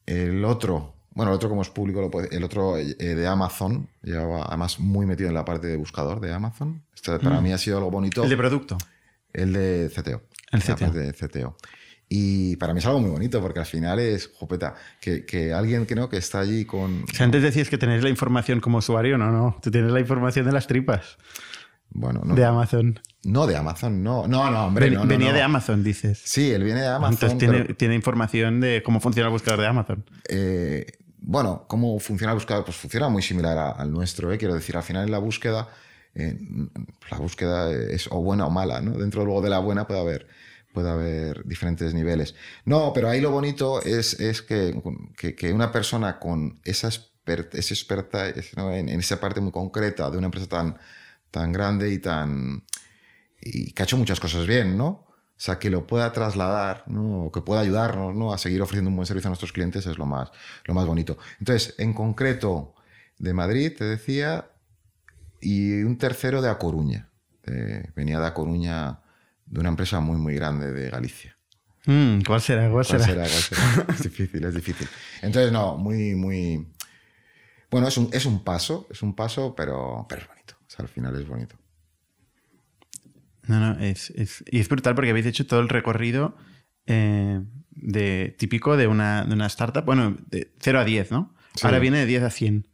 [0.05, 3.89] El otro, bueno, el otro como es público, lo puede- el otro eh, de Amazon,
[4.03, 6.83] llevaba además muy metido en la parte de buscador de Amazon.
[6.93, 7.43] Este para Mm.
[7.43, 8.23] mí ha sido algo bonito.
[8.23, 8.77] El de producto.
[9.33, 10.21] El de CTO.
[10.51, 10.75] El CTO.
[10.77, 11.57] parte de CTO.
[12.07, 15.85] Y para mí es algo muy bonito porque al final es, jopeta, que, que alguien
[15.87, 17.03] que no, que está allí con...
[17.03, 19.57] O sea, antes decías que tenéis la información como usuario, no, no.
[19.61, 21.17] Tú tienes la información de las tripas
[21.89, 22.99] Bueno, no, de Amazon.
[23.23, 24.27] no de Amazon, no.
[24.27, 24.91] No, no, hombre.
[24.91, 25.33] No, venía no.
[25.35, 26.21] de Amazon, dices.
[26.23, 27.13] Sí, él viene de Amazon.
[27.15, 30.05] Entonces tiene, pero, tiene información de cómo funciona el buscador de Amazon.
[30.29, 30.85] eh,
[31.27, 32.65] bueno, ¿cómo funciona el buscador?
[32.65, 34.37] Pues funciona muy similar a- al nuestro, ¿eh?
[34.37, 35.69] Quiero decir, al final en la búsqueda,
[36.15, 38.97] la búsqueda es o buena o mala, ¿no?
[38.97, 40.27] Dentro luego de la buena puede haber,
[40.73, 42.35] puede haber diferentes niveles.
[42.65, 44.81] No, pero ahí lo bonito es, es que,
[45.35, 50.27] que- una persona con esa experta, esa experta en, esa parte muy concreta de una
[50.27, 50.77] empresa tan,
[51.31, 52.63] tan grande y tan...
[53.41, 54.87] y que ha hecho muchas cosas bien, ¿no?
[54.87, 57.29] O sea, que lo pueda trasladar, ¿no?
[57.33, 58.31] Que pueda ayudarnos, ¿no?
[58.33, 60.31] A seguir ofreciendo un buen servicio a nuestros clientes es lo más,
[60.65, 61.17] lo más bonito.
[61.39, 62.73] Entonces, en concreto,
[63.17, 64.49] de Madrid, te decía,
[65.45, 67.09] y un tercero de A Coruña.
[67.43, 68.99] Eh, venía de A Coruña,
[69.45, 71.37] de una empresa muy, muy grande de Galicia.
[71.85, 72.69] Mm, ¿Cuál será?
[72.71, 73.05] ¿Cuál, ¿Cuál será?
[73.05, 73.21] será?
[73.27, 73.85] ¿Cuál será?
[73.93, 74.87] Es difícil, es difícil.
[75.21, 76.67] Entonces, no, muy, muy...
[77.69, 80.55] Bueno, es un, es un paso, es un paso, pero, pero es bonito.
[80.65, 81.55] O sea, al final es bonito.
[83.47, 86.35] No, no, es, es- y es brutal porque habéis hecho todo el recorrido
[86.87, 89.85] eh, de, típico de una, de una startup.
[89.85, 91.35] Bueno, de 0 a 10, ¿no?
[91.53, 91.61] Sí.
[91.67, 92.67] Ahora viene de 10 a 100.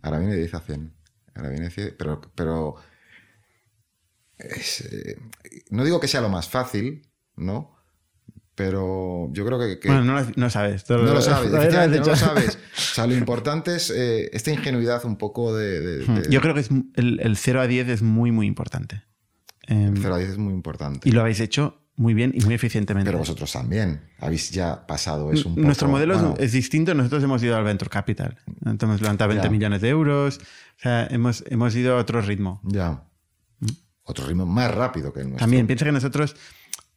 [0.00, 0.93] Ahora viene de 10 a 100.
[1.34, 2.76] Ahora viene de 100, pero, pero
[4.38, 5.16] es, eh,
[5.70, 7.74] no digo que sea lo más fácil, ¿no?
[8.54, 9.80] Pero yo creo que...
[9.80, 10.88] que- Bueno, no lo, no sabes.
[10.88, 12.58] no lo sabes, lo has efectivamente, no lo sabes.
[12.76, 15.80] O sea, lo importante es eh, esta ingenuidad un poco de...
[15.80, 16.14] de- Hmm.
[16.22, 19.02] de- Yo creo que es, el, el 0 a 10 es muy, muy importante.
[19.62, 21.08] El 0 a 10 es muy importante.
[21.08, 23.08] y lo habéis hecho muy bien y muy eficientemente.
[23.08, 25.66] Pero vosotros también habéis ya pasado eso un poco.
[25.66, 26.92] Nuestro modelo es- bueno, es, distinto.
[26.94, 28.36] Nosotros hemos ido al Venture Capital.
[28.64, 29.50] Entonces hemos levantado 20 Ya.
[29.50, 30.38] millones de euros.
[30.38, 32.60] O sea, hemos, hemos ido a otro ritmo.
[32.64, 33.04] Ya.
[34.02, 35.44] Otro ritmo más rápido que el nuestro.
[35.44, 36.36] También piensa que nosotros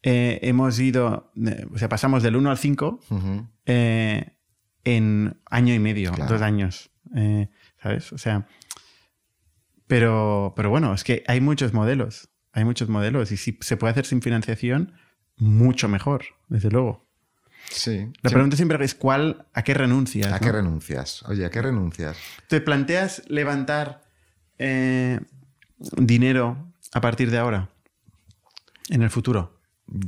[0.03, 3.47] eh, hemos ido, eh, o sea, pasamos del 1 al 5 Ujú.
[3.65, 4.35] eh,
[4.83, 6.33] en año y medio, Claro.
[6.33, 6.89] dos años.
[7.81, 8.11] ¿Sabes?
[8.13, 8.47] O sea,
[9.87, 12.29] pero, pero bueno, es que hay muchos modelos.
[12.57, 13.31] Hay muchos modelos.
[13.31, 14.93] Y si se puede hacer sin financiación,
[15.37, 17.05] mucho mejor, desde luego.
[17.69, 18.11] Sí.
[18.23, 18.33] La Sí.
[18.33, 20.27] pregunta siempre es: ¿cuál, ¿a qué renuncias?
[20.33, 20.39] ¿A no?
[20.41, 21.21] qué renuncias?
[21.23, 22.17] Oye, ¿a qué renuncias?
[22.47, 24.01] ¿Te planteas levantar
[24.57, 25.19] eh,
[25.97, 27.69] dinero a partir de ahora?
[28.89, 29.59] En el futuro.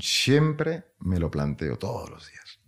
[0.02, 2.60] Siempre me lo planteo todos los días.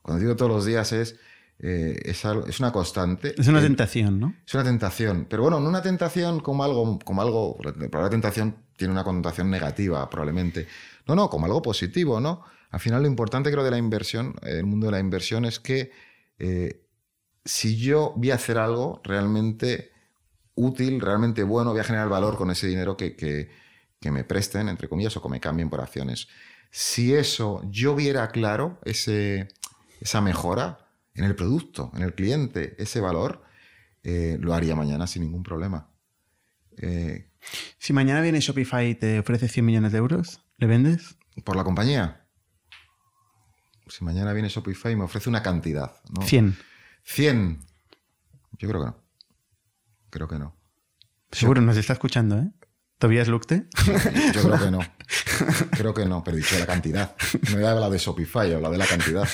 [0.00, 1.18] Cuando digo todos los días es,
[1.58, 3.34] eh, es, algo- es una constante.
[3.38, 4.34] Es una Eh, tentación, ¿no?
[4.46, 5.26] Es una tentación.
[5.28, 7.58] Pero bueno, no una tentación como algo, como algo.
[7.92, 10.66] La tentación tiene una connotación negativa, probablemente.
[11.06, 12.42] No, no, como algo positivo, ¿no?
[12.70, 15.60] Al final, lo importante, creo, de la inversión, eh, el mundo de la inversión, es
[15.60, 15.90] que
[16.38, 16.82] eh,
[17.44, 19.90] si yo voy a hacer algo realmente
[20.54, 23.50] útil, realmente bueno, voy a generar valor con ese dinero que, que-
[24.12, 26.28] me presten, entre comillas, o que me cambien por acciones.
[26.70, 29.48] Si eso yo viera claro, ese,
[30.00, 33.42] esa mejora en el producto, en el cliente, ese valor,
[34.04, 35.90] eh, lo haría mañana sin ningún problema.
[37.78, 41.16] Si mañana viene Shopify y te ofrece 100 millones de euros, ¿le vendes?
[41.44, 42.26] por la compañía.
[43.88, 45.92] Si mañana viene Shopify y me ofrece una cantidad.
[46.10, 46.22] ¿no?
[46.22, 46.56] 100.
[47.04, 47.66] 100.
[48.58, 48.96] Yo creo que no.
[50.10, 50.56] Creo que no.
[51.30, 52.50] Seguro nos está escuchando, ¿eh?
[52.98, 53.68] Tobias Lucte.
[54.34, 54.78] Yo creo que no.
[55.72, 57.14] Creo que no, pero dicho la cantidad.
[57.52, 59.28] No he hablado de Shopify, he hablado de la cantidad.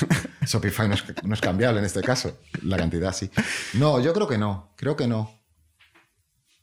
[0.45, 2.39] Shopify no es, no es cambiable en este caso.
[2.63, 3.31] La cantidad sí.
[3.75, 4.73] No, yo creo que no.
[4.75, 5.41] Creo que no.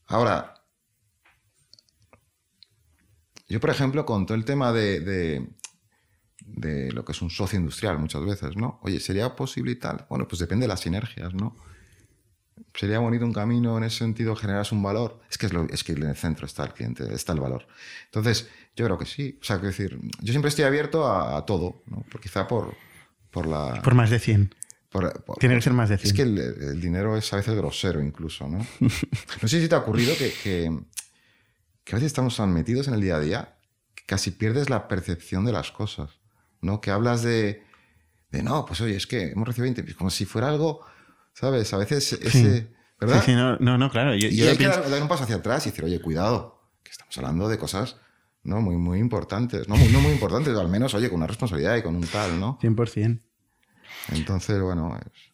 [0.07, 0.60] Ahora,
[3.51, 5.47] yo por ejemplo, con todo el tema de, de,
[6.47, 8.79] de lo que es un socio industrial muchas veces, ¿no?
[8.83, 10.07] Oye, ¿sería posible y tal?
[10.09, 11.57] Bueno, pues depende de las sinergias, ¿no?
[12.75, 15.21] sería bonito un camino en ese sentido, generas un valor.
[15.31, 17.67] Es que, es, lo- es que en el centro está el cliente, está el valor.
[18.07, 19.39] Entonces, yo creo que sí.
[19.41, 22.03] O sea, quiero decir, yo siempre estoy abierto a, a todo, ¿no?
[22.11, 22.75] Por, quizá por,
[23.31, 23.81] por la...
[23.83, 24.55] Por más de 100.
[24.89, 26.07] por- por- Tiene que ser más de 100.
[26.07, 28.59] es que el, el dinero es a veces grosero incluso, ¿no?
[29.43, 30.71] No sé si te ha ocurrido que, que,
[31.91, 33.57] que a veces estamos tan metidos en el día a día
[33.97, 36.21] que casi pierdes la percepción de las cosas,
[36.61, 36.81] ¿no?
[36.81, 37.65] Que hablas de,
[38.31, 40.83] de no, pues oye, es que hemos recibido 20, como si fuera algo,
[41.33, 41.75] ¿sabes?
[41.75, 42.73] A veces ese...
[43.01, 43.23] ¿Verdad?
[43.25, 44.15] Sí, sí, no, no, no, claro.
[44.15, 46.01] Yo, Y yo hay que pienso- dar, dar un paso hacia atrás y decir, oye,
[46.01, 47.97] cuidado, que estamos hablando de cosas
[48.45, 48.61] ¿no?
[48.61, 49.67] muy, muy importantes.
[49.69, 52.39] No muy, no muy importantes, al menos, oye, con una responsabilidad y con un tal,
[52.39, 52.57] ¿no?
[52.63, 53.21] 100%.
[54.13, 55.31] Entonces, bueno, es-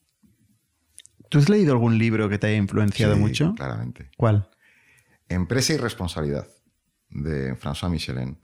[1.28, 3.54] ¿Tú has leído algún libro que te haya influenciado sí, mucho?
[3.56, 4.10] Claramente.
[4.16, 4.48] ¿Cuál?
[5.28, 6.48] Empresa y responsabilidad,
[7.10, 8.38] de François Michelin.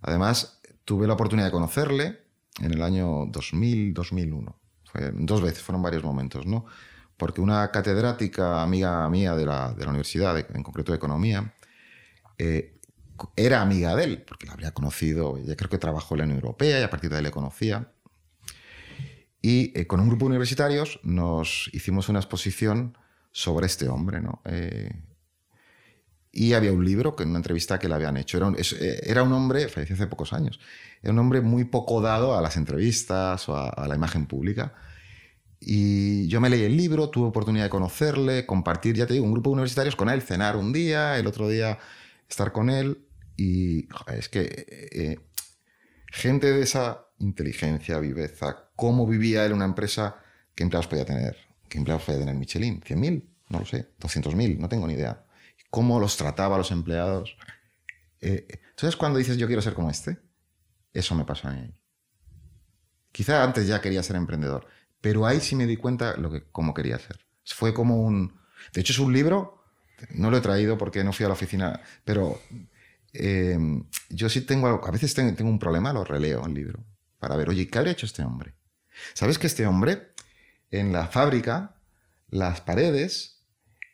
[0.00, 2.18] Además, tuve la oportunidad de conocerle
[2.60, 4.54] en el año 2000-2001.
[4.84, 6.66] Fue dos veces, fueron varios momentos, ¿no?
[7.16, 11.54] Porque una catedrática amiga mía de la, universidad, en concreto de economía,
[12.38, 12.78] eh,
[13.36, 16.40] era amiga de él, porque la habría conocido, ella creo que trabajó en la Unión
[16.40, 17.92] Europea y a partir de ahí le conocía.
[19.40, 22.96] Y eh, con un grupo de universitarios nos hicimos una exposición
[23.30, 24.40] sobre este hombre, ¿no?
[24.44, 24.90] Eh,
[26.36, 28.36] y había un libro, que en una entrevista que le habían hecho.
[28.36, 30.58] Era un, eh, era un hombre, falleció hace pocos años,
[31.00, 34.74] era un hombre muy poco dado a las entrevistas o a, la imagen pública.
[35.60, 39.32] Y yo me leí el libro, tuve oportunidad de conocerle, compartir, ya te digo, un
[39.32, 41.78] grupo de universitarios con él, cenar un día, el otro día
[42.28, 43.06] estar con él.
[43.36, 45.20] Y es que eh,
[46.08, 50.16] gente de esa inteligencia, viveza, cómo vivía él una empresa,
[50.56, 51.36] qué empleados podía tener,
[51.68, 55.23] qué empleados podía tener Michelin, 100.000, no lo sé, 200.000, no tengo ni idea.
[55.74, 57.36] Cómo los trataba a los empleados.
[58.20, 60.20] Eh, Entonces, cuando dices yo quiero ser como este,
[60.92, 61.74] eso me pasó a mí.
[63.10, 64.68] Quizá antes ya quería ser emprendedor,
[65.00, 67.18] pero ahí sí me di cuenta lo que, cómo quería ser.
[67.44, 68.38] Fue como un...
[68.72, 69.64] De hecho, es un libro,
[70.10, 72.40] no lo he traído porque no fui a la oficina, pero
[73.12, 73.58] eh,
[74.10, 76.84] yo sí tengo, algo- a veces tengo, un problema, lo releo el libro,
[77.18, 78.54] para ver, oye, ¿qué habría hecho este hombre?
[79.12, 80.12] ¿Sabes que este hombre,
[80.70, 81.74] en la fábrica,
[82.28, 83.42] las paredes,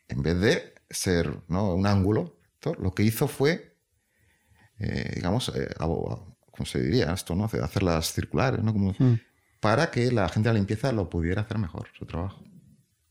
[0.09, 1.75] en vez de ser ¿no?
[1.75, 2.37] un ángulo,
[2.79, 3.77] lo que hizo fue,
[4.79, 7.35] eh, digamos, eh, ¿cómo se diría esto?
[7.35, 7.45] ¿no?
[7.45, 8.73] Hacerlas circulares, ¿no?
[8.73, 9.15] Como, Mm.
[9.61, 12.43] para que la gente de la limpieza lo pudiera hacer mejor, su trabajo.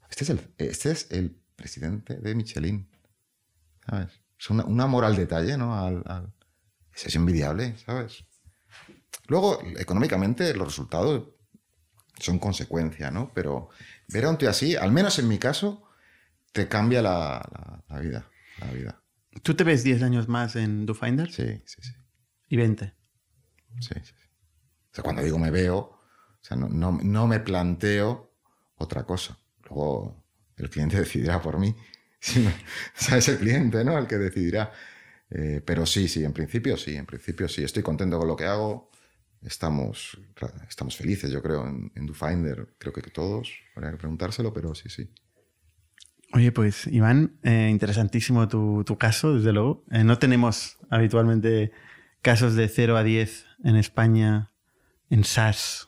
[0.10, 2.90] Este es el, este es el presidente de Michelin.
[3.86, 4.10] ¿Sabes?
[4.40, 5.76] Es una, un amor al detalle, ¿no?
[5.76, 6.34] Al, al-
[6.96, 8.24] es, es envidiable, ¿sabes?
[9.28, 11.30] Luego, económicamente, los resultados
[12.20, 13.32] son consecuencia, ¿no?
[13.34, 13.70] Pero
[14.08, 15.84] ver a un tío así, al menos en mi caso,
[16.52, 18.30] te cambia la, la- la vida.
[18.60, 19.04] La vida.
[19.44, 21.32] ¿Tú te ves 10 años más en DoFinder?
[21.32, 21.92] Sí, sí, sí.
[22.50, 22.94] Y 20.
[23.80, 24.14] Sí, sí, sí.
[24.92, 26.00] O sea, cuando digo me veo, o
[26.42, 28.34] sea, no, no- no me planteo
[28.78, 29.38] otra cosa.
[29.64, 30.26] Luego
[30.58, 31.76] el cliente decidirá por mí.
[32.98, 33.98] O sea, es el cliente, ¿no?
[33.98, 34.72] El que decidirá.
[35.30, 37.64] Eh, pero sí, sí, en principio sí, en principio sí.
[37.64, 38.90] Estoy contento con lo que hago.
[39.42, 40.20] Estamos,
[40.68, 42.76] estamos felices, yo creo, en, en DoFinder.
[42.78, 43.54] Creo que todos.
[43.76, 45.10] Habría que preguntárselo, pero sí, sí.
[46.34, 49.84] Oye, pues Iván, eh, interesantísimo tu, tu caso, desde luego.
[49.92, 51.72] Eh, no tenemos habitualmente
[52.22, 54.52] casos de 0 a 10 en España
[55.10, 55.88] en SaaS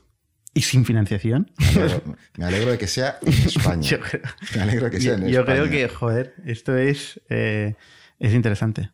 [0.53, 1.51] y sin financiación.
[1.59, 3.81] Me alegro, me alegro de que sea en España.
[3.88, 4.22] Yo creo-
[4.55, 5.59] Me alegro de que sea Yo, en yo España.
[5.59, 7.76] creo que, joder, esto es, eh,
[8.19, 8.89] es interesante.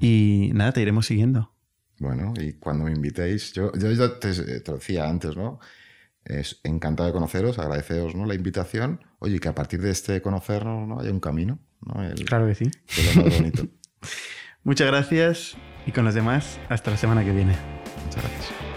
[0.00, 1.52] Y nada, te iremos siguiendo.
[1.98, 5.58] Bueno, y cuando me invitéis, yo, yo, te, te, lo decía antes, ¿no?
[6.26, 8.26] Es encantado de conoceros, agradeceros ¿no?
[8.26, 9.00] la invitación.
[9.20, 11.00] Oye, que a partir de este conocernos ¿no?
[11.00, 11.58] hay un camino.
[11.80, 12.02] ¿no?
[12.02, 12.70] El, claro que sí.
[12.86, 13.66] Que es lo más bonito.
[14.64, 17.56] Muchas gracias y con los demás, hasta la semana que viene.
[18.04, 18.55] Muchas gracias.